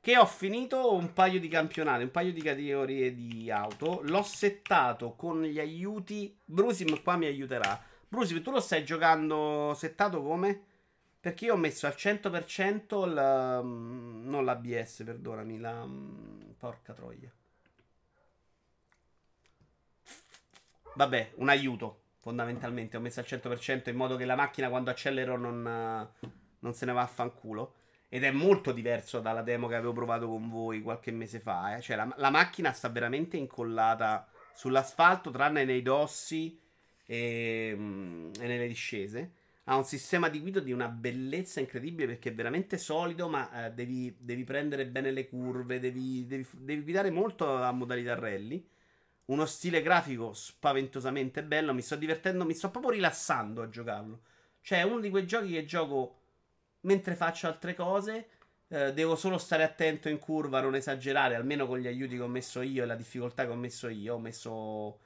[0.00, 4.00] Che ho finito un paio di campionati, un paio di categorie di auto.
[4.04, 6.36] L'ho settato con gli aiuti.
[6.44, 7.82] Brusim qua mi aiuterà.
[8.06, 10.72] Brusim, tu lo stai giocando settato come?
[11.24, 15.88] Perché io ho messo al 100% la, non l'ABS, perdonami, la
[16.58, 17.32] porca troia.
[20.96, 22.00] Vabbè, un aiuto.
[22.20, 25.62] Fondamentalmente ho messo al 100% in modo che la macchina quando accelero non,
[26.58, 27.76] non se ne va a fanculo.
[28.10, 31.74] Ed è molto diverso dalla demo che avevo provato con voi qualche mese fa.
[31.74, 31.80] Eh.
[31.80, 36.60] Cioè, la, la, macchina sta veramente incollata sull'asfalto, tranne nei dossi
[37.06, 39.42] e, mm, e, nelle discese.
[39.64, 43.72] Ha un sistema di guida di una bellezza incredibile perché è veramente solido, ma eh,
[43.72, 48.68] devi, devi, prendere bene le curve, devi, devi, devi guidare molto a modalità rally
[49.26, 51.72] uno stile grafico spaventosamente bello.
[51.72, 54.22] Mi sto divertendo, mi sto proprio rilassando a giocarlo.
[54.60, 56.20] Cioè, è uno di quei giochi che gioco
[56.82, 58.28] mentre faccio altre cose.
[58.68, 62.28] Eh, devo solo stare attento in curva, non esagerare, almeno con gli aiuti che ho
[62.28, 64.14] messo io e la difficoltà che ho messo io.
[64.14, 65.00] Ho messo.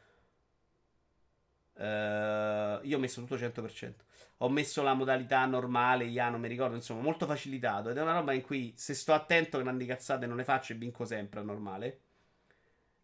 [1.74, 3.92] Uh, io ho messo tutto 100%.
[4.38, 7.90] Ho messo la modalità normale, IA, non mi ricordo, insomma, molto facilitato.
[7.90, 10.76] Ed è una roba in cui se sto attento, grandi cazzate non le faccio e
[10.76, 12.00] vinco sempre a normale.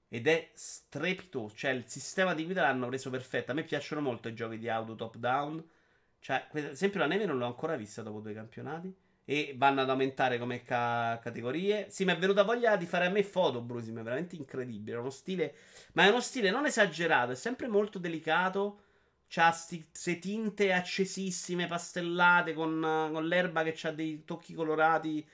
[0.08, 1.54] Ed è strepitoso.
[1.56, 3.50] Cioè, il sistema di guida l'hanno reso perfetto.
[3.50, 5.62] A me piacciono molto i giochi di auto top-down.
[6.20, 8.94] Cioè, per esempio, la neve non l'ho ancora vista dopo due campionati.
[9.26, 11.90] E vanno ad aumentare come ca- categorie.
[11.90, 13.98] Sì, mi è venuta voglia di fare a me foto, Brusim.
[13.98, 14.96] È veramente incredibile.
[14.96, 15.54] È uno stile.
[15.94, 17.32] Ma è uno stile non esagerato.
[17.32, 18.80] È sempre molto delicato.
[19.28, 22.80] C'ha queste tinte accesissime, pastellate con,
[23.12, 25.26] con l'erba che ha dei tocchi colorati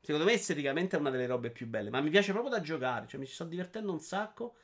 [0.00, 1.90] Secondo me esteticamente è una delle robe più belle.
[1.90, 3.06] Ma mi piace proprio da giocare.
[3.06, 4.54] Cioè, mi sto divertendo un sacco.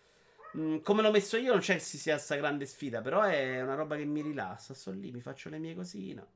[0.57, 3.03] Mm, come l'ho messo io, non c'è che si sia questa grande sfida.
[3.03, 4.73] Però è una roba che mi rilassa.
[4.73, 6.27] Sto lì, mi faccio le mie cosine.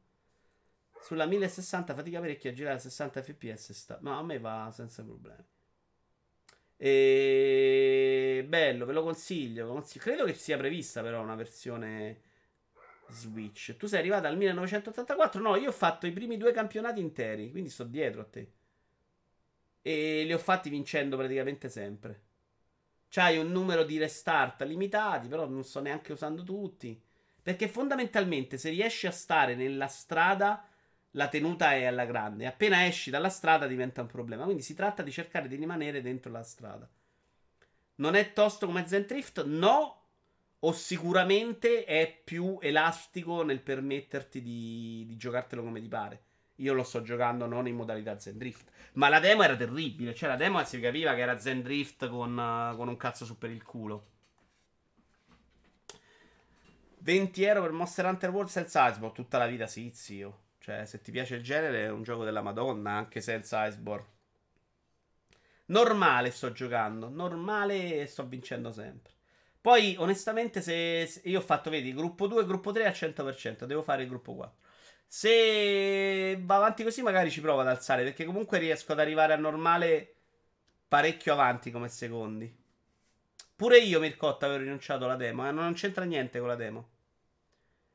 [1.00, 3.72] Sulla 1060 fatica parecchio a girare a 60 fps.
[3.72, 3.98] Sta...
[4.02, 5.44] Ma a me va senza problemi.
[6.76, 8.44] E...
[8.46, 10.04] Bello, ve lo consiglio, consiglio.
[10.04, 12.20] Credo che sia prevista però una versione
[13.10, 13.76] Switch.
[13.76, 15.40] Tu sei arrivato al 1984?
[15.40, 17.50] No, io ho fatto i primi due campionati interi.
[17.50, 18.52] Quindi sto dietro a te.
[19.82, 22.22] E li ho fatti vincendo praticamente sempre.
[23.08, 27.00] C'hai un numero di restart limitati, però non sto neanche usando tutti.
[27.42, 30.68] Perché fondamentalmente se riesci a stare nella strada,
[31.12, 32.46] la tenuta è alla grande.
[32.46, 34.44] Appena esci dalla strada diventa un problema.
[34.44, 36.88] Quindi si tratta di cercare di rimanere dentro la strada.
[37.96, 39.44] Non è tosto come Zentrift?
[39.44, 39.97] No.
[40.60, 46.22] O sicuramente è più elastico nel permetterti di, di giocartelo come ti pare.
[46.56, 48.70] Io lo sto giocando non in modalità Zendrift.
[48.94, 50.14] Ma la demo era terribile.
[50.14, 53.50] Cioè, la demo si capiva che era Zendrift con, uh, con un cazzo su per
[53.50, 54.06] il culo.
[56.98, 59.14] 20 euro per Monster Hunter World senza Iceborne.
[59.14, 60.46] Tutta la vita sì, zio.
[60.58, 64.16] Cioè, se ti piace il genere, è un gioco della Madonna, anche senza Iceborne.
[65.66, 67.08] Normale sto giocando.
[67.08, 69.12] Normale e sto vincendo sempre.
[69.60, 73.64] Poi, onestamente, se, se io ho fatto, vedi, gruppo 2 e gruppo 3 al 100%.
[73.64, 74.56] Devo fare il gruppo 4.
[75.06, 78.04] Se va avanti così, magari ci provo ad alzare.
[78.04, 80.14] Perché comunque riesco ad arrivare a normale
[80.88, 82.54] parecchio avanti come secondi.
[83.56, 85.46] Pure io, Mircotta, avevo rinunciato alla demo.
[85.48, 85.50] Eh?
[85.50, 86.90] Non c'entra niente con la demo.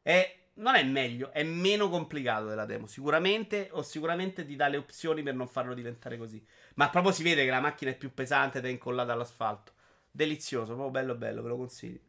[0.02, 2.86] È, non è meglio, è meno complicato della demo.
[2.88, 6.46] Sicuramente, o sicuramente ti dà le opzioni per non farlo diventare così.
[6.76, 9.73] Ma proprio si vede che la macchina è più pesante ed è incollata all'asfalto.
[10.16, 12.00] Delizioso, proprio bello bello, ve lo consiglio.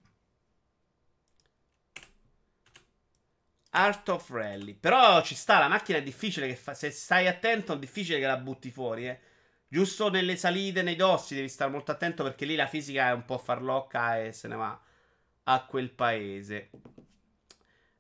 [3.71, 4.75] Art of Rally.
[4.75, 6.75] Però ci sta, la macchina è difficile che fa...
[6.75, 9.19] Se stai attento è difficile che la butti fuori, eh.
[9.69, 13.25] Giusto nelle salite, nei dossi devi stare molto attento perché lì la fisica è un
[13.25, 14.79] po' farlocca e se ne va
[15.45, 16.71] a quel paese.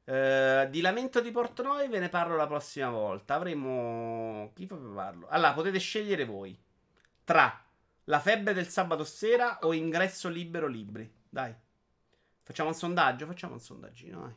[0.04, 3.34] Uh, di Lamento di Portnoy ve ne parlo la prossima volta.
[3.34, 4.52] Avremo...
[4.54, 5.28] Chi fa parlo?
[5.28, 6.56] Allora, potete scegliere voi.
[7.24, 7.63] Tra
[8.04, 11.10] la febbre del sabato sera o ingresso libero libri.
[11.28, 11.54] Dai.
[12.42, 13.26] Facciamo un sondaggio?
[13.26, 14.34] Facciamo un sondaggino, dai.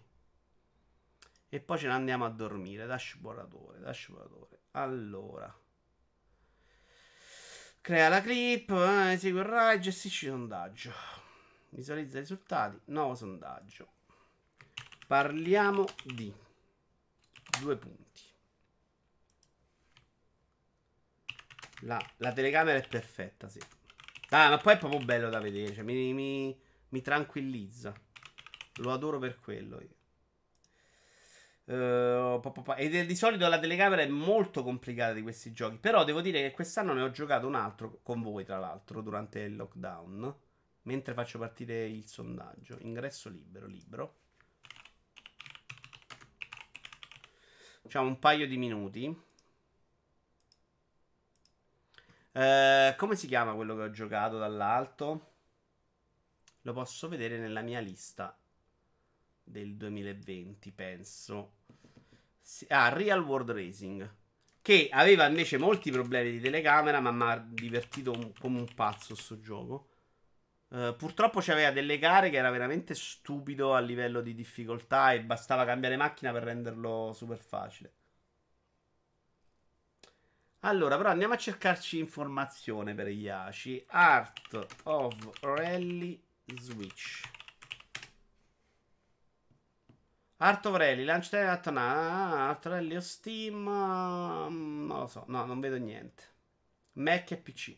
[1.49, 2.85] E poi ce ne andiamo a dormire.
[2.85, 4.59] Dashboardatore, dashboardatore.
[4.71, 5.53] Allora.
[7.81, 10.91] Crea la clip, eh, esegui il RAI, gestisci il sondaggio.
[11.69, 12.79] Visualizza i risultati.
[12.85, 13.93] Nuovo sondaggio.
[15.07, 16.33] Parliamo di
[17.61, 18.26] due punti.
[21.81, 23.59] La, la telecamera è perfetta, sì.
[24.29, 25.73] Ah, ma poi è proprio bello da vedere.
[25.73, 26.59] Cioè, mi, mi,
[26.89, 27.93] mi tranquillizza.
[28.77, 29.95] Lo adoro per quello io.
[31.67, 32.41] Uh,
[32.77, 35.77] e di solito la telecamera è molto complicata di questi giochi.
[35.77, 39.39] Però devo dire che quest'anno ne ho giocato un altro con voi, tra l'altro, durante
[39.39, 40.35] il lockdown.
[40.83, 42.77] Mentre faccio partire il sondaggio.
[42.79, 44.19] Ingresso libero, libero.
[47.81, 49.25] Facciamo un paio di minuti.
[52.37, 55.31] Uh, come si chiama quello che ho giocato dall'alto?
[56.61, 58.37] Lo posso vedere nella mia lista
[59.43, 61.53] del 2020, penso.
[62.67, 64.15] Ah, Real World Racing.
[64.61, 69.15] Che aveva invece molti problemi di telecamera, ma mi ha divertito un, come un pazzo
[69.15, 69.89] sto gioco.
[70.67, 75.65] Uh, purtroppo c'aveva delle gare che era veramente stupido a livello di difficoltà e bastava
[75.65, 77.96] cambiare macchina per renderlo super facile.
[80.61, 83.85] Allora, però andiamo a cercarci informazione per gli ACI.
[83.89, 86.21] Art of Rally
[86.59, 87.21] Switch.
[90.37, 93.67] Art of Rally, Launch Art of Rally o Steam.
[93.67, 96.23] Mm, non lo so, no, non vedo niente.
[96.93, 97.77] Mac e PC.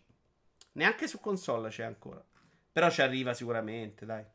[0.74, 2.24] Neanche su console c'è ancora.
[2.72, 4.26] Però ci arriva sicuramente, dai.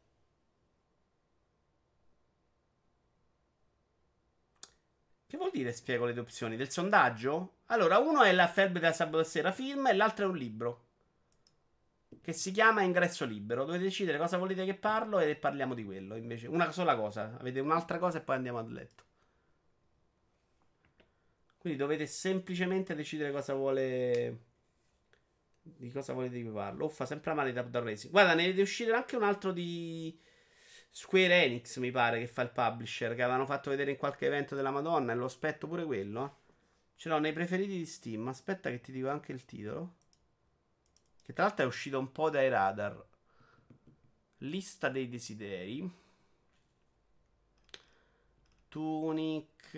[5.35, 6.55] Che vuol dire spiego le due opzioni?
[6.55, 7.55] Del sondaggio?
[7.67, 10.85] Allora, uno è la Ferb della sabato sera film e l'altro è un libro
[12.21, 13.65] che si chiama ingresso libero.
[13.65, 16.15] Dovete decidere cosa volete che parlo e parliamo di quello.
[16.15, 17.37] Invece, una sola cosa.
[17.41, 19.03] Avete un'altra cosa e poi andiamo a letto.
[21.59, 24.39] Quindi dovete semplicemente decidere cosa vuole.
[25.63, 26.85] Di cosa volete che parlo.
[26.85, 28.13] O fa sempre male da Racing.
[28.13, 30.17] Guarda, ne deve uscire anche un altro di
[30.97, 33.17] Square Enix, mi pare, che fa il publisher.
[33.17, 35.11] Che avevano fatto vedere in qualche evento della Madonna.
[35.11, 36.43] E lo aspetto pure quello.
[36.95, 38.29] Ce l'ho nei preferiti di Steam.
[38.29, 39.97] Aspetta, che ti dico anche il titolo.
[41.21, 43.05] Che tra l'altro è uscito un po' dai radar.
[44.39, 45.93] Lista dei desideri.
[48.69, 49.75] Tunic.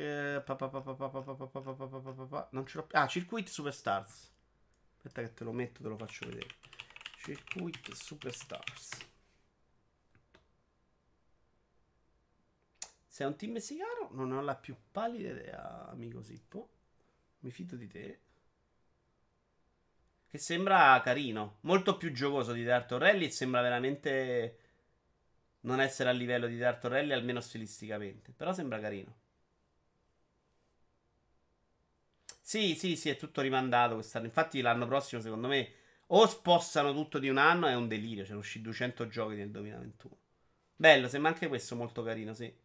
[2.51, 2.99] Non ce l'ho più.
[2.99, 4.33] Ah, Circuit Superstars.
[4.97, 6.49] Aspetta che te lo metto, te lo faccio vedere.
[7.17, 9.15] Circuit Superstars.
[13.17, 14.11] Sei un team messicano?
[14.11, 16.69] Non ho la più pallida idea, amico Sippo.
[17.39, 18.21] Mi fido di te.
[20.29, 21.57] Che sembra carino.
[21.63, 22.63] Molto più giocoso di.
[22.67, 24.59] E sembra veramente
[25.61, 28.35] non essere a livello di Dark Rally, almeno stilisticamente.
[28.37, 29.15] Però sembra carino.
[32.41, 34.27] Sì, sì, sì, è tutto rimandato quest'anno.
[34.27, 35.73] Infatti, l'anno prossimo, secondo me,
[36.09, 37.67] o spostano tutto di un anno.
[37.67, 38.25] È un delirio.
[38.25, 40.17] C'erano usciti 200 giochi nel 2021.
[40.77, 42.65] Bello, sembra anche questo molto carino, sì.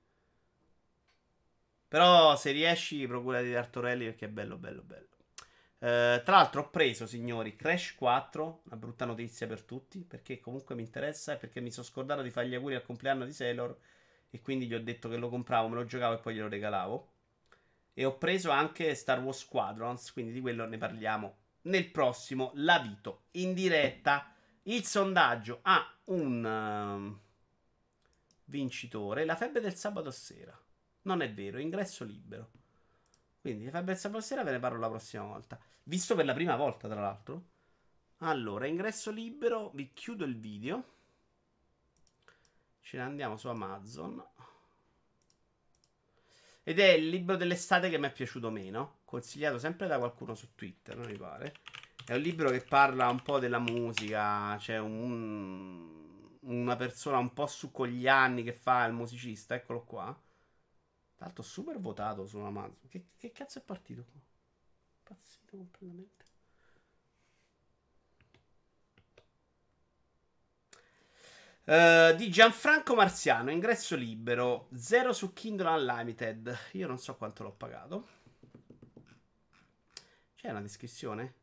[1.91, 5.07] Però se riesci, procura di Dark Rally perché è bello, bello, bello.
[5.79, 10.73] Uh, tra l'altro ho preso, signori, Crash 4, una brutta notizia per tutti, perché comunque
[10.73, 13.77] mi interessa e perché mi sono scordato di fare gli auguri al compleanno di Sailor
[14.29, 17.11] e quindi gli ho detto che lo compravo, me lo giocavo e poi glielo regalavo.
[17.93, 23.23] E ho preso anche Star Wars Squadrons, quindi di quello ne parliamo nel prossimo Lavito
[23.31, 24.33] in diretta.
[24.63, 27.19] Il sondaggio ha un uh,
[28.45, 30.57] vincitore, la febbre del sabato sera.
[31.03, 32.51] Non è vero, ingresso libero.
[33.41, 35.59] Quindi sabato sera ve ne parlo la prossima volta.
[35.83, 37.43] Visto per la prima volta, tra l'altro.
[38.19, 40.83] Allora, ingresso libero, vi chiudo il video.
[42.81, 44.23] Ce ne andiamo su Amazon.
[46.63, 48.99] Ed è il libro dell'estate che mi è piaciuto meno.
[49.05, 51.55] Consigliato sempre da qualcuno su Twitter, non mi pare.
[52.05, 54.55] È un libro che parla un po' della musica.
[54.59, 59.55] C'è un, una persona un po' su con gli anni che fa il musicista.
[59.55, 60.15] Eccolo qua.
[61.21, 62.77] Tra l'altro, super votato su Amazon.
[62.87, 64.19] Che, che cazzo è partito qua?
[64.97, 66.25] Impazzito completamente.
[71.63, 76.57] Uh, di Gianfranco Marziano, ingresso libero, 0 su Kindle Unlimited.
[76.71, 78.07] Io non so quanto l'ho pagato.
[80.33, 81.40] C'è una descrizione?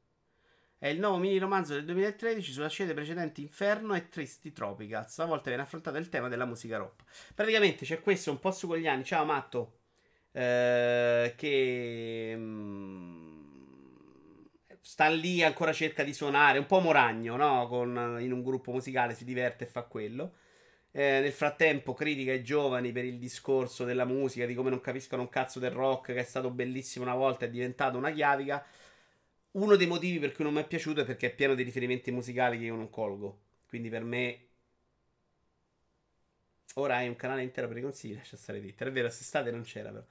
[0.81, 5.09] È il nuovo mini romanzo del 2013 sulla scia dei precedenti Inferno e Tristi Tropical.
[5.09, 7.03] Stavolta viene affrontato il tema della musica rock.
[7.35, 9.03] Praticamente c'è questo un po' su con gli anni.
[9.03, 9.79] Ciao Matto.
[10.31, 12.35] Eh, che.
[12.37, 13.39] Mh,
[14.81, 17.67] sta lì ancora cerca di suonare, un po' moragno, no?
[17.67, 20.35] Con, in un gruppo musicale si diverte e fa quello.
[20.93, 25.23] Eh, nel frattempo critica i giovani per il discorso della musica, di come non capiscono
[25.23, 28.65] un cazzo del rock, che è stato bellissimo una volta, è diventato una chiavica.
[29.53, 32.11] Uno dei motivi per cui non mi è piaciuto è perché è pieno di riferimenti
[32.11, 33.41] musicali che io non colgo.
[33.69, 34.43] Quindi per me...
[36.75, 38.89] Ora hai un canale intero per i consigli, lascia stare Twitter.
[38.89, 40.05] È vero, quest'estate non c'era però.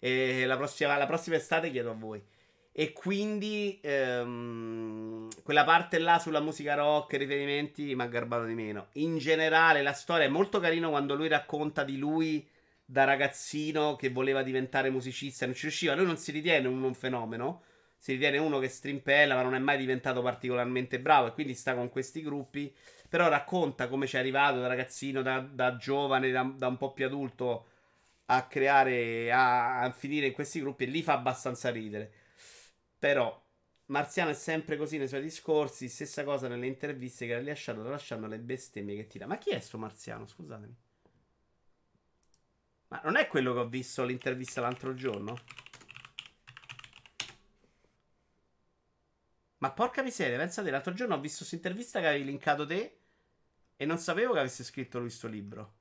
[0.00, 2.22] E la prossima, la prossima estate chiedo a voi.
[2.72, 8.88] E quindi ehm, quella parte là sulla musica rock, riferimenti, mi ha garbato di meno.
[8.92, 12.48] In generale, la storia è molto carina quando lui racconta di lui
[12.84, 15.96] da ragazzino che voleva diventare musicista e non ci riusciva.
[15.96, 17.62] Lui non si ritiene un, un fenomeno,
[17.98, 21.74] si ritiene uno che strimpella, ma non è mai diventato particolarmente bravo e quindi sta
[21.74, 22.72] con questi gruppi.
[23.08, 26.92] Però racconta come ci è arrivato da ragazzino, da, da giovane, da, da, un po'
[26.92, 27.66] più adulto
[28.26, 32.12] a creare, a, a finire in questi gruppi e lì fa abbastanza ridere.
[32.98, 33.42] Però
[33.86, 38.26] Marziano è sempre così nei suoi discorsi, stessa cosa nelle interviste che ha rilasciato, tralasciando
[38.26, 39.26] le bestemmie che tira.
[39.26, 40.26] Ma chi è sto Marziano?
[40.26, 40.76] Scusatemi.
[42.88, 45.36] Ma non è quello che ho visto l'intervista l'altro giorno?
[49.58, 53.00] Ma porca miseria, pensate, l'altro giorno ho visto questa intervista che avevi linkato te
[53.76, 55.74] e non sapevo che avesse scritto lui sto libro.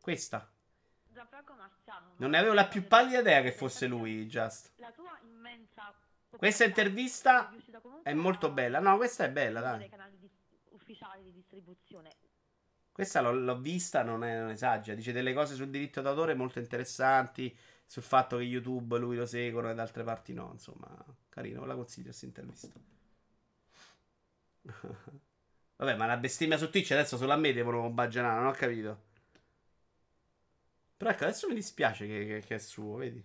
[0.00, 0.50] Questa.
[2.16, 4.72] Non ne avevo la più pallida idea che fosse lui, Just.
[4.76, 5.92] La tua immensa
[6.36, 7.52] questa intervista
[8.02, 8.80] è molto bella.
[8.80, 9.88] No, questa è bella, dai.
[9.88, 10.30] canali di,
[10.70, 12.10] ufficiali di distribuzione.
[12.90, 14.96] Questa l'ho, l'ho vista, non, è, non esagera.
[14.96, 17.56] Dice delle cose sul diritto d'autore molto interessanti.
[17.92, 20.48] Sul fatto che YouTube lui lo seguono e da altre parti no.
[20.50, 20.88] Insomma,
[21.28, 22.72] carino, ve la consiglio questa intervista.
[25.76, 29.02] Vabbè, ma la bestemmia su Twitch adesso solo a me devono baggianare, non ho capito.
[30.96, 33.22] Però ecco, adesso mi dispiace che, che, che è suo, vedi?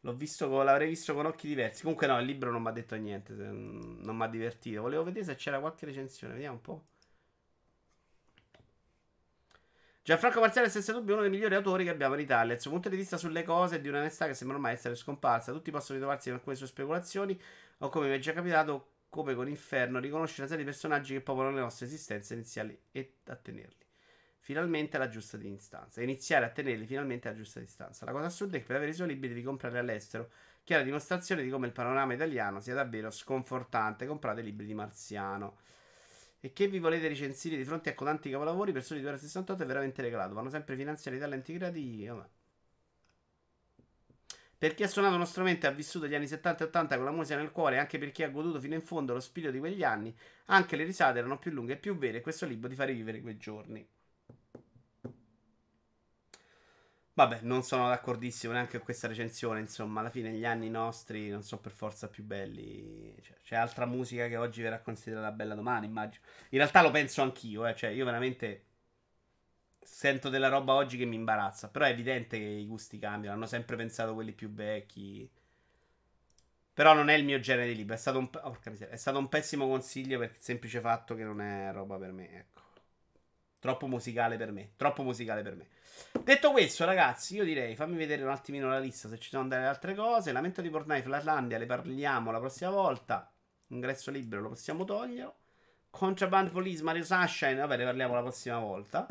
[0.00, 1.82] L'ho visto con, l'avrei visto con occhi diversi.
[1.82, 3.32] Comunque, no, il libro non mi ha detto niente.
[3.32, 4.80] Non mi ha divertito.
[4.82, 6.32] Volevo vedere se c'era qualche recensione.
[6.34, 6.86] Vediamo un po'.
[10.06, 12.52] Gianfranco Marziale è senza dubbio uno dei migliori autori che abbiamo in Italia.
[12.52, 15.50] Il suo punto di vista sulle cose è di un'onestà che sembra ormai essere scomparsa.
[15.50, 17.40] Tutti possono ritrovarsi in alcune sue speculazioni,
[17.78, 21.22] o come mi è già capitato, come con Inferno, riconosce una serie di personaggi che
[21.22, 23.82] popolano le nostre esistenze iniziali e a tenerli
[24.40, 26.02] finalmente alla giusta distanza.
[26.02, 28.04] Iniziare a tenerli finalmente alla giusta distanza.
[28.04, 30.28] La cosa assurda è che per avere i suoi libri devi comprarli all'estero.
[30.64, 34.04] Chiara dimostrazione di come il panorama italiano sia davvero sconfortante.
[34.04, 35.56] Comprate libri di Marziano.
[36.44, 40.02] E che vi volete recensire di fronte a tanti capolavori per soli 2,68 è veramente
[40.02, 40.34] regalato.
[40.34, 42.06] Vanno sempre finanziati talenti creativi.
[42.06, 42.28] Vabbè.
[44.58, 47.06] Per chi ha suonato uno strumento e ha vissuto gli anni 70 e 80 con
[47.06, 49.58] la musica nel cuore, anche per chi ha goduto fino in fondo lo spirito di
[49.58, 50.14] quegli anni,
[50.46, 52.18] anche le risate erano più lunghe e più vere.
[52.18, 53.88] E questo libro ti fa rivivere quei giorni.
[57.16, 59.60] Vabbè, non sono d'accordissimo neanche con questa recensione.
[59.60, 63.14] Insomma, alla fine gli anni nostri non sono per forza più belli.
[63.22, 66.24] Cioè, c'è altra musica che oggi verrà considerata bella domani, immagino.
[66.50, 67.74] In realtà lo penso anch'io, eh.
[67.76, 68.64] Cioè, io veramente
[69.80, 71.68] sento della roba oggi che mi imbarazza.
[71.68, 73.36] Però è evidente che i gusti cambiano.
[73.36, 75.30] Hanno sempre pensato quelli più vecchi.
[76.74, 77.94] Però non è il mio genere di libro.
[77.94, 78.58] È stato un, oh,
[78.90, 82.28] è stato un pessimo consiglio per il semplice fatto che non è roba per me.
[82.38, 82.62] Ecco.
[83.60, 84.72] Troppo musicale per me.
[84.76, 85.68] Troppo musicale per me.
[86.22, 89.66] Detto questo, ragazzi, io direi fammi vedere un attimino la lista se ci sono delle
[89.66, 90.32] altre cose.
[90.32, 93.30] Lamento di Fortnite, Flatlandia, le parliamo la prossima volta.
[93.68, 95.32] Ingresso libero lo possiamo togliere.
[95.90, 99.06] Contraband Police, Mario Sunshine, vabbè, ne parliamo la prossima volta.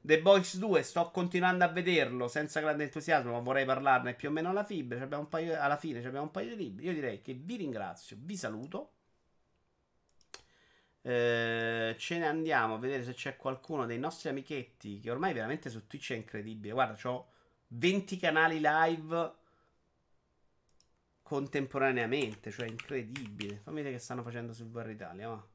[0.00, 4.32] The Boys 2, sto continuando a vederlo senza grande entusiasmo, ma vorrei parlarne più o
[4.32, 4.66] meno alla,
[5.28, 6.86] paio, alla fine abbiamo un paio di libri.
[6.86, 8.92] Io direi che vi ringrazio, vi saluto.
[11.04, 15.68] Eh, ce ne andiamo a vedere se c'è qualcuno dei nostri amichetti che ormai veramente
[15.68, 16.72] su Twitch è incredibile.
[16.72, 17.28] Guarda, ho
[17.68, 19.34] 20 canali live
[21.22, 23.58] contemporaneamente, cioè incredibile.
[23.58, 25.28] Fammi vedere che stanno facendo sul Bar Italia.
[25.28, 25.46] Va.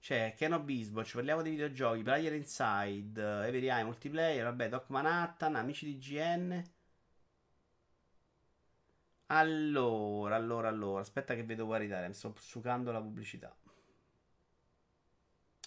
[0.00, 5.86] C'è Ken Bisboch, parliamo di videogiochi, Player Inside, Every Eye Multiplayer, vabbè, Doc Manhattan, Amici
[5.86, 6.62] di GN.
[9.26, 13.54] Allora, allora, allora, aspetta che vedo War Italia, mi sto sucando la pubblicità.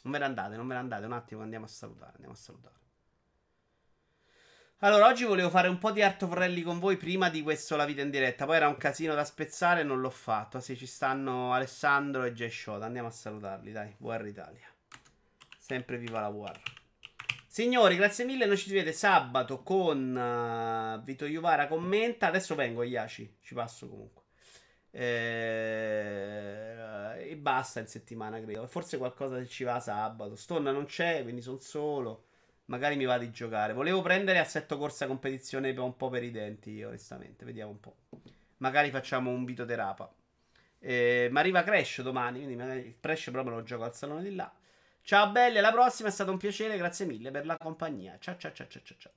[0.04, 2.38] Non me ne andate, non me ne andate, un attimo andiamo a salutare, andiamo a
[2.38, 2.76] salutare.
[4.82, 7.76] Allora, oggi volevo fare un po' di Art of Rally con voi prima di questo
[7.76, 8.46] La vita in diretta.
[8.46, 10.60] Poi era un casino da spezzare e non l'ho fatto.
[10.60, 12.84] Sì, ci stanno Alessandro e Jay Shot.
[12.84, 13.96] Andiamo a salutarli, dai.
[13.98, 14.68] War Italia.
[15.58, 16.62] Sempre viva la War.
[17.48, 18.46] Signori, grazie mille.
[18.46, 22.28] Noi ci vede sabato con uh, Vito Iuvara commenta.
[22.28, 23.38] Adesso vengo, Iaci.
[23.42, 24.26] Ci passo comunque.
[25.00, 26.74] Eh,
[27.30, 28.66] e basta in settimana, credo.
[28.68, 30.36] Forse qualcosa ci va sabato.
[30.36, 32.24] Stonna non c'è, quindi sono solo.
[32.66, 33.74] Magari mi va di giocare.
[33.74, 37.46] Volevo prendere assetto corsa competizione un po' per i denti, onestamente.
[37.46, 37.96] Vediamo un po'.
[38.58, 40.12] Magari facciamo un vitoterapa.
[40.80, 44.34] Eh, ma arriva Crash domani, quindi magari il Crash proprio lo gioco al salone di
[44.36, 44.52] là.
[45.02, 48.18] Ciao belli, alla prossima, è stato un piacere, grazie mille per la compagnia.
[48.20, 49.12] Ciao ciao ciao ciao ciao.